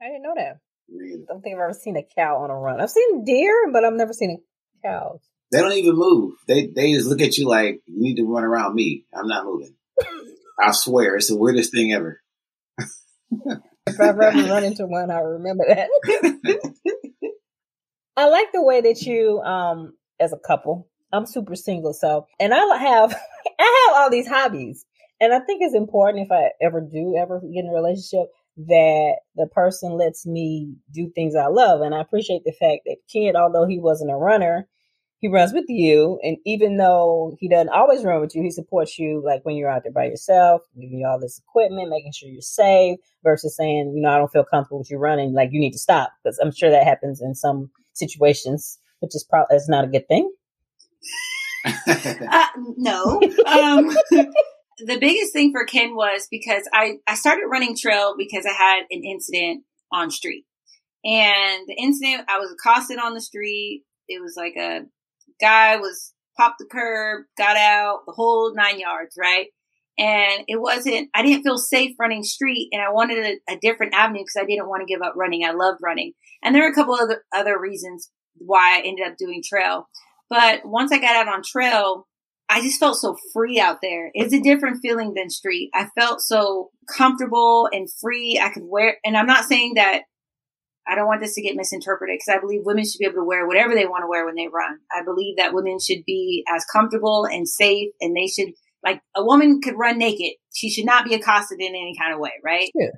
I 0.00 0.06
didn't 0.06 0.22
know 0.22 0.34
that. 0.36 0.58
I 0.88 1.24
don't 1.28 1.42
think 1.42 1.56
I've 1.56 1.62
ever 1.62 1.72
seen 1.72 1.96
a 1.96 2.02
cow 2.02 2.38
on 2.38 2.50
a 2.50 2.54
run. 2.54 2.80
I've 2.80 2.90
seen 2.90 3.24
deer, 3.24 3.70
but 3.72 3.84
I've 3.84 3.92
never 3.92 4.12
seen 4.12 4.38
a 4.38 4.86
cow. 4.86 5.20
They 5.52 5.60
don't 5.60 5.72
even 5.72 5.96
move. 5.96 6.34
They 6.46 6.66
they 6.66 6.92
just 6.92 7.08
look 7.08 7.20
at 7.20 7.36
you 7.36 7.48
like 7.48 7.80
you 7.86 8.00
need 8.00 8.16
to 8.16 8.24
run 8.24 8.44
around 8.44 8.74
me. 8.74 9.04
I'm 9.14 9.28
not 9.28 9.44
moving. 9.44 9.74
I 10.60 10.72
swear, 10.72 11.16
it's 11.16 11.28
the 11.28 11.36
weirdest 11.36 11.72
thing 11.72 11.92
ever. 11.92 12.20
If 13.86 14.00
I've 14.00 14.18
ever 14.18 14.48
run 14.48 14.64
into 14.64 14.86
one, 14.86 15.10
I 15.10 15.20
remember 15.20 15.64
that. 15.68 15.88
I 18.16 18.28
like 18.28 18.52
the 18.52 18.62
way 18.62 18.80
that 18.80 19.02
you, 19.02 19.40
um, 19.40 19.94
as 20.18 20.32
a 20.32 20.38
couple, 20.38 20.88
I'm 21.12 21.26
super 21.26 21.54
single, 21.54 21.92
so 21.92 22.26
and 22.40 22.52
I 22.52 22.76
have 22.78 23.12
I 23.58 23.88
have 23.88 24.02
all 24.02 24.10
these 24.10 24.26
hobbies, 24.26 24.84
and 25.20 25.32
I 25.32 25.40
think 25.40 25.60
it's 25.62 25.74
important 25.74 26.24
if 26.24 26.32
I 26.32 26.50
ever 26.60 26.80
do 26.80 27.16
ever 27.16 27.40
get 27.40 27.64
in 27.64 27.70
a 27.70 27.74
relationship 27.74 28.28
that 28.56 29.16
the 29.34 29.46
person 29.46 29.92
lets 29.92 30.26
me 30.26 30.74
do 30.92 31.10
things 31.14 31.36
I 31.36 31.46
love, 31.46 31.82
and 31.82 31.94
I 31.94 32.00
appreciate 32.00 32.42
the 32.44 32.52
fact 32.52 32.82
that 32.86 32.96
Kid, 33.12 33.36
although 33.36 33.66
he 33.66 33.78
wasn't 33.78 34.10
a 34.10 34.16
runner, 34.16 34.66
he 35.18 35.28
runs 35.28 35.52
with 35.52 35.64
you, 35.68 36.18
and 36.22 36.36
even 36.44 36.76
though 36.76 37.36
he 37.40 37.48
doesn't 37.48 37.70
always 37.70 38.04
run 38.04 38.20
with 38.20 38.34
you, 38.34 38.42
he 38.42 38.50
supports 38.50 38.98
you 38.98 39.22
like 39.24 39.44
when 39.44 39.56
you're 39.56 39.70
out 39.70 39.82
there 39.82 39.92
by 39.92 40.04
yourself, 40.04 40.62
giving 40.74 40.98
you 40.98 41.06
all 41.06 41.18
this 41.18 41.38
equipment, 41.38 41.88
making 41.88 42.12
sure 42.12 42.28
you're 42.28 42.42
safe, 42.42 42.98
versus 43.24 43.56
saying, 43.56 43.94
you 43.96 44.02
know, 44.02 44.10
I 44.10 44.18
don't 44.18 44.30
feel 44.30 44.44
comfortable 44.44 44.78
with 44.78 44.90
you 44.90 44.98
running, 44.98 45.32
like 45.32 45.50
you 45.52 45.60
need 45.60 45.72
to 45.72 45.78
stop, 45.78 46.12
because 46.22 46.38
I'm 46.38 46.52
sure 46.52 46.70
that 46.70 46.84
happens 46.84 47.22
in 47.22 47.34
some 47.34 47.70
situations, 47.94 48.78
which 49.00 49.14
is 49.14 49.24
probably 49.28 49.56
is 49.56 49.68
not 49.68 49.84
a 49.84 49.88
good 49.88 50.06
thing. 50.06 50.30
Uh, 51.64 52.46
no. 52.76 53.20
Um, 53.46 53.88
the 54.78 54.98
biggest 55.00 55.32
thing 55.32 55.52
for 55.52 55.64
Ken 55.64 55.94
was 55.94 56.28
because 56.30 56.68
I, 56.72 56.98
I 57.06 57.14
started 57.14 57.46
running 57.50 57.76
trail 57.76 58.14
because 58.16 58.44
I 58.46 58.52
had 58.52 58.82
an 58.90 59.02
incident 59.02 59.64
on 59.92 60.10
street. 60.10 60.44
And 61.04 61.66
the 61.66 61.76
incident, 61.78 62.24
I 62.28 62.38
was 62.38 62.52
accosted 62.52 62.98
on 62.98 63.14
the 63.14 63.20
street. 63.20 63.84
It 64.08 64.20
was 64.20 64.34
like 64.36 64.54
a 64.56 64.82
guy 65.40 65.76
was 65.76 66.12
popped 66.36 66.58
the 66.58 66.66
curb, 66.70 67.24
got 67.38 67.56
out, 67.56 68.00
the 68.06 68.12
whole 68.12 68.54
nine 68.54 68.78
yards, 68.78 69.16
right? 69.18 69.46
And 69.98 70.44
it 70.46 70.60
wasn't, 70.60 71.08
I 71.14 71.22
didn't 71.22 71.42
feel 71.42 71.56
safe 71.56 71.96
running 71.98 72.22
street 72.22 72.68
and 72.72 72.82
I 72.82 72.92
wanted 72.92 73.18
a, 73.48 73.54
a 73.54 73.58
different 73.58 73.94
avenue 73.94 74.20
because 74.20 74.36
I 74.38 74.44
didn't 74.44 74.68
want 74.68 74.86
to 74.86 74.92
give 74.92 75.00
up 75.00 75.14
running. 75.16 75.44
I 75.44 75.52
loved 75.52 75.78
running. 75.82 76.12
And 76.42 76.54
there 76.54 76.66
are 76.66 76.70
a 76.70 76.74
couple 76.74 76.94
other, 76.94 77.24
other 77.34 77.58
reasons 77.58 78.10
why 78.36 78.76
I 78.76 78.86
ended 78.86 79.06
up 79.06 79.16
doing 79.16 79.42
trail. 79.42 79.88
But 80.28 80.66
once 80.66 80.92
I 80.92 80.98
got 80.98 81.16
out 81.16 81.32
on 81.32 81.42
trail, 81.42 82.06
I 82.48 82.60
just 82.60 82.78
felt 82.78 82.96
so 82.96 83.16
free 83.32 83.58
out 83.58 83.78
there. 83.82 84.10
It's 84.14 84.34
a 84.34 84.40
different 84.40 84.80
feeling 84.82 85.14
than 85.14 85.30
street. 85.30 85.70
I 85.74 85.88
felt 85.98 86.20
so 86.20 86.70
comfortable 86.94 87.68
and 87.72 87.88
free. 88.00 88.40
I 88.42 88.50
could 88.50 88.64
wear, 88.64 88.98
and 89.04 89.16
I'm 89.16 89.26
not 89.26 89.46
saying 89.46 89.74
that 89.74 90.02
I 90.88 90.94
don't 90.94 91.06
want 91.06 91.20
this 91.20 91.34
to 91.34 91.42
get 91.42 91.56
misinterpreted 91.56 92.14
because 92.18 92.36
I 92.36 92.40
believe 92.40 92.60
women 92.64 92.84
should 92.84 92.98
be 92.98 93.06
able 93.06 93.16
to 93.16 93.24
wear 93.24 93.46
whatever 93.46 93.74
they 93.74 93.86
want 93.86 94.02
to 94.02 94.08
wear 94.08 94.24
when 94.24 94.36
they 94.36 94.48
run. 94.48 94.78
I 94.96 95.02
believe 95.02 95.36
that 95.36 95.54
women 95.54 95.78
should 95.80 96.04
be 96.06 96.44
as 96.54 96.64
comfortable 96.72 97.26
and 97.26 97.48
safe 97.48 97.90
and 98.00 98.16
they 98.16 98.26
should, 98.26 98.54
like, 98.84 99.00
a 99.16 99.24
woman 99.24 99.60
could 99.60 99.74
run 99.76 99.98
naked. 99.98 100.36
She 100.54 100.70
should 100.70 100.86
not 100.86 101.04
be 101.04 101.14
accosted 101.14 101.60
in 101.60 101.68
any 101.68 101.94
kind 102.00 102.14
of 102.14 102.20
way, 102.20 102.32
right? 102.44 102.70
Yeah. 102.74 102.90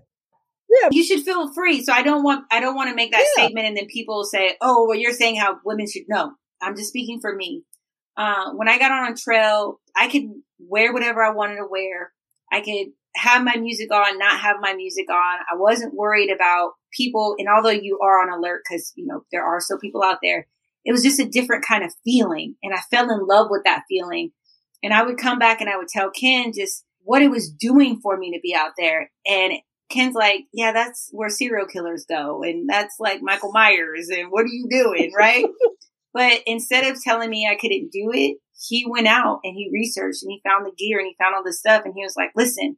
Yeah. 0.82 0.88
You 0.92 1.02
should 1.02 1.22
feel 1.22 1.52
free. 1.54 1.82
So 1.82 1.94
I 1.94 2.02
don't 2.02 2.22
want, 2.22 2.44
I 2.50 2.60
don't 2.60 2.76
want 2.76 2.90
to 2.90 2.94
make 2.94 3.12
that 3.12 3.24
Yeah. 3.36 3.44
statement 3.44 3.66
and 3.68 3.76
then 3.76 3.86
people 3.86 4.24
say, 4.24 4.56
oh, 4.60 4.86
well, 4.86 4.98
you're 4.98 5.12
saying 5.14 5.36
how 5.36 5.58
women 5.64 5.86
should 5.90 6.08
know. 6.08 6.32
I'm 6.60 6.76
just 6.76 6.90
speaking 6.90 7.20
for 7.20 7.34
me. 7.34 7.62
Uh, 8.18 8.52
when 8.54 8.68
I 8.68 8.78
got 8.78 8.92
on 8.92 9.12
a 9.12 9.16
trail, 9.16 9.80
I 9.96 10.08
could 10.08 10.24
wear 10.58 10.92
whatever 10.92 11.22
I 11.22 11.32
wanted 11.32 11.56
to 11.56 11.66
wear. 11.70 12.12
I 12.52 12.60
could 12.60 12.88
have 13.16 13.44
my 13.44 13.56
music 13.56 13.92
on, 13.92 14.18
not 14.18 14.40
have 14.40 14.56
my 14.60 14.74
music 14.74 15.06
on. 15.10 15.38
I 15.50 15.56
wasn't 15.56 15.94
worried 15.94 16.30
about 16.30 16.72
people. 16.92 17.36
And 17.38 17.48
although 17.48 17.70
you 17.70 17.98
are 18.02 18.20
on 18.20 18.30
alert, 18.30 18.62
because, 18.68 18.92
you 18.96 19.06
know, 19.06 19.24
there 19.32 19.44
are 19.44 19.60
still 19.60 19.78
people 19.78 20.02
out 20.02 20.18
there, 20.22 20.46
it 20.84 20.92
was 20.92 21.02
just 21.02 21.20
a 21.20 21.28
different 21.28 21.64
kind 21.66 21.84
of 21.84 21.92
feeling. 22.04 22.54
And 22.62 22.74
I 22.74 22.80
fell 22.90 23.10
in 23.10 23.26
love 23.26 23.48
with 23.50 23.62
that 23.64 23.84
feeling. 23.88 24.32
And 24.82 24.92
I 24.92 25.02
would 25.02 25.18
come 25.18 25.38
back 25.38 25.60
and 25.60 25.68
I 25.68 25.76
would 25.76 25.88
tell 25.88 26.10
Ken 26.10 26.52
just 26.54 26.84
what 27.02 27.22
it 27.22 27.30
was 27.30 27.50
doing 27.50 28.00
for 28.00 28.16
me 28.16 28.32
to 28.32 28.40
be 28.40 28.54
out 28.54 28.72
there. 28.78 29.10
And 29.26 29.54
Ken's 29.90 30.14
like, 30.14 30.44
yeah, 30.52 30.72
that's 30.72 31.08
where 31.12 31.30
serial 31.30 31.66
killers 31.66 32.04
go. 32.08 32.42
And 32.42 32.68
that's 32.68 32.96
like 32.98 33.20
Michael 33.22 33.52
Myers. 33.52 34.08
And 34.08 34.30
what 34.30 34.44
are 34.44 34.48
you 34.48 34.66
doing? 34.70 35.12
Right. 35.16 35.46
but 36.14 36.40
instead 36.46 36.86
of 36.86 37.02
telling 37.02 37.30
me 37.30 37.48
I 37.50 37.56
couldn't 37.56 37.90
do 37.90 38.10
it, 38.12 38.36
he 38.68 38.84
went 38.88 39.06
out 39.06 39.40
and 39.44 39.54
he 39.54 39.70
researched 39.72 40.22
and 40.22 40.30
he 40.30 40.42
found 40.46 40.66
the 40.66 40.74
gear 40.76 40.98
and 40.98 41.06
he 41.06 41.16
found 41.18 41.34
all 41.34 41.44
this 41.44 41.60
stuff. 41.60 41.82
And 41.84 41.94
he 41.96 42.02
was 42.02 42.16
like, 42.16 42.30
listen, 42.36 42.76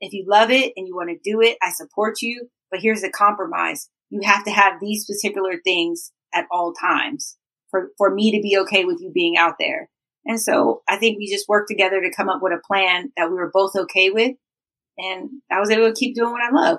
if 0.00 0.12
you 0.12 0.24
love 0.26 0.50
it 0.50 0.72
and 0.76 0.86
you 0.86 0.94
want 0.94 1.10
to 1.10 1.30
do 1.30 1.40
it, 1.40 1.58
I 1.62 1.70
support 1.70 2.22
you. 2.22 2.48
But 2.70 2.80
here's 2.80 3.02
the 3.02 3.10
compromise. 3.10 3.88
You 4.10 4.20
have 4.24 4.44
to 4.44 4.50
have 4.50 4.74
these 4.80 5.06
particular 5.06 5.60
things 5.64 6.12
at 6.34 6.46
all 6.50 6.72
times 6.72 7.36
for, 7.70 7.90
for 7.98 8.14
me 8.14 8.32
to 8.32 8.42
be 8.42 8.58
okay 8.62 8.84
with 8.84 9.00
you 9.00 9.10
being 9.12 9.36
out 9.36 9.54
there. 9.58 9.88
And 10.24 10.40
so 10.40 10.82
I 10.88 10.96
think 10.96 11.18
we 11.18 11.30
just 11.30 11.48
worked 11.48 11.68
together 11.68 12.00
to 12.00 12.14
come 12.14 12.28
up 12.28 12.40
with 12.42 12.52
a 12.52 12.60
plan 12.66 13.12
that 13.16 13.30
we 13.30 13.36
were 13.36 13.50
both 13.52 13.76
okay 13.76 14.10
with. 14.10 14.32
And 14.98 15.30
I 15.50 15.60
was 15.60 15.70
able 15.70 15.88
to 15.88 15.98
keep 15.98 16.14
doing 16.16 16.32
what 16.32 16.42
I 16.42 16.50
love. 16.50 16.78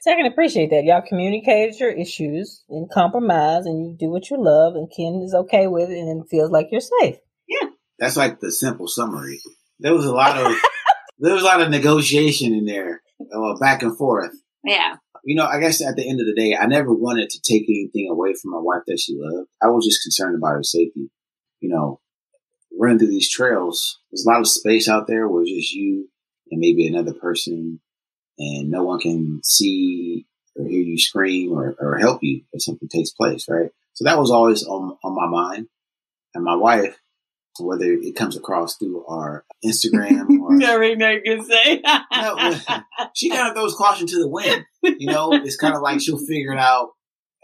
So 0.00 0.12
I 0.12 0.16
can 0.16 0.26
appreciate 0.26 0.70
that. 0.70 0.84
Y'all 0.84 1.02
communicated 1.06 1.80
your 1.80 1.90
issues 1.90 2.62
and 2.68 2.90
compromise 2.90 3.64
and 3.64 3.86
you 3.86 3.96
do 3.98 4.10
what 4.10 4.28
you 4.30 4.36
love 4.36 4.74
and 4.74 4.92
Ken 4.94 5.22
is 5.24 5.34
okay 5.34 5.66
with 5.66 5.90
it 5.90 5.98
and 5.98 6.28
feels 6.28 6.50
like 6.50 6.68
you're 6.70 6.82
safe. 7.00 7.16
Yeah. 7.48 7.68
That's 7.98 8.16
like 8.16 8.38
the 8.40 8.52
simple 8.52 8.86
summary. 8.86 9.40
There 9.80 9.94
was 9.94 10.04
a 10.04 10.12
lot 10.12 10.36
of 10.36 10.56
there 11.18 11.32
was 11.32 11.42
a 11.42 11.46
lot 11.46 11.62
of 11.62 11.70
negotiation 11.70 12.52
in 12.52 12.66
there, 12.66 13.02
uh, 13.34 13.54
back 13.58 13.82
and 13.82 13.96
forth. 13.96 14.34
Yeah. 14.64 14.96
You 15.24 15.36
know, 15.36 15.46
I 15.46 15.60
guess 15.60 15.82
at 15.82 15.96
the 15.96 16.08
end 16.08 16.20
of 16.20 16.26
the 16.26 16.34
day, 16.34 16.56
I 16.56 16.66
never 16.66 16.92
wanted 16.92 17.30
to 17.30 17.40
take 17.40 17.64
anything 17.68 18.08
away 18.10 18.34
from 18.34 18.50
my 18.50 18.60
wife 18.60 18.82
that 18.86 19.00
she 19.00 19.14
loved. 19.16 19.48
I 19.62 19.68
was 19.68 19.86
just 19.86 20.02
concerned 20.02 20.36
about 20.36 20.54
her 20.54 20.62
safety. 20.62 21.10
You 21.60 21.70
know, 21.70 22.00
running 22.78 22.98
through 22.98 23.08
these 23.08 23.30
trails, 23.30 24.00
there's 24.10 24.26
a 24.26 24.30
lot 24.30 24.40
of 24.40 24.48
space 24.48 24.88
out 24.88 25.06
there 25.06 25.28
where 25.28 25.42
it's 25.42 25.52
just 25.52 25.72
you 25.72 26.08
and 26.50 26.60
maybe 26.60 26.86
another 26.86 27.14
person, 27.14 27.80
and 28.38 28.70
no 28.70 28.84
one 28.84 29.00
can 29.00 29.40
see 29.44 30.26
or 30.56 30.66
hear 30.66 30.82
you 30.82 30.98
scream 30.98 31.52
or, 31.52 31.74
or 31.78 31.98
help 31.98 32.22
you 32.22 32.42
if 32.52 32.62
something 32.62 32.88
takes 32.88 33.10
place, 33.10 33.46
right? 33.48 33.70
So 33.94 34.04
that 34.04 34.18
was 34.18 34.30
always 34.30 34.64
on, 34.64 34.96
on 35.02 35.14
my 35.14 35.26
mind. 35.26 35.68
And 36.34 36.44
my 36.44 36.56
wife, 36.56 37.00
whether 37.60 37.84
it 37.84 38.16
comes 38.16 38.36
across 38.36 38.76
through 38.76 39.04
our 39.06 39.44
Instagram 39.64 40.28
or 40.40 40.58
Very, 40.58 40.94
very 40.96 41.22
good 41.22 41.44
say. 41.46 41.80
No, 42.12 42.58
she 43.14 43.30
kind 43.30 43.48
of 43.48 43.54
throws 43.54 43.74
caution 43.74 44.06
to 44.06 44.18
the 44.18 44.28
wind. 44.28 44.64
You 44.82 45.12
know, 45.12 45.32
it's 45.32 45.56
kind 45.56 45.74
of 45.74 45.82
like 45.82 46.00
she'll 46.00 46.18
figure 46.18 46.52
it 46.52 46.58
out 46.58 46.90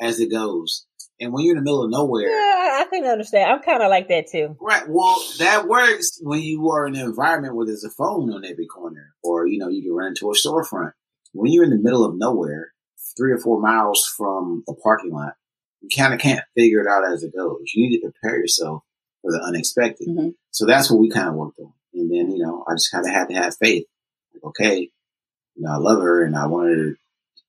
as 0.00 0.20
it 0.20 0.30
goes. 0.30 0.86
And 1.20 1.32
when 1.34 1.44
you're 1.44 1.54
in 1.56 1.62
the 1.62 1.64
middle 1.64 1.84
of 1.84 1.90
nowhere, 1.90 2.28
Yeah, 2.30 2.82
I 2.82 2.86
can 2.90 3.04
understand. 3.04 3.50
I'm 3.52 3.60
kind 3.62 3.82
of 3.82 3.90
like 3.90 4.08
that 4.08 4.26
too. 4.32 4.56
right? 4.60 4.84
Well, 4.88 5.22
that 5.38 5.68
works 5.68 6.18
when 6.22 6.40
you 6.40 6.70
are 6.70 6.86
in 6.86 6.94
an 6.96 7.02
environment 7.02 7.54
where 7.54 7.66
there's 7.66 7.84
a 7.84 7.90
phone 7.90 8.32
on 8.32 8.44
every 8.44 8.66
corner, 8.66 9.14
or 9.22 9.46
you 9.46 9.58
know, 9.58 9.68
you 9.68 9.82
can 9.82 9.92
run 9.92 10.08
into 10.08 10.30
a 10.30 10.34
storefront. 10.34 10.92
When 11.32 11.52
you're 11.52 11.64
in 11.64 11.70
the 11.70 11.78
middle 11.78 12.04
of 12.04 12.16
nowhere, 12.16 12.72
three 13.16 13.32
or 13.32 13.38
four 13.38 13.60
miles 13.60 14.02
from 14.16 14.64
a 14.68 14.74
parking 14.74 15.12
lot, 15.12 15.34
you 15.82 15.88
kind 15.94 16.14
of 16.14 16.20
can't 16.20 16.44
figure 16.56 16.80
it 16.80 16.86
out 16.88 17.04
as 17.10 17.22
it 17.22 17.34
goes. 17.36 17.60
You 17.74 17.88
need 17.88 18.00
to 18.00 18.10
prepare 18.10 18.38
yourself 18.40 18.82
for 19.22 19.32
the 19.32 19.42
unexpected. 19.42 20.08
Mhm. 20.08 20.34
So 20.50 20.66
that's 20.66 20.90
what 20.90 21.00
we 21.00 21.10
kind 21.10 21.28
of 21.28 21.34
worked 21.34 21.58
on. 21.58 21.72
And 21.92 22.10
then, 22.10 22.30
you 22.30 22.42
know, 22.42 22.64
I 22.68 22.74
just 22.74 22.90
kind 22.90 23.04
of 23.06 23.12
had 23.12 23.28
to 23.28 23.34
have 23.34 23.56
faith. 23.56 23.86
Like, 24.34 24.44
okay, 24.44 24.90
you 25.54 25.62
know, 25.62 25.72
I 25.72 25.76
love 25.76 26.02
her 26.02 26.24
and 26.24 26.36
I 26.36 26.46
want 26.46 26.70
her 26.70 26.76
to 26.76 26.96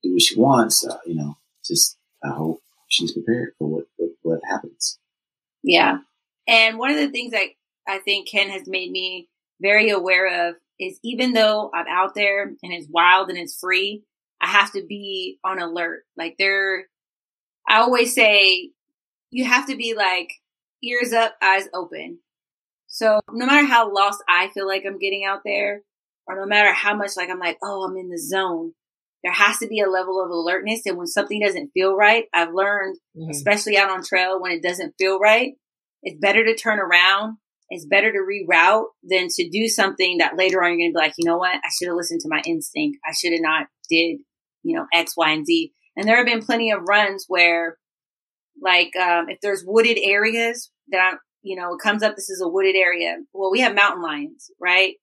do 0.04 0.14
what 0.14 0.22
she 0.22 0.40
wants. 0.40 0.86
Uh, 0.86 0.98
you 1.06 1.16
know, 1.16 1.38
just 1.66 1.98
I 2.24 2.30
hope 2.30 2.62
she's 2.88 3.14
prepared 3.14 3.54
for 3.58 3.68
what, 3.68 3.86
what, 3.98 4.10
what 4.22 4.40
happens. 4.50 5.00
Yeah. 5.64 6.00
And 6.48 6.78
one 6.78 6.92
of 6.92 6.98
the 6.98 7.10
things 7.10 7.32
that 7.32 7.48
I 7.88 8.00
think 8.00 8.28
Ken 8.30 8.50
has 8.50 8.68
made 8.68 8.92
me 8.92 9.30
very 9.62 9.90
aware 9.90 10.50
of 10.50 10.56
is 10.80 11.00
even 11.04 11.34
though 11.34 11.70
I'm 11.74 11.88
out 11.88 12.16
there 12.16 12.44
and 12.44 12.74
it's 12.74 12.88
wild 12.90 13.30
and 13.30 13.38
it's 13.38 13.58
free, 13.60 14.04
I 14.42 14.48
have 14.48 14.72
to 14.74 14.84
be 14.84 15.38
on 15.44 15.60
alert. 15.60 16.04
Like 16.18 16.36
there, 16.38 16.88
I 17.68 17.78
always 17.80 18.16
say 18.16 18.72
you 19.30 19.46
have 19.46 19.68
to 19.68 19.78
be 19.78 19.94
like 19.94 20.41
ears 20.84 21.14
up, 21.14 21.36
eyes 21.42 21.68
open. 21.74 22.20
So 22.88 23.22
no 23.32 23.46
matter 23.46 23.66
how 23.66 23.94
lost 23.94 24.24
I 24.28 24.50
feel 24.50 24.68
like 24.68 24.84
I'm 24.86 25.00
getting 25.00 25.24
out 25.26 25.42
there, 25.46 25.82
or 26.28 26.40
no 26.40 26.46
matter 26.46 26.74
how 26.74 26.96
much 26.96 27.12
like 27.16 27.30
I'm 27.30 27.40
like, 27.40 27.58
oh, 27.64 27.84
I'm 27.84 27.98
in 27.98 28.10
the 28.10 28.18
zone, 28.18 28.74
there 29.24 29.34
has 29.34 29.60
to 29.60 29.68
be 29.68 29.80
a 29.80 29.90
level 29.90 30.24
of 30.24 30.30
alertness. 30.30 30.82
And 30.86 30.98
when 30.98 31.08
something 31.08 31.40
doesn't 31.40 31.72
feel 31.74 31.96
right, 31.96 32.26
I've 32.34 32.54
learned, 32.54 32.98
mm-hmm. 33.18 33.30
especially 33.30 33.78
out 33.78 33.90
on 33.90 34.04
trail, 34.04 34.42
when 34.42 34.52
it 34.52 34.64
doesn't 34.64 34.96
feel 34.98 35.20
right, 35.20 35.54
it's 36.04 36.20
better 36.20 36.44
to 36.44 36.56
turn 36.56 36.80
around. 36.80 37.38
It's 37.70 37.86
better 37.86 38.12
to 38.12 38.18
reroute 38.18 38.88
than 39.02 39.28
to 39.30 39.50
do 39.50 39.68
something 39.68 40.18
that 40.18 40.36
later 40.36 40.62
on 40.62 40.72
you're 40.72 40.80
going 40.80 40.92
to 40.92 40.98
be 40.98 41.02
like, 41.02 41.14
you 41.18 41.26
know 41.26 41.38
what? 41.38 41.56
I 41.56 41.70
should 41.72 41.88
have 41.88 41.96
listened 41.96 42.20
to 42.22 42.30
my 42.30 42.42
instinct. 42.46 42.98
I 43.08 43.14
should 43.14 43.32
have 43.32 43.42
not 43.42 43.68
did, 43.90 44.20
you 44.64 44.76
know, 44.76 44.88
X, 44.94 45.16
Y, 45.16 45.32
and 45.32 45.46
Z. 45.46 45.72
And 45.96 46.06
there 46.08 46.18
have 46.18 46.26
been 46.26 46.44
plenty 46.44 46.72
of 46.72 46.82
runs 46.86 47.26
where, 47.30 47.78
like, 48.62 48.96
um, 48.96 49.30
if 49.30 49.40
there's 49.42 49.64
wooded 49.66 49.98
areas 50.02 50.72
that 50.90 51.00
I'm, 51.00 51.20
you 51.42 51.56
know, 51.56 51.74
it 51.74 51.82
comes 51.82 52.04
up, 52.04 52.16
this 52.16 52.30
is 52.30 52.42
a 52.42 52.48
wooded 52.48 52.76
area. 52.76 53.18
Well, 53.34 53.52
we 53.52 53.62
have 53.62 53.76
mountain 53.76 54.04
lions, 54.04 54.52
right? 54.60 54.96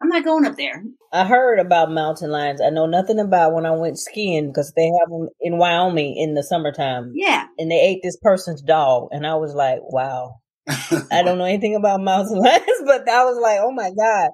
I'm 0.00 0.08
not 0.08 0.24
going 0.24 0.46
up 0.46 0.56
there. 0.56 0.84
I 1.12 1.26
heard 1.26 1.58
about 1.58 1.90
mountain 1.90 2.30
lions. 2.30 2.60
I 2.60 2.70
know 2.70 2.86
nothing 2.86 3.18
about 3.18 3.52
when 3.52 3.66
I 3.66 3.72
went 3.72 3.98
skiing 3.98 4.48
because 4.48 4.72
they 4.76 4.86
have 5.00 5.10
them 5.10 5.28
in 5.40 5.58
Wyoming 5.58 6.16
in 6.16 6.34
the 6.34 6.42
summertime. 6.42 7.12
Yeah. 7.14 7.46
And 7.58 7.70
they 7.70 7.80
ate 7.80 8.00
this 8.02 8.16
person's 8.22 8.62
dog. 8.62 9.08
And 9.10 9.26
I 9.26 9.34
was 9.34 9.54
like, 9.54 9.80
wow. 9.82 10.36
I 10.68 11.22
don't 11.22 11.38
know 11.38 11.44
anything 11.44 11.74
about 11.74 12.00
mountain 12.00 12.38
lions, 12.42 12.82
but 12.84 13.08
I 13.08 13.24
was 13.24 13.38
like, 13.42 13.58
oh 13.60 13.72
my 13.72 13.90
God. 13.90 14.30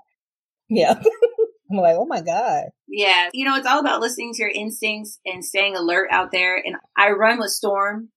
Yeah. 0.68 0.94
I'm 1.70 1.78
like, 1.78 1.96
oh 1.96 2.06
my 2.06 2.20
God. 2.20 2.64
Yeah. 2.86 3.30
You 3.32 3.46
know, 3.46 3.56
it's 3.56 3.66
all 3.66 3.80
about 3.80 4.00
listening 4.00 4.34
to 4.34 4.42
your 4.42 4.50
instincts 4.50 5.18
and 5.24 5.44
staying 5.44 5.76
alert 5.76 6.08
out 6.10 6.30
there. 6.30 6.56
And 6.56 6.76
I 6.96 7.10
run 7.10 7.38
with 7.38 7.50
Storm. 7.50 8.10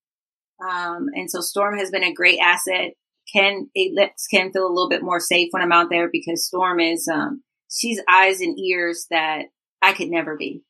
Um, 0.60 1.08
and 1.14 1.30
so 1.30 1.42
Storm 1.42 1.78
has 1.78 1.92
been 1.92 2.04
a 2.04 2.14
great 2.14 2.40
asset 2.40 2.94
Ken 3.34 3.70
it 3.74 3.94
lets 3.96 4.28
Ken 4.28 4.52
feel 4.52 4.66
a 4.66 4.70
little 4.70 4.90
bit 4.90 5.04
more 5.04 5.20
safe 5.20 5.50
when 5.52 5.62
I'm 5.62 5.72
out 5.72 5.90
there 5.90 6.10
because 6.12 6.46
Storm 6.46 6.80
is 6.80 7.08
um 7.08 7.44
she's 7.70 8.02
eyes 8.10 8.42
and 8.42 8.58
ears 8.60 9.06
that 9.10 9.44
I 9.82 9.94
could 9.94 10.10
never 10.10 10.38
be. 10.38 10.64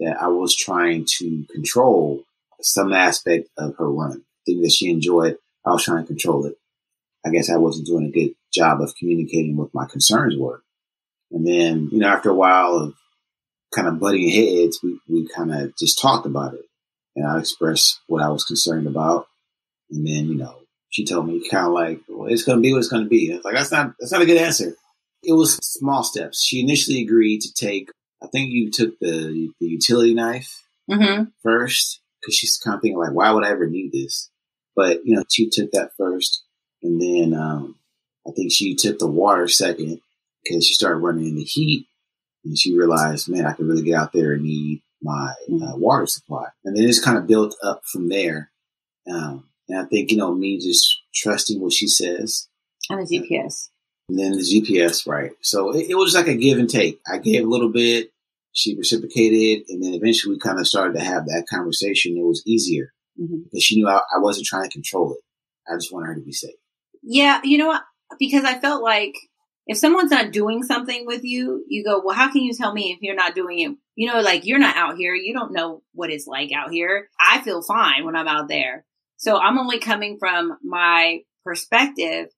that 0.00 0.16
I 0.20 0.28
was 0.28 0.54
trying 0.54 1.06
to 1.18 1.44
control 1.52 2.22
some 2.60 2.92
aspect 2.92 3.48
of 3.58 3.76
her 3.76 3.90
run. 3.90 4.22
Thing 4.44 4.62
that 4.62 4.72
she 4.72 4.90
enjoyed, 4.90 5.36
I 5.64 5.70
was 5.70 5.84
trying 5.84 6.02
to 6.02 6.06
control 6.06 6.46
it. 6.46 6.54
I 7.24 7.30
guess 7.30 7.50
I 7.50 7.56
wasn't 7.56 7.86
doing 7.86 8.06
a 8.06 8.10
good 8.10 8.34
job 8.52 8.80
of 8.80 8.94
communicating 8.94 9.56
what 9.56 9.74
my 9.74 9.86
concerns 9.86 10.36
were. 10.38 10.62
And 11.32 11.46
then, 11.46 11.88
you 11.90 11.98
know, 11.98 12.08
after 12.08 12.30
a 12.30 12.34
while 12.34 12.76
of 12.76 12.94
kind 13.74 13.88
of 13.88 13.98
butting 13.98 14.28
heads, 14.28 14.78
we, 14.82 15.00
we 15.08 15.28
kind 15.28 15.52
of 15.52 15.76
just 15.76 16.00
talked 16.00 16.26
about 16.26 16.54
it. 16.54 16.64
And 17.16 17.26
I 17.26 17.38
expressed 17.38 18.00
what 18.06 18.22
I 18.22 18.28
was 18.28 18.44
concerned 18.44 18.86
about. 18.86 19.26
And 19.90 20.06
then, 20.06 20.26
you 20.26 20.36
know, 20.36 20.56
she 20.90 21.04
told 21.04 21.26
me 21.26 21.48
kind 21.48 21.66
of 21.66 21.72
like, 21.72 22.00
well, 22.08 22.28
it's 22.28 22.44
going 22.44 22.58
to 22.58 22.62
be 22.62 22.72
what 22.72 22.78
it's 22.78 22.88
going 22.88 23.02
to 23.02 23.08
be. 23.08 23.26
And 23.26 23.34
I 23.34 23.36
was 23.38 23.44
like, 23.44 23.54
that's 23.54 23.72
not, 23.72 23.94
that's 23.98 24.12
not 24.12 24.22
a 24.22 24.26
good 24.26 24.40
answer. 24.40 24.76
It 25.26 25.32
was 25.32 25.56
small 25.56 26.04
steps. 26.04 26.42
She 26.42 26.60
initially 26.60 27.02
agreed 27.02 27.40
to 27.42 27.52
take, 27.52 27.90
I 28.22 28.28
think 28.28 28.50
you 28.50 28.70
took 28.70 28.98
the, 29.00 29.50
the 29.60 29.66
utility 29.66 30.14
knife 30.14 30.62
mm-hmm. 30.90 31.24
first 31.42 32.00
because 32.20 32.36
she's 32.36 32.56
kind 32.56 32.76
of 32.76 32.82
thinking 32.82 32.98
like, 32.98 33.12
why 33.12 33.32
would 33.32 33.44
I 33.44 33.50
ever 33.50 33.66
need 33.66 33.92
this? 33.92 34.30
But, 34.76 35.04
you 35.04 35.16
know, 35.16 35.24
she 35.28 35.50
took 35.50 35.72
that 35.72 35.90
first. 35.98 36.44
And 36.82 37.00
then, 37.00 37.38
um, 37.38 37.76
I 38.26 38.30
think 38.32 38.52
she 38.52 38.74
took 38.74 38.98
the 38.98 39.06
water 39.06 39.48
second 39.48 40.00
because 40.44 40.66
she 40.66 40.74
started 40.74 40.98
running 40.98 41.28
in 41.28 41.36
the 41.36 41.44
heat 41.44 41.86
and 42.44 42.58
she 42.58 42.76
realized, 42.76 43.28
man, 43.28 43.46
I 43.46 43.52
could 43.52 43.66
really 43.66 43.82
get 43.82 43.98
out 43.98 44.12
there 44.12 44.32
and 44.32 44.42
need 44.42 44.82
my 45.02 45.34
uh, 45.48 45.76
water 45.76 46.06
supply. 46.06 46.46
And 46.64 46.76
then 46.76 46.84
it 46.84 46.88
just 46.88 47.04
kind 47.04 47.18
of 47.18 47.26
built 47.26 47.56
up 47.62 47.82
from 47.90 48.08
there. 48.08 48.50
Um, 49.10 49.48
and 49.68 49.80
I 49.80 49.84
think, 49.84 50.10
you 50.10 50.16
know, 50.16 50.34
me 50.34 50.58
just 50.58 51.00
trusting 51.14 51.60
what 51.60 51.72
she 51.72 51.88
says. 51.88 52.48
And 52.88 53.06
the 53.06 53.20
GPS 53.20 53.68
and 54.08 54.18
then 54.18 54.32
the 54.32 54.38
GPS, 54.38 55.06
right? 55.06 55.32
So 55.40 55.74
it, 55.74 55.90
it, 55.90 55.94
was 55.94 56.14
like 56.14 56.28
a 56.28 56.36
give 56.36 56.58
and 56.58 56.70
take. 56.70 57.00
I 57.10 57.18
gave 57.18 57.44
a 57.44 57.48
little 57.48 57.70
bit, 57.70 58.12
she 58.52 58.76
reciprocated, 58.76 59.66
and 59.68 59.82
then 59.82 59.94
eventually 59.94 60.34
we 60.34 60.38
kind 60.38 60.58
of 60.58 60.66
started 60.66 60.94
to 60.94 61.04
have 61.04 61.26
that 61.26 61.46
conversation. 61.50 62.16
It 62.16 62.24
was 62.24 62.42
easier 62.46 62.92
mm-hmm. 63.20 63.42
because 63.44 63.64
she 63.64 63.76
knew 63.76 63.88
I, 63.88 63.96
I, 63.96 64.18
wasn't 64.18 64.46
trying 64.46 64.68
to 64.68 64.72
control 64.72 65.14
it. 65.14 65.20
I 65.68 65.76
just 65.76 65.92
wanted 65.92 66.06
her 66.06 66.14
to 66.14 66.20
be 66.20 66.32
safe. 66.32 66.54
Yeah, 67.02 67.40
you 67.42 67.58
know 67.58 67.68
what? 67.68 67.82
Because 68.18 68.44
I 68.44 68.58
felt 68.60 68.82
like 68.82 69.14
if 69.66 69.76
someone's 69.76 70.12
not 70.12 70.32
doing 70.32 70.62
something 70.62 71.04
with 71.06 71.24
you, 71.24 71.64
you 71.68 71.82
go, 71.82 72.00
well, 72.04 72.14
how 72.14 72.30
can 72.30 72.42
you 72.42 72.54
tell 72.54 72.72
me 72.72 72.92
if 72.92 73.02
you're 73.02 73.16
not 73.16 73.34
doing 73.34 73.58
it? 73.58 73.72
You 73.96 74.12
know, 74.12 74.20
like 74.20 74.46
you're 74.46 74.60
not 74.60 74.76
out 74.76 74.96
here. 74.96 75.14
You 75.14 75.32
don't 75.32 75.52
know 75.52 75.82
what 75.92 76.10
it's 76.10 76.28
like 76.28 76.52
out 76.52 76.70
here. 76.70 77.08
I 77.20 77.40
feel 77.40 77.62
fine 77.62 78.04
when 78.04 78.14
I'm 78.14 78.28
out 78.28 78.48
there. 78.48 78.84
So 79.16 79.38
I'm 79.38 79.58
only 79.58 79.80
coming 79.80 80.18
from 80.18 80.56
my 80.62 81.20
perspective 81.44 82.28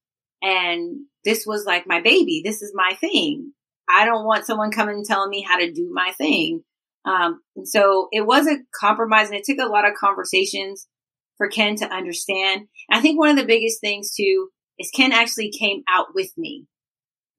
and 0.41 1.05
this 1.25 1.45
was 1.45 1.65
like 1.65 1.85
my 1.87 2.01
baby. 2.01 2.41
This 2.43 2.61
is 2.61 2.71
my 2.73 2.95
thing. 2.99 3.53
I 3.89 4.05
don't 4.05 4.25
want 4.25 4.45
someone 4.45 4.71
coming 4.71 4.95
and 4.95 5.05
telling 5.05 5.29
me 5.29 5.41
how 5.41 5.57
to 5.57 5.71
do 5.71 5.89
my 5.91 6.11
thing. 6.17 6.63
Um, 7.05 7.41
and 7.55 7.67
so 7.67 8.07
it 8.11 8.25
was 8.25 8.47
a 8.47 8.57
compromise 8.79 9.29
and 9.29 9.37
it 9.37 9.43
took 9.45 9.57
a 9.59 9.71
lot 9.71 9.87
of 9.87 9.95
conversations 9.95 10.87
for 11.37 11.47
Ken 11.47 11.75
to 11.77 11.91
understand. 11.91 12.67
And 12.89 12.99
I 12.99 13.01
think 13.01 13.17
one 13.17 13.29
of 13.29 13.37
the 13.37 13.45
biggest 13.45 13.81
things 13.81 14.13
too 14.13 14.49
is 14.77 14.91
Ken 14.91 15.11
actually 15.11 15.51
came 15.51 15.83
out 15.89 16.07
with 16.13 16.31
me. 16.37 16.65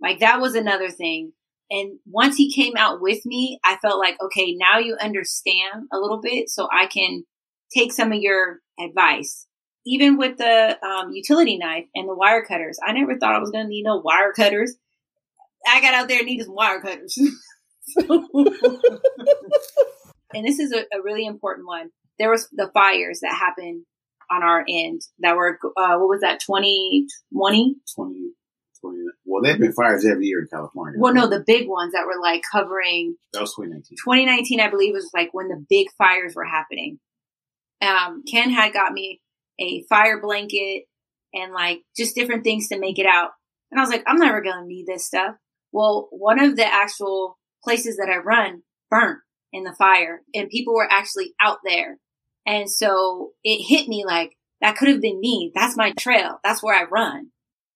Like 0.00 0.20
that 0.20 0.40
was 0.40 0.54
another 0.54 0.90
thing. 0.90 1.32
And 1.70 2.00
once 2.04 2.36
he 2.36 2.52
came 2.52 2.76
out 2.76 3.00
with 3.00 3.24
me, 3.24 3.60
I 3.64 3.76
felt 3.80 4.00
like, 4.00 4.16
okay, 4.20 4.56
now 4.58 4.78
you 4.78 4.96
understand 5.00 5.86
a 5.92 5.98
little 5.98 6.20
bit 6.20 6.48
so 6.48 6.68
I 6.72 6.86
can 6.86 7.24
take 7.72 7.92
some 7.92 8.10
of 8.10 8.20
your 8.20 8.58
advice 8.80 9.46
even 9.90 10.16
with 10.16 10.38
the 10.38 10.78
um, 10.86 11.10
utility 11.10 11.58
knife 11.58 11.86
and 11.96 12.08
the 12.08 12.14
wire 12.14 12.44
cutters, 12.44 12.78
I 12.80 12.92
never 12.92 13.18
thought 13.18 13.34
I 13.34 13.40
was 13.40 13.50
going 13.50 13.64
to 13.64 13.68
need 13.68 13.82
no 13.82 13.96
wire 13.96 14.32
cutters. 14.32 14.76
I 15.66 15.80
got 15.80 15.94
out 15.94 16.06
there 16.08 16.18
and 16.18 16.26
needed 16.26 16.46
some 16.46 16.54
wire 16.54 16.80
cutters. 16.80 17.18
and 20.32 20.46
this 20.46 20.60
is 20.60 20.72
a, 20.72 20.82
a, 20.96 21.02
really 21.02 21.26
important 21.26 21.66
one. 21.66 21.90
There 22.20 22.30
was 22.30 22.48
the 22.52 22.70
fires 22.72 23.18
that 23.22 23.34
happened 23.34 23.84
on 24.30 24.44
our 24.44 24.64
end 24.68 25.00
that 25.18 25.34
were, 25.34 25.58
uh, 25.76 25.96
what 25.98 26.08
was 26.08 26.20
that, 26.20 26.38
2020? 26.38 27.74
20, 27.96 28.30
Well, 29.26 29.42
there 29.42 29.54
have 29.54 29.60
been 29.60 29.72
fires 29.72 30.06
every 30.06 30.26
year 30.26 30.38
in 30.38 30.46
California. 30.46 31.00
Well, 31.00 31.14
no, 31.14 31.28
the 31.28 31.42
big 31.44 31.68
ones 31.68 31.94
that 31.94 32.06
were 32.06 32.20
like 32.22 32.42
covering. 32.52 33.16
That 33.32 33.40
was 33.40 33.56
2019. 33.56 33.96
2019, 34.04 34.60
I 34.60 34.70
believe, 34.70 34.94
was 34.94 35.10
like 35.12 35.30
when 35.34 35.48
the 35.48 35.66
big 35.68 35.88
fires 35.98 36.36
were 36.36 36.44
happening. 36.44 37.00
Um, 37.82 38.22
Ken 38.30 38.50
had 38.50 38.72
got 38.72 38.92
me 38.92 39.20
a 39.60 39.84
fire 39.88 40.20
blanket 40.20 40.84
and 41.32 41.52
like 41.52 41.80
just 41.96 42.14
different 42.14 42.44
things 42.44 42.68
to 42.68 42.78
make 42.78 42.98
it 42.98 43.06
out. 43.06 43.30
And 43.70 43.78
I 43.78 43.82
was 43.82 43.90
like, 43.90 44.04
I'm 44.06 44.18
never 44.18 44.42
going 44.42 44.62
to 44.62 44.66
need 44.66 44.86
this 44.86 45.06
stuff. 45.06 45.36
Well, 45.72 46.08
one 46.10 46.40
of 46.40 46.56
the 46.56 46.66
actual 46.66 47.38
places 47.62 47.96
that 47.96 48.10
I 48.10 48.18
run 48.18 48.62
burnt 48.90 49.18
in 49.52 49.64
the 49.64 49.74
fire 49.78 50.22
and 50.34 50.48
people 50.48 50.74
were 50.74 50.90
actually 50.90 51.34
out 51.40 51.58
there. 51.64 51.98
And 52.46 52.70
so 52.70 53.32
it 53.44 53.62
hit 53.62 53.86
me 53.86 54.04
like 54.04 54.32
that 54.60 54.76
could 54.76 54.88
have 54.88 55.00
been 55.00 55.20
me. 55.20 55.52
That's 55.54 55.76
my 55.76 55.92
trail. 55.92 56.38
That's 56.42 56.62
where 56.62 56.76
I 56.76 56.88
run. 56.88 57.30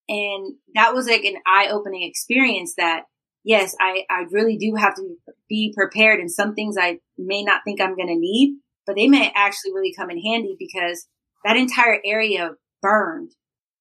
And 0.08 0.56
that 0.74 0.94
was 0.94 1.06
like 1.06 1.24
an 1.24 1.36
eye 1.46 1.68
opening 1.70 2.02
experience 2.02 2.74
that 2.76 3.04
yes, 3.44 3.76
I, 3.80 4.04
I 4.10 4.24
really 4.30 4.56
do 4.56 4.74
have 4.74 4.96
to 4.96 5.16
be 5.48 5.72
prepared 5.76 6.18
and 6.18 6.30
some 6.30 6.54
things 6.54 6.76
I 6.78 6.98
may 7.16 7.42
not 7.44 7.60
think 7.64 7.80
I'm 7.80 7.94
going 7.94 8.08
to 8.08 8.18
need, 8.18 8.58
but 8.86 8.96
they 8.96 9.06
may 9.06 9.32
actually 9.34 9.72
really 9.72 9.94
come 9.96 10.10
in 10.10 10.20
handy 10.20 10.56
because 10.58 11.06
that 11.44 11.56
entire 11.56 12.00
area 12.04 12.52
burned 12.82 13.30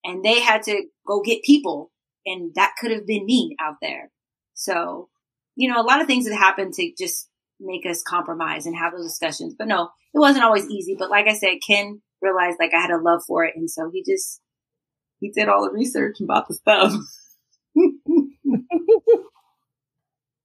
and 0.04 0.24
they 0.24 0.40
had 0.40 0.64
to 0.64 0.84
go 1.08 1.22
get 1.22 1.44
people 1.44 1.92
and 2.26 2.54
that 2.56 2.76
could 2.80 2.92
have 2.92 3.06
been 3.08 3.26
me 3.26 3.56
out 3.60 3.76
there. 3.82 4.12
So, 4.54 5.10
you 5.56 5.72
know, 5.72 5.82
a 5.82 5.84
lot 5.84 6.02
of 6.02 6.08
things 6.08 6.26
that 6.26 6.36
happen 6.36 6.72
to 6.74 6.92
just 6.98 7.30
make 7.60 7.86
us 7.86 8.04
compromise 8.04 8.66
and 8.66 8.76
have 8.76 8.94
those 8.94 9.08
discussions. 9.08 9.56
But 9.58 9.68
no, 9.68 9.90
it 10.14 10.20
wasn't 10.20 10.46
always 10.46 10.70
easy. 10.70 10.96
But 10.98 11.10
like 11.10 11.28
I 11.28 11.34
said, 11.34 11.58
Ken 11.66 12.02
realized 12.22 12.58
like 12.60 12.74
I 12.74 12.82
had 12.82 12.92
a 12.92 13.02
love 13.02 13.24
for 13.28 13.44
it. 13.46 13.56
And 13.56 13.70
so 13.70 13.90
he 13.92 14.04
just, 14.04 14.42
he 15.20 15.32
did 15.32 15.50
all 15.50 15.66
the 15.66 15.72
research 15.72 16.18
and 16.20 16.28
bought 16.28 16.48
the 16.48 16.56
stuff. 16.56 16.94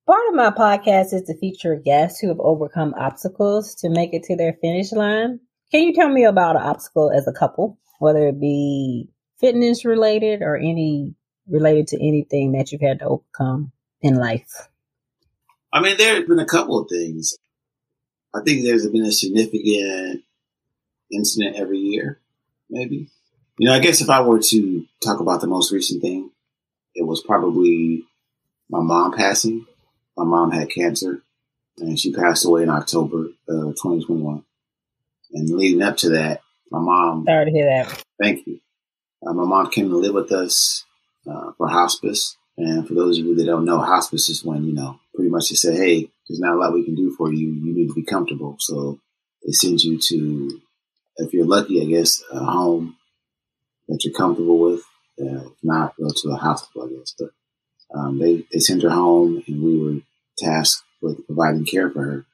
Part 0.06 0.28
of 0.30 0.34
my 0.34 0.50
podcast 0.50 1.12
is 1.12 1.22
to 1.26 1.36
feature 1.38 1.76
guests 1.76 2.20
who 2.20 2.28
have 2.28 2.40
overcome 2.40 2.94
obstacles 2.96 3.74
to 3.76 3.90
make 3.90 4.14
it 4.14 4.22
to 4.24 4.36
their 4.36 4.54
finish 4.54 4.90
line. 4.92 5.40
Can 5.70 5.82
you 5.82 5.92
tell 5.92 6.08
me 6.08 6.24
about 6.24 6.56
an 6.56 6.62
obstacle 6.62 7.10
as 7.10 7.26
a 7.26 7.32
couple, 7.32 7.78
whether 7.98 8.28
it 8.28 8.40
be 8.40 9.08
fitness 9.38 9.84
related 9.84 10.42
or 10.42 10.56
any 10.56 11.14
related 11.46 11.88
to 11.88 11.96
anything 11.96 12.52
that 12.52 12.72
you've 12.72 12.80
had 12.80 13.00
to 13.00 13.06
overcome 13.06 13.72
in 14.00 14.16
life? 14.16 14.68
I 15.72 15.80
mean, 15.80 15.96
there 15.98 16.14
have 16.16 16.26
been 16.26 16.38
a 16.38 16.46
couple 16.46 16.78
of 16.78 16.88
things. 16.88 17.36
I 18.34 18.40
think 18.42 18.62
there's 18.62 18.86
been 18.88 19.04
a 19.04 19.12
significant 19.12 20.22
incident 21.12 21.56
every 21.56 21.78
year, 21.78 22.18
maybe. 22.70 23.10
You 23.58 23.68
know, 23.68 23.74
I 23.74 23.80
guess 23.80 24.00
if 24.00 24.08
I 24.08 24.20
were 24.22 24.40
to 24.40 24.86
talk 25.02 25.20
about 25.20 25.40
the 25.40 25.46
most 25.46 25.72
recent 25.72 26.00
thing, 26.00 26.30
it 26.94 27.06
was 27.06 27.22
probably 27.22 28.04
my 28.70 28.80
mom 28.80 29.12
passing. 29.12 29.66
My 30.16 30.24
mom 30.24 30.50
had 30.50 30.70
cancer 30.70 31.22
and 31.78 31.98
she 31.98 32.12
passed 32.12 32.44
away 32.44 32.62
in 32.62 32.70
October 32.70 33.26
of 33.48 33.74
2021. 33.76 34.44
And 35.32 35.48
leading 35.50 35.82
up 35.82 35.96
to 35.98 36.10
that, 36.10 36.40
my 36.70 36.78
mom. 36.78 37.24
Sorry 37.26 37.46
to 37.46 37.50
hear 37.50 37.66
that. 37.66 38.04
Thank 38.20 38.46
you. 38.46 38.60
Uh, 39.26 39.32
my 39.32 39.44
mom 39.44 39.70
came 39.70 39.88
to 39.90 39.96
live 39.96 40.14
with 40.14 40.32
us 40.32 40.84
uh, 41.30 41.52
for 41.56 41.68
hospice. 41.68 42.36
And 42.56 42.86
for 42.88 42.94
those 42.94 43.18
of 43.18 43.24
you 43.24 43.36
that 43.36 43.46
don't 43.46 43.64
know, 43.64 43.78
hospice 43.78 44.28
is 44.28 44.44
when, 44.44 44.64
you 44.64 44.72
know, 44.72 44.98
pretty 45.14 45.30
much 45.30 45.50
they 45.50 45.54
say, 45.54 45.76
hey, 45.76 46.10
there's 46.28 46.40
not 46.40 46.54
a 46.54 46.56
lot 46.56 46.72
we 46.72 46.84
can 46.84 46.94
do 46.94 47.14
for 47.16 47.32
you. 47.32 47.48
You 47.48 47.74
need 47.74 47.88
to 47.88 47.94
be 47.94 48.02
comfortable. 48.02 48.56
So 48.58 48.98
they 49.44 49.52
send 49.52 49.80
you 49.82 49.98
to, 49.98 50.60
if 51.18 51.32
you're 51.32 51.46
lucky, 51.46 51.80
I 51.82 51.84
guess, 51.84 52.22
a 52.32 52.38
home 52.40 52.96
that 53.88 54.04
you're 54.04 54.14
comfortable 54.14 54.58
with. 54.58 54.80
Uh, 55.20 55.46
if 55.46 55.52
not, 55.62 55.96
go 55.96 56.08
to 56.08 56.30
a 56.30 56.36
hospital, 56.36 56.88
I 56.88 56.98
guess. 56.98 57.14
But 57.18 57.30
um, 57.94 58.18
they, 58.18 58.44
they 58.52 58.58
sent 58.58 58.82
her 58.82 58.90
home 58.90 59.42
and 59.46 59.62
we 59.62 59.78
were 59.78 60.00
tasked 60.36 60.84
with 61.00 61.26
providing 61.26 61.64
care 61.64 61.90
for 61.90 62.02
her. 62.02 62.26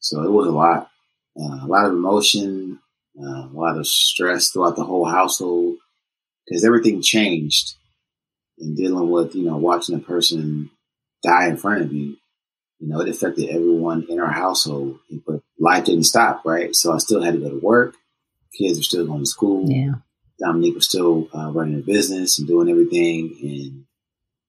So 0.00 0.22
it 0.22 0.30
was 0.30 0.46
a 0.46 0.52
lot, 0.52 0.90
uh, 1.36 1.64
a 1.64 1.66
lot 1.66 1.86
of 1.86 1.92
emotion, 1.92 2.78
uh, 3.20 3.48
a 3.48 3.52
lot 3.52 3.76
of 3.76 3.86
stress 3.86 4.50
throughout 4.50 4.76
the 4.76 4.84
whole 4.84 5.06
household 5.06 5.76
because 6.46 6.64
everything 6.64 7.02
changed 7.02 7.74
in 8.58 8.74
dealing 8.74 9.10
with, 9.10 9.34
you 9.34 9.44
know, 9.44 9.56
watching 9.56 9.94
a 9.94 10.00
person 10.00 10.70
die 11.22 11.48
in 11.48 11.56
front 11.56 11.82
of 11.82 11.92
you. 11.92 12.16
You 12.80 12.88
know, 12.88 13.00
it 13.00 13.08
affected 13.08 13.48
everyone 13.48 14.06
in 14.08 14.20
our 14.20 14.30
household, 14.30 15.00
but 15.26 15.40
life 15.58 15.84
didn't 15.84 16.04
stop, 16.04 16.44
right? 16.44 16.74
So 16.76 16.92
I 16.92 16.98
still 16.98 17.22
had 17.22 17.34
to 17.34 17.40
go 17.40 17.50
to 17.50 17.58
work. 17.58 17.96
Kids 18.56 18.78
were 18.78 18.84
still 18.84 19.06
going 19.06 19.20
to 19.20 19.26
school. 19.26 19.68
Yeah. 19.68 19.94
Dominique 20.38 20.76
was 20.76 20.88
still 20.88 21.28
uh, 21.34 21.50
running 21.50 21.74
a 21.74 21.82
business 21.82 22.38
and 22.38 22.46
doing 22.46 22.70
everything, 22.70 23.36
and 23.42 23.84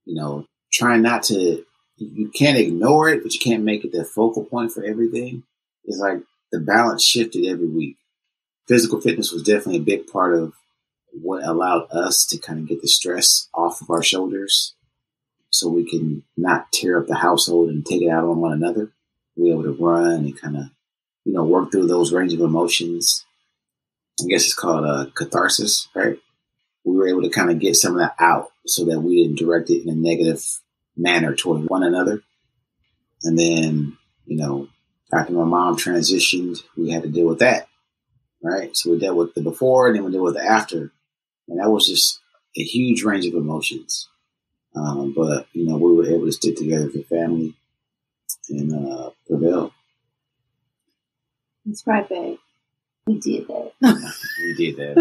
you 0.05 0.15
know, 0.15 0.45
trying 0.71 1.01
not 1.01 1.23
to. 1.23 1.65
You 1.97 2.29
can't 2.29 2.57
ignore 2.57 3.09
it, 3.09 3.23
but 3.23 3.33
you 3.33 3.39
can't 3.39 3.63
make 3.63 3.83
it 3.83 3.91
the 3.91 4.05
focal 4.05 4.45
point 4.45 4.71
for 4.71 4.83
everything. 4.85 5.43
It's 5.83 5.97
like 5.97 6.21
the 6.51 6.59
balance 6.59 7.03
shifted 7.03 7.45
every 7.45 7.67
week. 7.67 7.97
Physical 8.67 9.01
fitness 9.01 9.31
was 9.31 9.43
definitely 9.43 9.77
a 9.77 9.97
big 9.97 10.07
part 10.07 10.35
of 10.35 10.53
what 11.11 11.43
allowed 11.43 11.87
us 11.91 12.25
to 12.27 12.37
kind 12.37 12.59
of 12.59 12.67
get 12.67 12.81
the 12.81 12.87
stress 12.87 13.49
off 13.53 13.81
of 13.81 13.89
our 13.89 14.03
shoulders 14.03 14.75
so 15.49 15.67
we 15.67 15.89
can 15.89 16.23
not 16.37 16.71
tear 16.71 16.99
up 16.99 17.07
the 17.07 17.15
household 17.15 17.69
and 17.69 17.85
take 17.85 18.01
it 18.01 18.09
out 18.09 18.23
on 18.23 18.37
one 18.37 18.53
another. 18.53 18.91
Be 19.35 19.51
able 19.51 19.63
to 19.63 19.71
run 19.71 20.25
and 20.25 20.39
kind 20.39 20.57
of, 20.57 20.63
you 21.25 21.33
know, 21.33 21.43
work 21.43 21.71
through 21.71 21.87
those 21.87 22.13
range 22.13 22.33
of 22.33 22.41
emotions. 22.41 23.25
I 24.21 24.27
guess 24.27 24.45
it's 24.45 24.53
called 24.53 24.85
a 24.85 25.11
catharsis, 25.15 25.87
right? 25.95 26.17
We 26.83 26.95
were 26.95 27.07
able 27.07 27.23
to 27.23 27.29
kind 27.29 27.49
of 27.49 27.59
get 27.59 27.75
some 27.75 27.93
of 27.93 27.99
that 27.99 28.15
out 28.19 28.51
so 28.65 28.85
that 28.85 28.99
we 28.99 29.23
didn't 29.23 29.39
direct 29.39 29.69
it 29.69 29.83
in 29.83 29.89
a 29.89 29.95
negative 29.95 30.43
manner 30.95 31.35
toward 31.35 31.69
one 31.69 31.83
another. 31.83 32.21
And 33.23 33.37
then, 33.37 33.97
you 34.25 34.37
know, 34.37 34.67
after 35.13 35.33
my 35.33 35.43
mom 35.43 35.75
transitioned, 35.75 36.63
we 36.77 36.91
had 36.91 37.03
to 37.03 37.09
deal 37.09 37.27
with 37.27 37.39
that, 37.39 37.67
right? 38.43 38.75
So 38.75 38.91
we 38.91 38.99
dealt 38.99 39.17
with 39.17 39.33
the 39.33 39.41
before 39.41 39.87
and 39.87 39.95
then 39.95 40.03
we 40.03 40.11
dealt 40.11 40.25
with 40.25 40.35
the 40.35 40.43
after. 40.43 40.91
And 41.47 41.59
that 41.59 41.69
was 41.69 41.87
just 41.87 42.19
a 42.55 42.63
huge 42.63 43.03
range 43.03 43.25
of 43.25 43.33
emotions. 43.33 44.07
Um, 44.75 45.13
but, 45.15 45.47
you 45.53 45.65
know, 45.65 45.77
we 45.77 45.93
were 45.93 46.07
able 46.07 46.25
to 46.25 46.31
stick 46.31 46.55
together 46.55 46.87
as 46.87 46.95
a 46.95 47.03
family 47.03 47.55
and 48.49 48.73
uh, 48.73 49.09
prevail. 49.27 49.73
That's 51.65 51.85
right, 51.87 52.07
babe. 52.07 52.37
We 53.07 53.19
did 53.19 53.47
that. 53.47 53.71
we 54.39 54.55
did 54.55 54.77
that. 54.77 54.97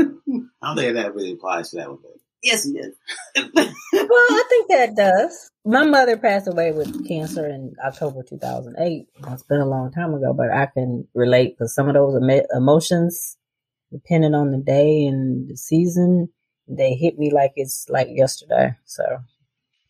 I 0.62 0.66
don't 0.66 0.76
think 0.76 0.94
that 0.94 1.14
really 1.14 1.32
applies 1.32 1.70
to 1.70 1.76
that 1.76 1.90
one, 1.90 1.98
babe. 2.02 2.20
Yes, 2.42 2.66
it 2.66 2.76
does. 2.76 3.54
well, 3.54 3.66
I 3.94 4.44
think 4.48 4.68
that 4.68 4.94
does. 4.96 5.50
My 5.64 5.84
mother 5.84 6.16
passed 6.16 6.48
away 6.48 6.72
with 6.72 7.06
cancer 7.06 7.46
in 7.46 7.74
October 7.84 8.22
2008. 8.22 9.06
It's 9.32 9.42
been 9.42 9.60
a 9.60 9.66
long 9.66 9.90
time 9.92 10.14
ago, 10.14 10.32
but 10.32 10.52
I 10.52 10.66
can 10.66 11.06
relate 11.14 11.56
because 11.56 11.74
some 11.74 11.88
of 11.88 11.94
those 11.94 12.22
em- 12.22 12.46
emotions, 12.54 13.36
depending 13.90 14.34
on 14.34 14.52
the 14.52 14.58
day 14.58 15.04
and 15.06 15.48
the 15.48 15.56
season, 15.56 16.28
they 16.68 16.94
hit 16.94 17.18
me 17.18 17.32
like 17.32 17.52
it's 17.56 17.86
like 17.88 18.08
yesterday. 18.10 18.76
So 18.84 19.04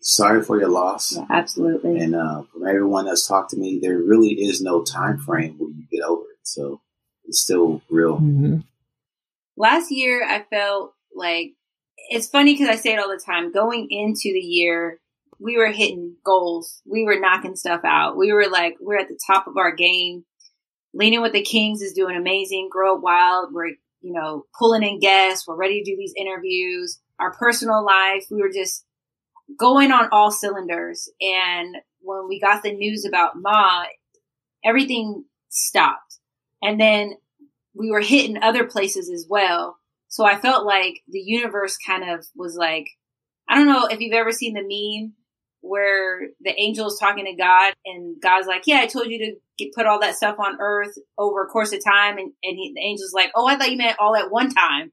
sorry 0.01 0.43
for 0.43 0.59
your 0.59 0.71
loss. 0.71 1.17
Yeah, 1.17 1.27
absolutely. 1.31 1.99
And 1.99 2.15
uh, 2.15 2.43
from 2.53 2.67
everyone 2.67 3.07
that's 3.07 3.27
talked 3.27 3.51
to 3.51 3.57
me, 3.57 3.79
there 3.81 3.99
really 3.99 4.31
is 4.31 4.63
no 4.63 4.83
time 4.83 5.19
frame 5.19 5.57
where 5.59 5.71
you 5.71 5.85
get 5.91 6.03
over 6.03 6.23
it. 6.23 6.39
So 6.45 6.81
it's 7.25 7.41
still 7.41 7.83
real. 7.91 8.17
mm-hmm. 8.17 8.59
Last 9.57 9.91
year, 9.91 10.25
I 10.27 10.45
felt 10.49 10.95
like 11.15 11.55
it's 12.11 12.29
funny 12.29 12.55
because 12.55 12.69
I 12.69 12.77
say 12.77 12.95
it 12.95 12.99
all 12.99 13.09
the 13.09 13.23
time. 13.25 13.53
Going 13.53 13.89
into 13.91 14.33
the 14.33 14.41
year, 14.41 15.01
we 15.39 15.57
were 15.57 15.71
hitting 15.71 16.17
goals. 16.25 16.83
We 16.85 17.05
were 17.05 17.21
knocking 17.21 17.57
stuff 17.57 17.83
out. 17.85 18.17
We 18.17 18.33
were 18.33 18.49
like, 18.51 18.77
we're 18.81 18.99
at 18.99 19.09
the 19.09 19.19
top 19.27 19.47
of 19.47 19.57
our 19.57 19.75
game. 19.75 20.25
Lean 20.95 21.15
In 21.15 21.23
with 21.23 21.33
the 21.33 21.43
Kings 21.43 21.83
is 21.83 21.93
doing 21.93 22.17
amazing. 22.17 22.69
Grow 22.71 22.95
Wild, 22.97 23.53
we're, 23.53 23.75
you 24.01 24.13
know, 24.13 24.47
pulling 24.59 24.83
in 24.83 25.01
guests. 25.01 25.47
We're 25.47 25.57
ready 25.57 25.83
to 25.83 25.91
do 25.91 25.97
these 25.97 26.15
interviews. 26.17 26.99
Our 27.21 27.33
personal 27.35 27.85
life, 27.85 28.27
we 28.31 28.41
were 28.41 28.51
just 28.53 28.85
going 29.59 29.93
on 29.93 30.09
all 30.13 30.31
cylinders. 30.31 31.11
And 31.21 31.77
when 32.01 32.29
we 32.29 32.41
got 32.41 32.63
the 32.63 32.73
news 32.73 33.05
about 33.05 33.33
Ma, 33.37 33.85
everything 34.65 35.25
stopped. 35.49 36.19
And 36.63 36.81
then 36.81 37.15
we 37.75 37.91
were 37.91 38.01
hitting 38.01 38.43
other 38.43 38.65
places 38.65 39.11
as 39.11 39.27
well. 39.29 39.78
So 40.09 40.25
I 40.25 40.39
felt 40.39 40.67
like 40.67 41.03
the 41.07 41.21
universe 41.21 41.77
kind 41.77 42.09
of 42.09 42.27
was 42.35 42.57
like, 42.57 42.89
I 43.49 43.55
don't 43.55 43.69
know 43.69 43.87
if 43.87 44.01
you've 44.01 44.15
ever 44.15 44.33
seen 44.33 44.55
the 44.55 44.63
meme 44.63 45.15
where 45.61 46.29
the 46.41 46.59
angel 46.59 46.87
is 46.87 46.99
talking 46.99 47.25
to 47.25 47.35
God 47.35 47.75
and 47.85 48.21
God's 48.21 48.47
like, 48.47 48.63
yeah, 48.67 48.79
I 48.79 48.87
told 48.87 49.09
you 49.09 49.19
to 49.19 49.35
get, 49.59 49.75
put 49.75 49.87
all 49.87 50.01
that 50.01 50.17
stuff 50.17 50.37
on 50.39 50.59
earth 50.61 50.95
over 51.19 51.45
a 51.45 51.49
course 51.49 51.73
of 51.73 51.85
time. 51.85 52.19
And, 52.19 52.33
and 52.43 52.57
he, 52.57 52.73
the 52.75 52.87
angel's 52.87 53.13
like, 53.13 53.31
oh, 53.35 53.47
I 53.47 53.57
thought 53.57 53.71
you 53.71 53.77
meant 53.77 53.99
all 53.99 54.17
at 54.17 54.31
one 54.31 54.51
time. 54.51 54.93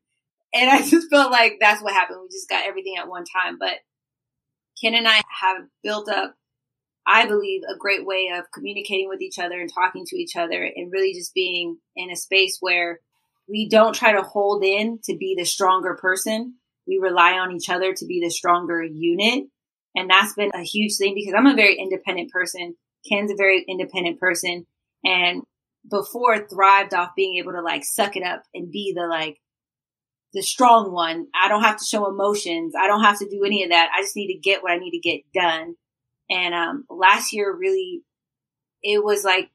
And 0.54 0.70
I 0.70 0.82
just 0.90 1.10
felt 1.10 1.32
like 1.32 1.58
that's 1.60 1.82
what 1.82 1.94
happened. 1.94 2.20
We 2.22 2.28
just 2.30 2.50
got 2.50 2.66
everything 2.68 2.96
at 2.98 3.08
one 3.08 3.26
time. 3.26 3.58
But 3.60 3.76
Ken 4.82 4.96
and 4.96 5.08
I 5.08 5.22
have 5.42 5.64
built 5.84 6.10
up, 6.10 6.36
I 7.08 7.26
believe, 7.28 7.62
a 7.64 7.78
great 7.78 8.06
way 8.06 8.32
of 8.36 8.46
communicating 8.54 9.08
with 9.08 9.22
each 9.22 9.40
other 9.40 9.60
and 9.60 9.70
talking 9.72 10.06
to 10.08 10.18
each 10.18 10.36
other 10.36 10.70
and 10.76 10.92
really 10.92 11.14
just 11.14 11.34
being 11.34 11.78
in 11.96 12.10
a 12.10 12.16
space 12.16 12.58
where 12.60 13.00
we 13.48 13.70
don't 13.70 13.94
try 13.94 14.14
to 14.14 14.22
hold 14.22 14.64
in 14.64 15.00
to 15.04 15.16
be 15.18 15.36
the 15.38 15.46
stronger 15.46 15.98
person. 16.00 16.56
we 16.88 17.00
rely 17.02 17.34
on 17.34 17.52
each 17.52 17.70
other 17.70 17.94
to 17.94 18.06
be 18.06 18.22
the 18.22 18.30
stronger 18.30 18.84
unit. 18.84 19.46
And 19.96 20.10
that's 20.10 20.34
been 20.34 20.52
a 20.54 20.62
huge 20.62 20.98
thing 20.98 21.16
because 21.16 21.34
I'm 21.36 21.48
a 21.48 21.56
very 21.56 21.78
independent 21.78 22.30
person. 22.30 22.76
Ken's 23.10 23.32
a 23.32 23.36
very 23.36 23.66
independent 23.68 24.20
person. 24.20 24.68
And 25.04 25.42
before 25.90 26.48
thrived 26.48 26.94
off 26.94 27.16
being 27.16 27.38
able 27.38 27.54
to 27.54 27.62
like 27.62 27.84
suck 27.84 28.16
it 28.16 28.24
up 28.24 28.44
and 28.54 28.72
be 28.72 28.94
the 28.96 29.08
like 29.08 29.38
the 30.36 30.44
strong 30.44 30.92
one. 30.92 31.28
I 31.34 31.48
don't 31.48 31.64
have 31.64 31.78
to 31.78 31.86
show 31.86 32.08
emotions. 32.08 32.74
I 32.80 32.88
don't 32.88 33.04
have 33.04 33.18
to 33.20 33.30
do 33.30 33.44
any 33.46 33.64
of 33.64 33.70
that. 33.70 33.90
I 33.98 34.02
just 34.02 34.16
need 34.16 34.34
to 34.34 34.40
get 34.40 34.62
what 34.62 34.74
I 34.74 34.78
need 34.78 34.92
to 34.92 35.00
get 35.00 35.22
done. 35.34 35.76
And 36.30 36.54
um, 36.54 36.84
last 36.90 37.32
year, 37.32 37.56
really, 37.56 38.02
it 38.84 39.04
was 39.04 39.24
like 39.24 39.50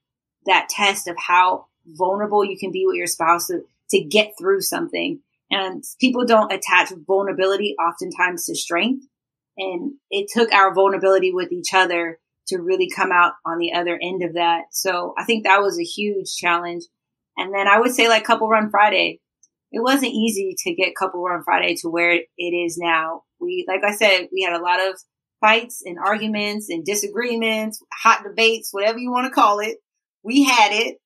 that 0.46 0.68
test 0.70 1.06
of 1.06 1.16
how 1.18 1.66
vulnerable 1.86 2.44
you 2.44 2.56
can 2.58 2.72
be 2.72 2.86
with 2.86 2.96
your 2.96 3.06
spouse 3.06 3.50
to, 3.90 4.04
get 4.04 4.32
through 4.38 4.60
something. 4.60 5.20
And 5.50 5.82
people 6.00 6.24
don't 6.24 6.52
attach 6.52 6.92
vulnerability 7.06 7.74
oftentimes 7.78 8.46
to 8.46 8.54
strength. 8.54 9.04
And 9.58 9.94
it 10.10 10.28
took 10.32 10.52
our 10.52 10.72
vulnerability 10.74 11.32
with 11.32 11.52
each 11.52 11.74
other 11.74 12.18
to 12.48 12.58
really 12.58 12.88
come 12.88 13.10
out 13.12 13.32
on 13.44 13.58
the 13.58 13.72
other 13.72 13.98
end 14.00 14.22
of 14.22 14.34
that. 14.34 14.64
So 14.72 15.14
I 15.18 15.24
think 15.24 15.44
that 15.44 15.60
was 15.60 15.78
a 15.78 15.84
huge 15.84 16.34
challenge. 16.36 16.84
And 17.36 17.54
then 17.54 17.66
I 17.66 17.78
would 17.78 17.92
say 17.92 18.08
like 18.08 18.24
couple 18.24 18.48
run 18.48 18.70
Friday. 18.70 19.20
It 19.72 19.82
wasn't 19.82 20.12
easy 20.12 20.54
to 20.64 20.74
get 20.74 20.96
couple 20.96 21.22
run 21.22 21.42
Friday 21.44 21.76
to 21.76 21.88
where 21.88 22.12
it 22.12 22.26
is 22.36 22.76
now. 22.76 23.22
We, 23.40 23.64
like 23.68 23.82
I 23.84 23.94
said, 23.94 24.28
we 24.32 24.42
had 24.42 24.58
a 24.58 24.62
lot 24.62 24.80
of 24.80 25.00
fights 25.40 25.82
and 25.84 25.98
arguments 25.98 26.68
and 26.68 26.84
disagreements, 26.84 27.82
hot 28.02 28.22
debates, 28.24 28.70
whatever 28.72 28.98
you 28.98 29.10
want 29.10 29.26
to 29.26 29.34
call 29.34 29.60
it. 29.60 29.78
We 30.22 30.44
had 30.44 30.72
it. 30.72 30.98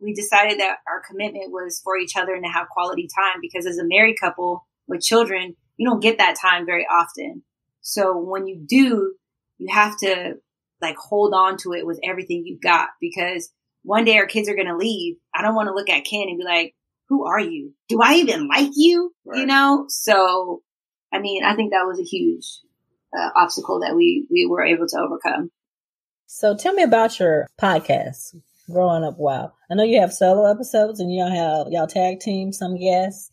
We 0.00 0.12
decided 0.12 0.60
that 0.60 0.78
our 0.88 1.02
commitment 1.08 1.50
was 1.50 1.80
for 1.82 1.96
each 1.96 2.16
other 2.16 2.34
and 2.34 2.44
to 2.44 2.50
have 2.50 2.68
quality 2.68 3.08
time 3.14 3.40
because 3.40 3.66
as 3.66 3.78
a 3.78 3.86
married 3.86 4.16
couple 4.20 4.66
with 4.86 5.00
children, 5.00 5.56
you 5.76 5.88
don't 5.88 6.00
get 6.00 6.18
that 6.18 6.36
time 6.40 6.66
very 6.66 6.86
often. 6.86 7.42
So 7.80 8.16
when 8.18 8.46
you 8.46 8.60
do, 8.66 9.14
you 9.58 9.72
have 9.72 9.98
to 9.98 10.34
like 10.80 10.96
hold 10.96 11.32
on 11.34 11.56
to 11.58 11.72
it 11.72 11.86
with 11.86 12.00
everything 12.04 12.44
you've 12.44 12.60
got 12.60 12.88
because 13.00 13.50
one 13.82 14.04
day 14.04 14.18
our 14.18 14.26
kids 14.26 14.48
are 14.48 14.54
going 14.54 14.66
to 14.66 14.76
leave. 14.76 15.16
I 15.34 15.42
don't 15.42 15.54
want 15.54 15.68
to 15.68 15.74
look 15.74 15.90
at 15.90 16.04
Ken 16.04 16.26
and 16.28 16.38
be 16.38 16.44
like, 16.44 16.74
who 17.08 17.26
are 17.26 17.40
you? 17.40 17.72
Do 17.88 18.00
I 18.02 18.14
even 18.14 18.48
like 18.48 18.70
you? 18.74 19.14
Right. 19.24 19.40
You 19.40 19.46
know? 19.46 19.86
So, 19.88 20.62
I 21.12 21.20
mean, 21.20 21.44
I 21.44 21.54
think 21.54 21.72
that 21.72 21.86
was 21.86 22.00
a 22.00 22.04
huge 22.04 22.46
uh, 23.16 23.30
obstacle 23.36 23.80
that 23.80 23.94
we, 23.94 24.26
we 24.30 24.46
were 24.46 24.64
able 24.64 24.86
to 24.88 24.98
overcome. 24.98 25.50
So 26.26 26.56
tell 26.56 26.72
me 26.72 26.82
about 26.82 27.20
your 27.20 27.46
podcast, 27.60 28.34
Growing 28.70 29.04
Up 29.04 29.18
Wild. 29.18 29.50
I 29.70 29.74
know 29.74 29.84
you 29.84 30.00
have 30.00 30.12
solo 30.12 30.50
episodes 30.50 31.00
and 31.00 31.12
y'all 31.14 31.30
have 31.30 31.72
y'all 31.72 31.86
tag 31.86 32.20
team 32.20 32.52
some 32.52 32.78
guests. 32.78 33.30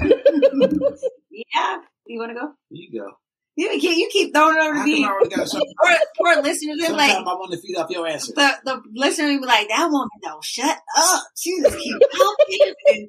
yeah. 0.00 1.78
You 2.06 2.18
want 2.18 2.30
to 2.30 2.34
go? 2.34 2.52
You 2.70 3.00
go. 3.00 3.10
You 3.56 3.68
keep, 3.78 3.98
you 3.98 4.08
keep 4.10 4.34
throwing 4.34 4.56
it 4.56 4.62
over 4.62 4.78
to 4.78 4.84
me. 4.84 5.04
Poor, 5.04 5.96
poor 6.16 6.42
listeners, 6.42 6.78
like, 6.90 7.10
I 7.12 7.22
want 7.22 7.52
to 7.52 7.58
feed 7.58 7.76
off 7.76 7.90
your 7.90 8.06
answer. 8.06 8.32
The, 8.34 8.52
the 8.64 8.82
listener 8.94 9.26
will 9.26 9.40
be 9.40 9.46
like, 9.46 9.68
that 9.68 9.88
woman 9.90 10.08
don't 10.22 10.42
shut 10.42 10.78
up. 10.96 11.22
She 11.36 11.60
just 11.60 11.78
keep 11.78 11.96
talking. 12.16 12.74
and 12.86 13.08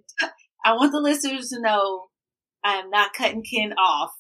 I 0.66 0.74
want 0.74 0.92
the 0.92 1.00
listeners 1.00 1.50
to 1.50 1.62
know 1.62 2.08
I 2.64 2.76
am 2.76 2.90
not 2.90 3.14
cutting 3.14 3.44
Ken 3.44 3.74
off. 3.74 4.12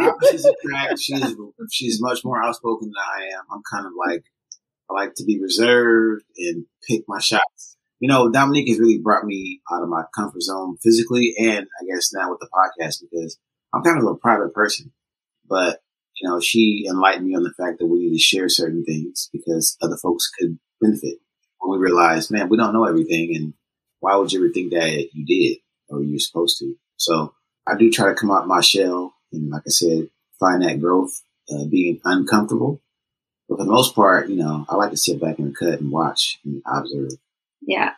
opposites 0.00 0.44
attract. 0.44 0.98
She's 0.98 1.36
she's 1.70 2.00
much 2.00 2.24
more 2.24 2.42
outspoken 2.42 2.88
than 2.88 2.96
I 2.96 3.36
am. 3.36 3.44
I'm 3.52 3.62
kind 3.70 3.86
of 3.86 3.92
like 3.96 4.24
I 4.90 4.94
like 4.94 5.14
to 5.16 5.24
be 5.24 5.40
reserved 5.40 6.24
and 6.36 6.66
pick 6.88 7.02
my 7.08 7.18
shots. 7.20 7.76
You 7.98 8.08
know, 8.08 8.30
Dominique 8.30 8.68
has 8.68 8.78
really 8.78 8.98
brought 8.98 9.24
me 9.24 9.60
out 9.72 9.82
of 9.82 9.88
my 9.88 10.04
comfort 10.14 10.42
zone 10.42 10.76
physically, 10.82 11.34
and 11.38 11.66
I 11.80 11.94
guess 11.94 12.12
now 12.12 12.30
with 12.30 12.40
the 12.40 12.48
podcast 12.48 13.02
because 13.02 13.38
I'm 13.74 13.82
kind 13.82 13.98
of 13.98 14.06
a 14.06 14.14
private 14.14 14.52
person, 14.54 14.92
but 15.48 15.80
you 16.20 16.28
know, 16.28 16.40
she 16.40 16.86
enlightened 16.88 17.26
me 17.26 17.34
on 17.34 17.42
the 17.42 17.52
fact 17.52 17.78
that 17.78 17.86
we 17.86 17.98
need 18.00 18.12
to 18.12 18.18
share 18.18 18.48
certain 18.48 18.84
things 18.84 19.28
because 19.32 19.76
other 19.82 19.96
folks 19.96 20.30
could 20.38 20.58
benefit. 20.80 21.18
When 21.58 21.78
we 21.78 21.84
realize, 21.84 22.30
man, 22.30 22.48
we 22.48 22.56
don't 22.56 22.72
know 22.72 22.84
everything, 22.84 23.34
and 23.34 23.54
why 24.00 24.16
would 24.16 24.32
you 24.32 24.44
ever 24.44 24.52
think 24.52 24.72
that 24.72 25.08
you 25.12 25.26
did 25.26 25.58
or 25.88 26.02
you're 26.02 26.18
supposed 26.18 26.58
to? 26.58 26.74
So 26.96 27.34
I 27.66 27.76
do 27.76 27.90
try 27.90 28.08
to 28.08 28.14
come 28.14 28.30
out 28.30 28.46
my 28.46 28.60
shell, 28.60 29.14
and 29.32 29.50
like 29.50 29.62
I 29.66 29.70
said, 29.70 30.08
find 30.38 30.62
that 30.62 30.80
growth, 30.80 31.22
uh, 31.50 31.64
being 31.64 32.00
uncomfortable. 32.04 32.82
But 33.48 33.58
for 33.58 33.64
the 33.64 33.70
most 33.70 33.94
part, 33.94 34.28
you 34.28 34.36
know, 34.36 34.66
I 34.68 34.76
like 34.76 34.90
to 34.90 34.96
sit 34.96 35.20
back 35.20 35.38
and 35.38 35.56
cut 35.56 35.80
and 35.80 35.90
watch 35.90 36.38
and 36.44 36.62
observe. 36.66 37.12
Yeah. 37.62 37.92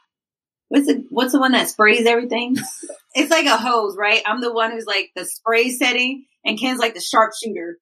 What's 0.68 0.86
the 0.86 1.04
What's 1.08 1.32
the 1.32 1.40
one 1.40 1.52
that 1.52 1.68
sprays 1.68 2.06
everything? 2.06 2.56
it's 3.14 3.30
like 3.30 3.46
a 3.46 3.56
hose, 3.56 3.96
right? 3.96 4.22
I'm 4.26 4.40
the 4.40 4.52
one 4.52 4.72
who's 4.72 4.86
like 4.86 5.10
the 5.16 5.24
spray 5.24 5.70
setting, 5.70 6.26
and 6.44 6.58
Ken's 6.58 6.78
like 6.78 6.94
the 6.94 7.00
sharpshooter. 7.00 7.78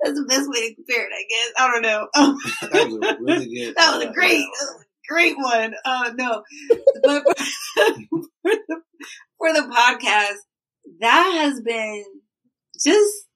That's 0.00 0.18
the 0.18 0.26
best 0.26 0.48
way 0.48 0.68
to 0.68 0.74
compare 0.74 1.06
it, 1.06 1.12
I 1.12 1.24
guess. 1.28 1.52
I 1.58 1.70
don't 1.72 1.82
know. 1.82 2.08
that 2.70 2.88
was 2.88 3.10
a 3.10 3.16
really 3.20 3.54
good. 3.54 3.74
that 3.76 3.96
was 3.96 4.04
a 4.04 4.10
uh, 4.10 4.12
great, 4.12 4.44
uh, 4.44 4.82
great 5.08 5.36
one. 5.36 5.74
Uh, 5.84 6.12
no, 6.16 6.42
but 7.02 7.24
for 7.74 8.52
the, 8.52 8.82
for 9.38 9.52
the 9.52 9.72
podcast, 9.74 10.36
that 11.00 11.40
has 11.40 11.60
been 11.62 12.04
just 12.78 13.26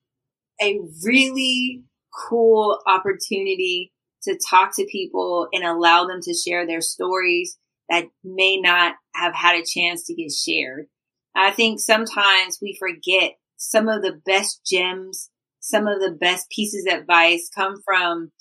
a 0.61 0.79
really 1.03 1.83
cool 2.13 2.79
opportunity 2.87 3.91
to 4.23 4.39
talk 4.49 4.75
to 4.75 4.87
people 4.89 5.47
and 5.51 5.63
allow 5.63 6.05
them 6.05 6.19
to 6.21 6.33
share 6.33 6.65
their 6.65 6.81
stories 6.81 7.57
that 7.89 8.05
may 8.23 8.59
not 8.59 8.95
have 9.15 9.33
had 9.35 9.55
a 9.55 9.65
chance 9.65 10.05
to 10.05 10.13
get 10.13 10.31
shared. 10.31 10.87
I 11.35 11.51
think 11.51 11.79
sometimes 11.79 12.59
we 12.61 12.77
forget 12.79 13.33
some 13.57 13.89
of 13.89 14.01
the 14.01 14.19
best 14.25 14.61
gems, 14.65 15.29
some 15.59 15.87
of 15.87 15.99
the 15.99 16.11
best 16.11 16.49
pieces 16.49 16.85
of 16.85 16.99
advice 16.99 17.49
come 17.53 17.81
from 17.83 18.31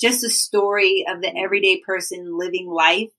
just 0.00 0.24
a 0.24 0.30
story 0.30 1.04
of 1.08 1.20
the 1.20 1.36
everyday 1.36 1.80
person 1.84 2.38
living 2.38 2.68
life. 2.68 3.10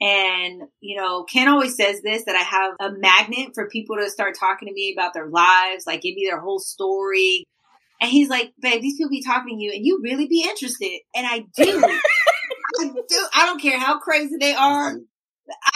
And, 0.00 0.62
you 0.80 0.96
know, 0.96 1.24
Ken 1.24 1.48
always 1.48 1.76
says 1.76 2.02
this 2.02 2.24
that 2.24 2.34
I 2.34 2.42
have 2.42 2.74
a 2.80 2.98
magnet 2.98 3.50
for 3.54 3.68
people 3.68 3.96
to 3.96 4.10
start 4.10 4.36
talking 4.38 4.68
to 4.68 4.74
me 4.74 4.94
about 4.96 5.14
their 5.14 5.28
lives, 5.28 5.86
like 5.86 6.02
give 6.02 6.14
me 6.14 6.26
their 6.28 6.40
whole 6.40 6.58
story. 6.58 7.44
And 8.04 8.12
he's 8.12 8.28
like, 8.28 8.52
babe, 8.60 8.82
these 8.82 8.98
people 8.98 9.08
be 9.08 9.22
talking 9.22 9.56
to 9.56 9.64
you 9.64 9.72
and 9.74 9.82
you 9.82 9.98
really 10.02 10.28
be 10.28 10.42
interested. 10.42 11.00
And 11.14 11.26
I 11.26 11.46
do. 11.56 11.82
I 12.80 12.84
do. 12.84 13.26
I 13.34 13.46
don't 13.46 13.62
care 13.62 13.78
how 13.80 13.98
crazy 13.98 14.36
they 14.38 14.52
are. 14.52 14.96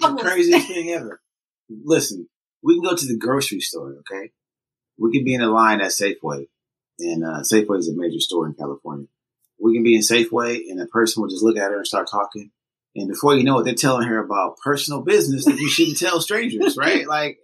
The 0.03 0.19
craziest 0.21 0.69
thing 0.69 0.91
ever. 0.91 1.23
Listen, 1.71 2.29
we 2.63 2.75
can 2.75 2.83
go 2.83 2.95
to 2.95 3.07
the 3.07 3.17
grocery 3.17 3.61
store, 3.61 3.97
okay? 4.01 4.31
We 4.99 5.11
can 5.11 5.25
be 5.25 5.33
in 5.33 5.41
a 5.41 5.49
line 5.49 5.81
at 5.81 5.93
Safeway, 5.93 6.49
and 6.99 7.25
uh, 7.25 7.41
Safeway 7.41 7.79
is 7.79 7.89
a 7.89 7.97
major 7.97 8.21
store 8.21 8.47
in 8.47 8.53
California. 8.53 9.07
We 9.59 9.73
can 9.73 9.83
be 9.83 9.95
in 9.95 10.03
Safeway, 10.03 10.69
and 10.69 10.83
a 10.83 10.87
person 10.87 11.23
will 11.23 11.31
just 11.31 11.43
look 11.43 11.57
at 11.57 11.71
her 11.71 11.79
and 11.79 11.87
start 11.87 12.09
talking, 12.11 12.51
and 12.95 13.09
before 13.09 13.37
you 13.37 13.45
know 13.45 13.59
it, 13.61 13.65
they're 13.65 13.75
telling 13.75 14.07
her 14.07 14.19
about 14.19 14.59
personal 14.59 15.01
business 15.03 15.47
that 15.47 15.59
you 15.59 15.69
shouldn't 15.69 15.99
tell 15.99 16.21
strangers, 16.21 16.77
right? 16.77 17.07
Like 17.07 17.39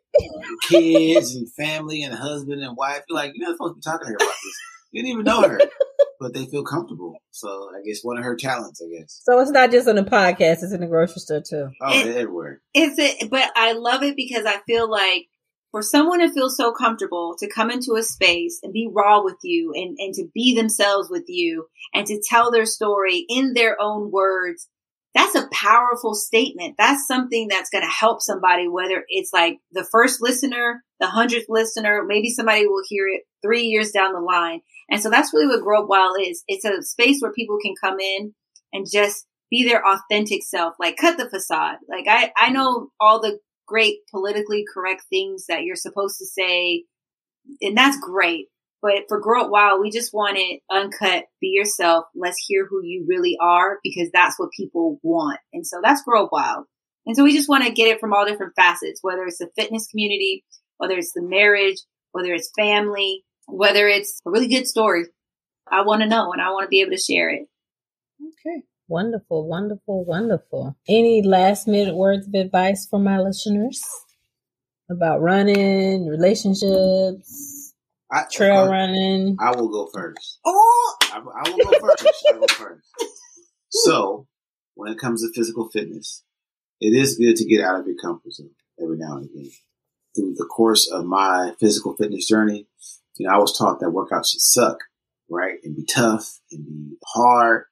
kids 0.69 1.35
and 1.35 1.51
family 1.53 2.03
and 2.03 2.15
husband 2.15 2.63
and 2.63 2.77
wife. 2.77 3.03
You're 3.09 3.17
like, 3.17 3.33
you're 3.35 3.47
not 3.47 3.57
supposed 3.57 3.75
to 3.75 3.77
be 3.77 3.81
talking 3.83 4.07
to 4.07 4.11
her 4.13 4.17
about 4.17 4.35
this. 4.45 4.74
You 4.95 5.03
didn't 5.03 5.13
even 5.13 5.25
know 5.25 5.43
her 5.43 5.59
but 6.21 6.33
they 6.33 6.47
feel 6.47 6.65
comfortable. 6.65 7.17
So 7.33 7.49
I 7.49 7.83
guess 7.87 8.03
one 8.03 8.17
of 8.17 8.25
her 8.25 8.37
talents, 8.37 8.81
I 8.83 8.99
guess. 8.99 9.21
So 9.25 9.39
it's 9.41 9.51
not 9.51 9.71
just 9.71 9.89
on 9.89 9.97
the 9.97 10.03
podcast; 10.03 10.63
it's 10.63 10.73
in 10.73 10.81
the 10.81 10.87
grocery 10.87 11.21
store 11.21 11.43
too. 11.47 11.69
Oh, 11.81 12.01
it, 12.01 12.17
everywhere. 12.17 12.63
It's 12.73 12.99
it, 12.99 13.31
but 13.31 13.51
I 13.57 13.73
love 13.73 14.03
it 14.03 14.17
because 14.17 14.47
I 14.47 14.59
feel 14.67 14.91
like 14.91 15.27
for 15.71 15.83
someone 15.83 16.21
to 16.21 16.33
feel 16.33 16.49
so 16.49 16.73
comfortable 16.73 17.37
to 17.41 17.51
come 17.51 17.71
into 17.71 17.97
a 17.99 18.03
space 18.03 18.61
and 18.63 18.73
be 18.73 18.89
raw 18.91 19.23
with 19.23 19.39
you 19.43 19.73
and 19.75 19.97
and 19.99 20.15
to 20.15 20.29
be 20.33 20.55
themselves 20.55 21.11
with 21.11 21.25
you 21.29 21.67
and 21.93 22.07
to 22.07 22.23
tell 22.27 22.51
their 22.51 22.67
story 22.67 23.27
in 23.29 23.55
their 23.55 23.77
own 23.81 24.11
words. 24.11 24.69
That's 25.15 25.35
a 25.37 25.49
powerful 25.53 26.15
statement. 26.15 26.75
That's 26.77 27.07
something 27.07 27.49
that's 27.49 27.71
going 27.71 27.85
to 27.85 27.91
help 27.91 28.21
somebody, 28.21 28.69
whether 28.69 29.05
it's 29.09 29.33
like 29.33 29.59
the 29.73 29.87
first 29.91 30.21
listener, 30.21 30.83
the 31.01 31.07
hundredth 31.07 31.47
listener, 31.49 32.03
maybe 32.07 32.31
somebody 32.31 32.67
will 32.67 32.83
hear 32.89 33.07
it 33.07 33.23
three 33.43 33.63
years 33.63 33.91
down 33.91 34.13
the 34.13 34.21
line 34.21 34.61
and 34.91 35.01
so 35.01 35.11
that's 35.11 35.33
really 35.33 35.47
what 35.47 35.63
Grow 35.63 35.83
Up 35.83 35.89
Wild 35.89 36.17
is. 36.21 36.45
It's 36.47 36.65
a 36.65 36.83
space 36.83 37.21
where 37.21 37.33
people 37.33 37.59
can 37.61 37.75
come 37.83 37.99
in 38.01 38.35
and 38.73 38.87
just 38.91 39.27
be 39.51 39.65
their 39.65 39.83
authentic 39.87 40.43
self, 40.43 40.75
like 40.79 40.97
cut 40.97 41.17
the 41.17 41.29
facade. 41.29 41.77
Like 41.89 42.07
I, 42.09 42.33
I 42.37 42.51
know 42.51 42.89
all 43.01 43.21
the 43.21 43.39
great 43.67 43.99
politically 44.11 44.65
correct 44.73 45.05
things 45.09 45.47
that 45.49 45.63
you're 45.63 45.77
supposed 45.77 46.19
to 46.19 46.27
say, 46.27 46.85
and 47.63 47.77
that's 47.77 47.99
great. 47.99 48.49
But 48.85 49.05
for 49.09 49.19
Grow 49.19 49.45
Up 49.45 49.51
Wild, 49.51 49.81
we 49.81 49.91
just 49.91 50.13
want 50.13 50.37
it 50.37 50.61
uncut, 50.71 51.25
be 51.41 51.47
yourself. 51.47 52.05
Let's 52.15 52.37
hear 52.47 52.67
who 52.69 52.85
you 52.85 53.07
really 53.09 53.39
are 53.41 53.79
because 53.83 54.11
that's 54.13 54.39
what 54.39 54.51
people 54.55 55.01
want. 55.03 55.41
And 55.55 55.67
so 55.67 55.81
that's 55.83 56.03
Grow 56.03 56.25
Up 56.25 56.33
Wild. 56.33 56.67
And 57.07 57.17
so 57.17 57.25
we 57.25 57.33
just 57.33 57.49
want 57.49 57.65
to 57.65 57.73
get 57.73 57.89
it 57.89 57.99
from 57.99 58.13
all 58.13 58.27
different 58.27 58.53
facets, 58.55 58.99
whether 59.01 59.25
it's 59.25 59.39
the 59.39 59.49
fitness 59.57 59.87
community, 59.87 60.45
whether 60.77 60.99
it's 60.99 61.15
the 61.15 61.23
marriage, 61.23 61.79
whether 62.13 62.35
it's 62.35 62.53
family, 62.55 63.25
whether 63.47 63.89
it's 63.89 64.21
a 64.27 64.31
really 64.31 64.49
good 64.49 64.67
story. 64.67 65.07
I 65.67 65.81
want 65.81 66.03
to 66.03 66.07
know 66.07 66.31
and 66.33 66.43
I 66.43 66.51
want 66.51 66.65
to 66.65 66.69
be 66.69 66.83
able 66.83 66.93
to 66.93 66.99
share 66.99 67.31
it. 67.31 67.49
Okay. 68.21 68.65
Wonderful, 68.87 69.49
wonderful, 69.49 70.05
wonderful. 70.05 70.77
Any 70.87 71.23
last 71.23 71.67
minute 71.67 71.95
words 71.95 72.29
of 72.29 72.35
advice 72.35 72.87
for 72.87 72.99
my 72.99 73.19
listeners? 73.19 73.83
about 74.91 75.21
running, 75.21 76.07
relationships, 76.07 77.54
I, 78.15 78.25
trail 78.31 78.65
I, 78.65 78.69
running. 78.69 79.37
I 79.41 79.51
will 79.57 79.69
go 79.69 79.89
first. 79.93 80.39
Oh, 80.45 80.97
I, 81.03 81.19
I 81.19 81.51
will 81.51 81.59
go 81.59 81.79
first. 81.81 82.07
I 82.29 82.33
will 82.33 82.47
go 82.47 82.55
first. 82.55 82.89
So, 83.77 84.29
when 84.77 84.93
it 84.93 85.01
comes 85.01 85.23
to 85.23 85.33
physical 85.35 85.69
fitness, 85.69 86.23
it 86.81 86.95
is 86.97 87.17
good 87.17 87.35
to 87.35 87.45
get 87.45 87.61
out 87.65 87.81
of 87.81 87.87
your 87.89 87.97
comfort 88.01 88.33
zone 88.33 88.51
every 88.81 88.99
now 88.99 89.17
and 89.17 89.25
again. 89.25 89.51
Through 90.15 90.35
the 90.37 90.45
course 90.45 90.89
of 90.93 91.05
my 91.05 91.55
physical 91.59 91.97
fitness 91.97 92.29
journey, 92.29 92.69
you 93.17 93.27
know, 93.27 93.35
I 93.35 93.39
was 93.39 93.59
taught 93.59 93.81
that 93.81 93.87
workouts 93.87 94.29
should 94.29 94.41
suck, 94.41 94.79
right? 95.29 95.59
And 95.65 95.75
be 95.75 95.85
tough 95.85 96.39
and 96.53 96.65
be 96.65 96.97
hard. 97.05 97.65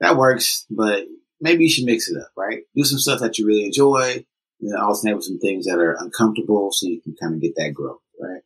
That 0.00 0.16
works, 0.16 0.64
but 0.70 1.04
maybe 1.42 1.64
you 1.64 1.70
should 1.70 1.84
mix 1.84 2.08
it 2.08 2.16
up, 2.16 2.30
right? 2.36 2.62
Do 2.74 2.84
some 2.84 2.98
stuff 2.98 3.20
that 3.20 3.38
you 3.38 3.46
really 3.46 3.66
enjoy, 3.66 4.24
and 4.60 4.72
then 4.72 4.80
alternate 4.80 5.16
with 5.16 5.24
some 5.24 5.38
things 5.38 5.66
that 5.66 5.78
are 5.78 5.96
uncomfortable 6.00 6.70
so 6.72 6.88
you 6.88 7.02
can 7.02 7.14
kind 7.20 7.34
of 7.34 7.42
get 7.42 7.54
that 7.56 7.74
growth, 7.74 8.00
right? 8.18 8.40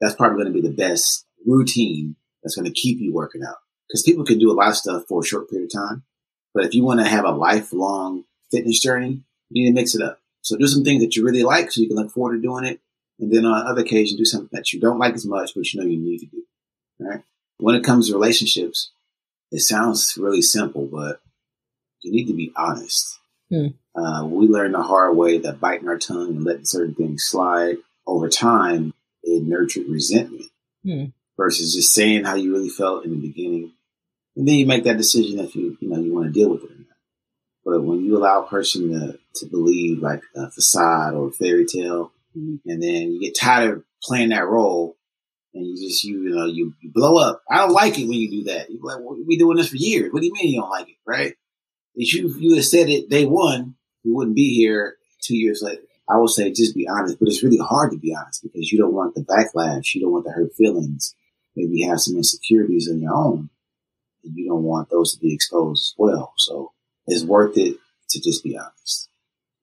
That's 0.00 0.14
probably 0.14 0.42
going 0.42 0.52
to 0.54 0.60
be 0.62 0.66
the 0.66 0.74
best 0.74 1.26
routine 1.46 2.16
that's 2.42 2.54
going 2.54 2.66
to 2.66 2.70
keep 2.70 2.98
you 3.00 3.12
working 3.12 3.42
out. 3.46 3.56
Because 3.88 4.02
people 4.02 4.24
can 4.24 4.38
do 4.38 4.50
a 4.50 4.54
lot 4.54 4.68
of 4.68 4.76
stuff 4.76 5.04
for 5.08 5.20
a 5.20 5.26
short 5.26 5.50
period 5.50 5.66
of 5.66 5.72
time. 5.72 6.04
But 6.54 6.64
if 6.64 6.74
you 6.74 6.84
want 6.84 7.00
to 7.00 7.06
have 7.06 7.24
a 7.24 7.30
lifelong 7.30 8.24
fitness 8.50 8.80
journey, 8.80 9.22
you 9.50 9.64
need 9.64 9.70
to 9.70 9.74
mix 9.74 9.94
it 9.94 10.02
up. 10.02 10.20
So 10.42 10.56
do 10.56 10.66
some 10.66 10.84
things 10.84 11.02
that 11.02 11.16
you 11.16 11.24
really 11.24 11.42
like 11.42 11.70
so 11.70 11.80
you 11.80 11.88
can 11.88 11.96
look 11.96 12.10
forward 12.10 12.36
to 12.36 12.42
doing 12.42 12.64
it. 12.64 12.80
And 13.18 13.32
then 13.32 13.44
on 13.44 13.66
other 13.66 13.82
occasions, 13.82 14.18
do 14.18 14.24
something 14.24 14.48
that 14.52 14.72
you 14.72 14.80
don't 14.80 14.98
like 14.98 15.14
as 15.14 15.26
much, 15.26 15.52
but 15.54 15.72
you 15.72 15.80
know 15.80 15.86
you 15.86 15.98
need 15.98 16.18
to 16.20 16.26
do. 16.26 16.42
Right? 16.98 17.22
When 17.58 17.74
it 17.74 17.84
comes 17.84 18.08
to 18.08 18.14
relationships, 18.14 18.90
it 19.52 19.60
sounds 19.60 20.16
really 20.16 20.42
simple, 20.42 20.86
but 20.86 21.20
you 22.00 22.12
need 22.12 22.26
to 22.26 22.32
be 22.32 22.52
honest. 22.56 23.18
Hmm. 23.50 23.68
Uh, 23.94 24.24
we 24.24 24.46
learned 24.46 24.74
the 24.74 24.82
hard 24.82 25.16
way 25.16 25.38
that 25.38 25.60
biting 25.60 25.88
our 25.88 25.98
tongue 25.98 26.28
and 26.28 26.44
letting 26.44 26.64
certain 26.64 26.94
things 26.94 27.24
slide 27.24 27.78
over 28.06 28.28
time, 28.28 28.94
it 29.22 29.42
nurtured 29.42 29.86
resentment 29.88 30.46
Hmm. 30.84 31.04
versus 31.36 31.74
just 31.74 31.92
saying 31.94 32.24
how 32.24 32.34
you 32.36 32.52
really 32.52 32.68
felt 32.70 33.04
in 33.04 33.10
the 33.10 33.16
beginning. 33.28 33.72
And 34.36 34.46
then 34.48 34.54
you 34.54 34.66
make 34.66 34.84
that 34.84 34.96
decision 34.96 35.38
if 35.40 35.54
you, 35.54 35.76
you 35.80 35.88
know, 35.88 36.00
you 36.00 36.14
want 36.14 36.26
to 36.26 36.32
deal 36.32 36.50
with 36.50 36.62
it 36.64 36.70
or 36.70 36.74
not. 36.74 36.86
But 37.64 37.82
when 37.82 38.04
you 38.04 38.16
allow 38.16 38.42
a 38.44 38.48
person 38.48 38.88
to, 38.90 39.18
to 39.36 39.46
believe 39.46 39.98
like 39.98 40.22
a 40.34 40.50
facade 40.50 41.14
or 41.14 41.28
a 41.28 41.32
fairy 41.32 41.66
tale, 41.66 42.12
Mhm. 42.36 42.60
and 42.66 42.82
then 42.82 43.12
you 43.12 43.20
get 43.20 43.34
tired 43.36 43.78
of 43.78 43.84
playing 44.02 44.30
that 44.30 44.46
role, 44.46 44.96
and 45.52 45.66
you 45.66 45.76
just 45.76 46.04
you, 46.04 46.22
you 46.22 46.30
know 46.30 46.46
you, 46.46 46.74
you 46.80 46.90
blow 46.92 47.18
up. 47.18 47.42
I 47.50 47.58
don't 47.58 47.72
like 47.74 47.98
it 47.98 48.04
when 48.06 48.18
you 48.18 48.30
do 48.30 48.44
that. 48.44 48.70
You're 48.70 48.80
like, 48.82 49.00
well, 49.00 49.18
we 49.26 49.36
doing 49.36 49.56
this 49.56 49.68
for 49.68 49.76
years. 49.76 50.12
What 50.12 50.20
do 50.20 50.26
you 50.26 50.32
mean 50.32 50.52
you 50.54 50.60
don't 50.60 50.70
like 50.70 50.88
it, 50.88 50.96
right? 51.04 51.34
If 51.96 52.14
you 52.14 52.32
you 52.38 52.54
had 52.54 52.64
said 52.64 52.88
it 52.88 53.10
day 53.10 53.26
one, 53.26 53.74
we 54.04 54.12
wouldn't 54.12 54.36
be 54.36 54.54
here 54.54 54.96
two 55.20 55.36
years 55.36 55.60
later. 55.60 55.82
I 56.10 56.16
would 56.18 56.30
say 56.30 56.50
just 56.50 56.74
be 56.74 56.88
honest, 56.88 57.18
but 57.18 57.28
it's 57.28 57.42
really 57.42 57.58
hard 57.58 57.92
to 57.92 57.98
be 57.98 58.14
honest 58.14 58.42
because 58.42 58.72
you 58.72 58.78
don't 58.78 58.94
want 58.94 59.14
the 59.14 59.22
backlash, 59.22 59.94
you 59.94 60.00
don't 60.00 60.12
want 60.12 60.24
the 60.24 60.32
hurt 60.32 60.54
feelings. 60.54 61.14
Maybe 61.54 61.78
you 61.78 61.90
have 61.90 62.00
some 62.00 62.16
insecurities 62.16 62.88
on 62.90 63.00
your 63.00 63.14
own, 63.14 63.50
and 64.24 64.36
you 64.36 64.48
don't 64.48 64.62
want 64.62 64.88
those 64.90 65.14
to 65.14 65.20
be 65.20 65.34
exposed 65.34 65.82
as 65.82 65.94
well. 65.98 66.32
So 66.36 66.72
it's 67.06 67.24
worth 67.24 67.56
it 67.56 67.76
to 68.10 68.20
just 68.20 68.42
be 68.42 68.58
honest. 68.58 69.08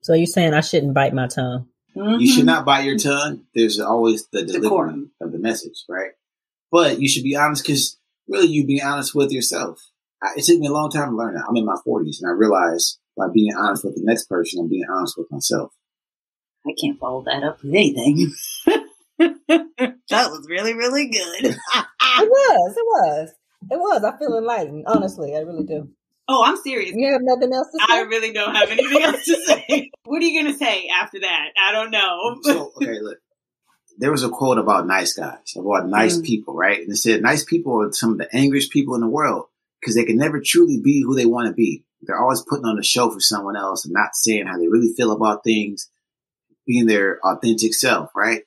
So 0.02 0.14
you're 0.14 0.26
saying 0.26 0.54
I 0.54 0.62
shouldn't 0.62 0.94
bite 0.94 1.14
my 1.14 1.28
tongue? 1.28 1.68
Mm-hmm. 1.96 2.20
You 2.20 2.32
should 2.32 2.46
not 2.46 2.66
bite 2.66 2.86
your 2.86 2.98
tongue. 2.98 3.42
There's 3.56 3.80
always 3.80 4.28
the 4.28 4.44
delivery 4.44 4.70
Decorum. 4.70 5.12
of 5.20 5.32
the 5.32 5.40
message, 5.40 5.84
right? 5.90 6.12
But 6.72 7.00
you 7.00 7.10
should 7.10 7.24
be 7.24 7.36
honest 7.36 7.64
because 7.64 7.98
really 8.28 8.48
you 8.48 8.66
be 8.66 8.82
honest 8.82 9.16
with 9.16 9.32
yourself. 9.32 9.92
I, 10.22 10.34
it 10.38 10.46
took 10.46 10.60
me 10.60 10.68
a 10.68 10.72
long 10.72 10.90
time 10.92 11.10
to 11.10 11.16
learn 11.16 11.36
that. 11.36 11.46
I'm 11.48 11.56
in 11.56 11.66
my 11.66 11.78
40s 11.86 12.22
and 12.22 12.30
I 12.30 12.34
realized 12.34 13.00
by 13.18 13.26
being 13.34 13.54
honest 13.58 13.84
with 13.84 13.96
the 13.96 14.04
next 14.04 14.26
person, 14.30 14.60
I'm 14.62 14.70
being 14.70 14.86
honest 14.90 15.16
with 15.18 15.32
myself. 15.32 15.74
I 16.68 16.74
can't 16.80 17.00
follow 17.00 17.24
that 17.24 17.44
up 17.44 17.64
with 17.64 17.74
anything. 17.74 18.34
that 19.18 20.30
was 20.30 20.46
really, 20.50 20.74
really 20.74 21.10
good. 21.10 21.46
It 21.46 21.56
was. 22.30 22.76
It 22.78 22.86
was. 22.86 23.30
It 23.72 23.78
was. 23.78 24.04
I 24.04 24.18
feel 24.18 24.38
enlightened. 24.38 24.86
Honestly, 24.88 25.36
I 25.36 25.40
really 25.40 25.64
do. 25.66 25.90
oh, 26.28 26.44
I'm 26.46 26.58
serious. 26.58 26.94
You 26.96 27.12
have 27.12 27.22
nothing 27.24 27.54
else 27.54 27.68
to 27.72 27.80
say? 27.80 27.86
I 27.98 28.02
really 28.02 28.34
don't 28.34 28.54
have 28.56 28.70
anything 28.70 29.02
else 29.04 29.24
to 29.26 29.36
say. 29.46 29.92
What 30.06 30.22
are 30.22 30.26
you 30.26 30.42
going 30.42 30.54
to 30.54 30.58
say 30.58 30.88
after 31.02 31.20
that? 31.20 31.48
I 31.62 31.72
don't 31.74 31.92
know. 31.92 32.38
So, 32.44 32.72
okay, 32.78 33.00
look. 33.02 33.18
There 34.00 34.12
was 34.12 34.24
a 34.24 34.30
quote 34.30 34.58
about 34.60 34.86
nice 34.88 35.14
guys, 35.14 35.54
about 35.58 35.88
nice 35.90 36.18
Mm. 36.20 36.24
people, 36.24 36.54
right? 36.56 36.80
And 36.80 36.92
it 36.92 36.98
said 36.98 37.22
nice 37.24 37.44
people 37.44 37.82
are 37.82 37.92
some 37.92 38.12
of 38.12 38.18
the 38.20 38.34
angriest 38.34 38.72
people 38.72 38.94
in 38.96 39.02
the 39.02 39.08
world 39.10 39.46
because 39.82 39.96
they 39.96 40.06
can 40.06 40.18
never 40.18 40.40
truly 40.40 40.80
be 40.80 41.02
who 41.02 41.16
they 41.16 41.26
want 41.26 41.48
to 41.48 41.54
be. 41.54 41.84
They're 42.04 42.20
always 42.22 42.44
putting 42.48 42.66
on 42.66 42.78
a 42.78 42.84
show 42.84 43.10
for 43.10 43.20
someone 43.20 43.58
else 43.58 43.86
and 43.86 43.94
not 43.94 44.14
saying 44.16 44.46
how 44.46 44.58
they 44.60 44.68
really 44.68 44.94
feel 44.96 45.12
about 45.12 45.44
things, 45.44 45.90
being 46.68 46.86
their 46.86 47.20
authentic 47.26 47.74
self, 47.74 48.12
right? 48.16 48.44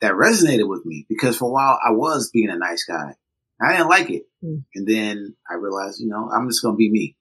That 0.00 0.12
resonated 0.12 0.68
with 0.68 0.86
me 0.86 1.06
because 1.08 1.36
for 1.36 1.48
a 1.48 1.52
while 1.52 1.78
I 1.84 1.90
was 1.90 2.30
being 2.32 2.50
a 2.50 2.56
nice 2.56 2.84
guy. 2.84 3.14
I 3.60 3.72
didn't 3.72 3.88
like 3.88 4.10
it. 4.10 4.24
Mm. 4.44 4.64
And 4.74 4.86
then 4.86 5.36
I 5.50 5.54
realized, 5.54 6.00
you 6.00 6.08
know, 6.08 6.30
I'm 6.30 6.48
just 6.48 6.62
going 6.62 6.74
to 6.74 6.78
be 6.78 6.90
me. 6.90 7.16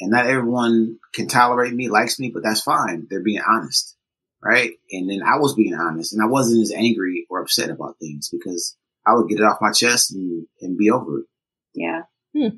And 0.00 0.10
not 0.10 0.26
everyone 0.26 0.98
can 1.14 1.28
tolerate 1.28 1.74
me, 1.74 1.88
likes 1.88 2.18
me, 2.18 2.30
but 2.32 2.42
that's 2.42 2.62
fine. 2.62 3.06
They're 3.08 3.22
being 3.22 3.42
honest. 3.46 3.96
Right. 4.42 4.72
And 4.90 5.08
then 5.08 5.22
I 5.22 5.38
was 5.38 5.54
being 5.54 5.74
honest 5.74 6.12
and 6.12 6.22
I 6.22 6.26
wasn't 6.26 6.62
as 6.62 6.72
angry 6.72 7.26
or 7.30 7.40
upset 7.40 7.70
about 7.70 7.96
things 8.00 8.28
because 8.30 8.76
I 9.06 9.14
would 9.14 9.28
get 9.28 9.38
it 9.38 9.44
off 9.44 9.58
my 9.60 9.70
chest 9.72 10.12
and, 10.12 10.46
and 10.60 10.76
be 10.76 10.90
over 10.90 11.20
it. 11.20 11.26
Yeah. 11.74 12.02
Hmm. 12.36 12.56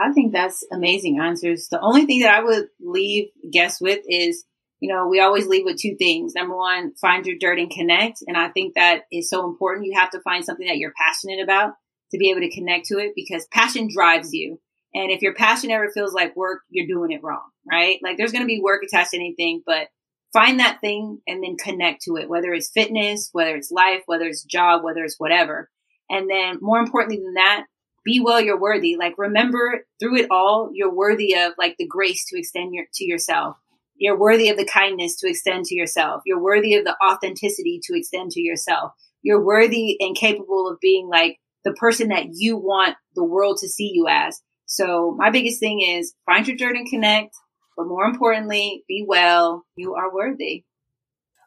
I 0.00 0.12
think 0.12 0.32
that's 0.32 0.64
amazing 0.72 1.18
answers. 1.20 1.68
The 1.68 1.80
only 1.80 2.06
thing 2.06 2.20
that 2.20 2.32
I 2.32 2.42
would 2.42 2.68
leave 2.80 3.30
guests 3.50 3.80
with 3.80 4.00
is, 4.08 4.44
you 4.80 4.92
know, 4.92 5.08
we 5.08 5.20
always 5.20 5.46
leave 5.46 5.64
with 5.64 5.80
two 5.80 5.96
things. 5.96 6.34
Number 6.34 6.56
one, 6.56 6.94
find 6.94 7.26
your 7.26 7.36
dirt 7.38 7.58
and 7.58 7.70
connect. 7.70 8.22
And 8.26 8.36
I 8.36 8.48
think 8.48 8.74
that 8.74 9.02
is 9.10 9.28
so 9.28 9.48
important. 9.48 9.86
You 9.86 9.98
have 9.98 10.10
to 10.10 10.20
find 10.20 10.44
something 10.44 10.66
that 10.66 10.78
you're 10.78 10.92
passionate 10.96 11.42
about 11.42 11.72
to 12.12 12.18
be 12.18 12.30
able 12.30 12.40
to 12.40 12.50
connect 12.50 12.86
to 12.86 12.98
it 12.98 13.12
because 13.14 13.46
passion 13.50 13.88
drives 13.92 14.32
you. 14.32 14.60
And 14.94 15.10
if 15.10 15.20
your 15.20 15.34
passion 15.34 15.70
ever 15.70 15.90
feels 15.90 16.14
like 16.14 16.36
work, 16.36 16.62
you're 16.70 16.86
doing 16.86 17.10
it 17.10 17.22
wrong, 17.22 17.48
right? 17.70 17.98
Like 18.02 18.16
there's 18.16 18.32
going 18.32 18.44
to 18.44 18.48
be 18.48 18.60
work 18.62 18.82
attached 18.82 19.10
to 19.10 19.18
anything, 19.18 19.62
but 19.66 19.88
find 20.32 20.60
that 20.60 20.80
thing 20.80 21.20
and 21.26 21.42
then 21.42 21.56
connect 21.56 22.02
to 22.02 22.16
it, 22.16 22.28
whether 22.28 22.52
it's 22.52 22.70
fitness, 22.70 23.28
whether 23.32 23.54
it's 23.56 23.70
life, 23.70 24.02
whether 24.06 24.24
it's 24.24 24.44
job, 24.44 24.82
whether 24.84 25.04
it's 25.04 25.18
whatever. 25.18 25.70
And 26.08 26.30
then 26.30 26.58
more 26.60 26.78
importantly 26.78 27.22
than 27.22 27.34
that, 27.34 27.64
be 28.04 28.20
well, 28.20 28.40
you're 28.40 28.58
worthy. 28.58 28.96
Like 28.96 29.14
remember 29.18 29.84
through 30.00 30.18
it 30.18 30.28
all, 30.30 30.70
you're 30.72 30.94
worthy 30.94 31.34
of 31.36 31.52
like 31.58 31.76
the 31.78 31.86
grace 31.86 32.24
to 32.28 32.38
extend 32.38 32.72
your, 32.72 32.86
to 32.94 33.04
yourself. 33.04 33.56
You're 33.98 34.18
worthy 34.18 34.48
of 34.48 34.56
the 34.56 34.64
kindness 34.64 35.16
to 35.16 35.28
extend 35.28 35.64
to 35.66 35.74
yourself. 35.74 36.22
You're 36.24 36.42
worthy 36.42 36.74
of 36.76 36.84
the 36.84 36.96
authenticity 37.04 37.80
to 37.84 37.98
extend 37.98 38.30
to 38.32 38.40
yourself. 38.40 38.92
You're 39.22 39.44
worthy 39.44 39.96
and 40.00 40.16
capable 40.16 40.68
of 40.70 40.78
being 40.80 41.08
like 41.08 41.38
the 41.64 41.72
person 41.72 42.08
that 42.08 42.26
you 42.32 42.56
want 42.56 42.96
the 43.14 43.24
world 43.24 43.58
to 43.60 43.68
see 43.68 43.90
you 43.92 44.06
as. 44.08 44.40
So 44.66 45.14
my 45.18 45.30
biggest 45.30 45.60
thing 45.60 45.80
is 45.80 46.14
find 46.26 46.46
your 46.46 46.56
dirt 46.56 46.76
and 46.76 46.88
connect, 46.88 47.34
but 47.76 47.86
more 47.88 48.04
importantly, 48.04 48.84
be 48.86 49.04
well. 49.06 49.64
You 49.76 49.94
are 49.94 50.14
worthy. 50.14 50.64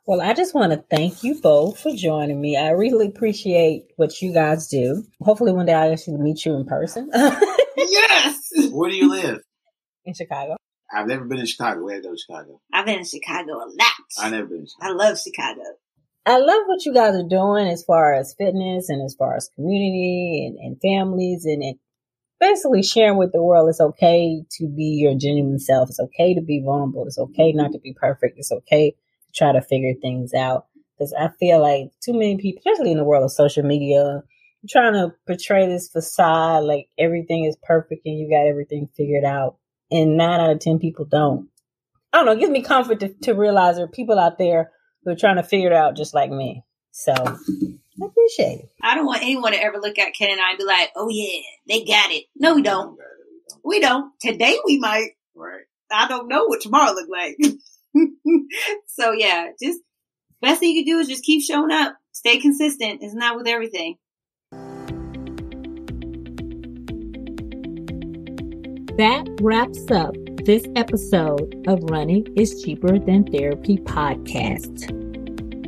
Well, 0.08 0.20
I 0.20 0.34
just 0.34 0.56
want 0.56 0.74
to 0.74 0.84
thank 0.94 1.24
you 1.24 1.40
both 1.40 1.80
for 1.80 1.96
joining 1.96 2.42
me. 2.42 2.58
I 2.58 2.72
really 2.72 3.08
appreciate 3.08 3.84
what 3.98 4.22
you 4.22 4.34
guys 4.34 4.68
do. 4.68 5.06
Hopefully, 5.22 5.54
one 5.54 5.68
day 5.68 5.74
I'll 5.74 5.94
actually 5.94 6.18
meet 6.18 6.44
you 6.44 6.56
in 6.56 6.66
person 6.66 7.10
Yes. 7.78 8.40
Where 8.72 8.90
do 8.90 8.96
you 8.96 9.10
live? 9.10 9.40
in 10.04 10.14
Chicago. 10.16 10.56
I've 10.94 11.08
never 11.08 11.26
been 11.26 11.40
in 11.40 11.46
Chicago. 11.46 11.84
Where 11.84 12.02
go 12.02 12.12
to 12.12 12.18
Chicago? 12.18 12.62
I've 12.74 12.86
been 12.86 13.00
in 13.00 13.06
Chicago 13.06 13.54
a 13.54 13.68
lot. 13.68 13.94
I've 14.20 14.32
never 14.32 14.48
been 14.48 14.60
in 14.60 14.68
Chicago. 14.68 14.92
I 14.92 14.96
love 14.96 15.20
Chicago. 15.20 15.62
I 16.26 16.38
love 16.38 16.62
what 16.68 16.86
you 16.86 16.94
guys 16.94 17.16
are 17.16 17.28
doing 17.28 17.68
as 17.68 17.84
far 17.84 18.14
as 18.14 18.36
fitness 18.38 18.90
and 18.90 19.04
as 19.04 19.16
far 19.16 19.36
as 19.36 19.50
community 19.56 20.46
and, 20.46 20.58
and 20.60 20.80
families 20.80 21.46
and, 21.46 21.64
and 21.64 21.80
basically 22.40 22.84
sharing 22.84 23.18
with 23.18 23.32
the 23.32 23.42
world 23.42 23.70
it's 23.70 23.82
okay 23.82 24.44
to 24.52 24.68
be 24.68 25.00
your 25.02 25.16
genuine 25.16 25.60
self. 25.60 25.90
It's 25.90 26.00
okay 26.00 26.36
to 26.36 26.42
be 26.42 26.62
vulnerable. 26.64 27.06
It's 27.08 27.18
okay 27.18 27.54
not 27.54 27.68
mm-hmm. 27.68 27.74
to 27.74 27.80
be 27.80 27.94
perfect. 27.94 28.38
It's 28.38 28.52
okay 28.52 28.92
to 28.92 29.34
try 29.34 29.52
to 29.52 29.62
figure 29.62 29.94
things 30.00 30.34
out. 30.34 30.68
Because 30.98 31.14
I 31.14 31.30
feel 31.40 31.60
like 31.60 31.92
too 32.04 32.14
many 32.14 32.38
people, 32.38 32.62
especially 32.64 32.92
in 32.92 32.98
the 32.98 33.04
world 33.04 33.24
of 33.24 33.32
social 33.32 33.64
media, 33.64 34.22
trying 34.70 34.94
to 34.94 35.14
portray 35.26 35.68
this 35.68 35.90
facade 35.90 36.64
like 36.64 36.88
everything 37.00 37.46
is 37.46 37.58
perfect 37.64 38.06
and 38.06 38.20
you 38.20 38.30
got 38.30 38.48
everything 38.48 38.90
figured 38.96 39.24
out. 39.24 39.58
And 39.92 40.18
nine 40.18 40.40
out 40.40 40.52
of 40.52 40.60
10 40.60 40.80
people 40.80 41.06
don't. 41.06 41.50
I 42.14 42.18
don't 42.18 42.26
know. 42.26 42.32
It 42.34 42.40
gives 42.40 42.52
me 42.52 42.62
comfort 42.64 43.00
to, 43.02 43.10
to 43.24 43.34
realize 43.34 43.76
there 43.76 43.86
are 43.86 43.90
people 43.90 44.20
out 44.20 44.38
there 44.38 44.72
who 45.04 45.12
are 45.12 45.16
trying 45.16 45.38
to 45.38 45.44
figure 45.44 45.68
it 45.68 45.74
out 45.74 45.96
just 45.96 46.14
like 46.14 46.30
me. 46.30 46.64
So 46.92 47.14
I 47.14 48.06
appreciate 48.06 48.60
it. 48.60 48.70
I 48.82 48.96
don't 48.96 49.06
want 49.06 49.22
anyone 49.22 49.54
to 49.54 49.62
ever 49.62 49.78
look 49.80 49.98
at 49.98 50.14
Ken 50.14 50.30
and 50.30 50.42
I 50.42 50.52
and 50.52 50.58
be 50.58 50.66
like, 50.66 50.92
oh 50.96 51.10
yeah, 51.10 51.42
they 51.68 51.86
got 51.86 52.12
it. 52.12 52.26
No, 52.36 52.56
we 52.56 52.62
don't. 52.62 52.98
We 53.64 53.80
don't. 53.80 54.12
Today 54.20 54.58
we 54.66 54.78
might. 54.78 55.12
Right. 55.36 55.64
I 55.92 56.08
don't 56.08 56.28
know 56.28 56.46
what 56.46 56.62
tomorrow 56.62 56.94
look 56.94 57.10
like. 57.10 57.38
so 58.88 59.12
yeah, 59.12 59.48
just 59.62 59.80
best 60.42 60.60
thing 60.60 60.76
you 60.76 60.84
can 60.84 60.94
do 60.94 61.00
is 61.00 61.08
just 61.08 61.24
keep 61.24 61.44
showing 61.44 61.72
up. 61.72 61.96
Stay 62.12 62.40
consistent. 62.40 63.02
It's 63.02 63.14
not 63.14 63.38
with 63.38 63.48
everything. 63.48 63.98
That 68.98 69.26
wraps 69.40 69.90
up 69.90 70.16
this 70.44 70.66
episode 70.76 71.64
of 71.66 71.82
Running 71.84 72.28
is 72.36 72.62
Cheaper 72.62 73.00
Than 73.00 73.24
Therapy 73.24 73.78
podcast. 73.78 74.92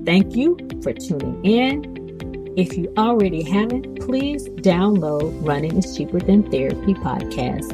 Thank 0.06 0.36
you 0.36 0.58
for 0.84 0.92
tuning 0.92 1.44
in. 1.46 2.54
If 2.58 2.78
you 2.78 2.94
already 2.98 3.42
haven't, 3.42 4.02
please 4.02 4.50
download 4.50 5.32
Running 5.48 5.78
is 5.78 5.96
Cheaper 5.96 6.20
Than 6.20 6.44
Therapy 6.52 6.96
podcast 6.96 7.72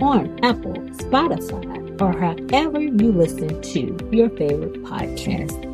on 0.00 0.38
Apple, 0.44 0.74
Spotify, 0.74 2.00
or 2.00 2.12
however 2.12 2.80
you 2.80 3.10
listen 3.10 3.60
to 3.60 4.08
your 4.12 4.30
favorite 4.30 4.84
podcast. 4.84 5.68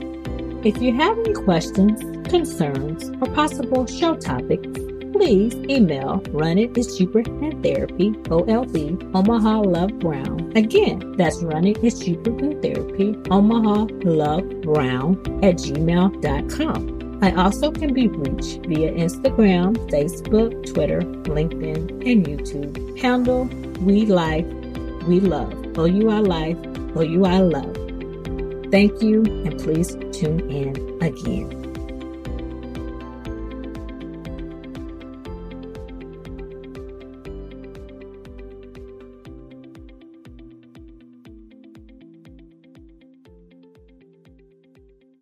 If 0.64 0.81
you 0.81 0.95
have 0.95 1.18
any 1.18 1.35
questions, 1.35 2.01
concerns, 2.31 3.11
or 3.20 3.33
possible 3.35 3.87
show 3.87 4.16
topics, 4.16 4.88
please 5.19 5.53
email 5.69 6.23
Running 6.31 6.75
is 6.77 6.97
Cheaper 6.97 7.25
Than 7.25 7.61
Therapy, 7.61 8.12
OLB, 8.31 9.03
Omaha 9.16 9.62
Love 9.62 9.99
Brown. 9.99 10.53
Again, 10.55 11.16
that's 11.16 11.43
Running 11.43 11.77
is 11.85 11.99
Cheaper 11.99 12.31
Than 12.31 12.62
Therapy, 12.62 13.16
Omaha 13.29 13.89
Love 14.05 14.49
Brown 14.62 15.19
at 15.43 15.57
gmail.com. 15.57 17.19
I 17.21 17.35
also 17.35 17.73
can 17.73 17.93
be 17.93 18.07
reached 18.07 18.64
via 18.66 18.93
Instagram, 18.93 19.75
Facebook, 19.91 20.73
Twitter, 20.73 21.01
LinkedIn, 21.01 22.09
and 22.09 22.25
YouTube. 22.25 22.97
Handle 23.01 23.47
We 23.81 24.07
Life, 24.07 24.47
We 25.09 25.19
Love. 25.19 25.53
OUI 25.77 26.21
Life, 26.21 26.59
OUI 26.97 27.41
Love. 27.41 27.75
Thank 28.71 29.03
you, 29.03 29.25
and 29.25 29.59
please 29.59 29.97
tune 30.12 30.49
in 30.49 31.03
again. 31.03 31.68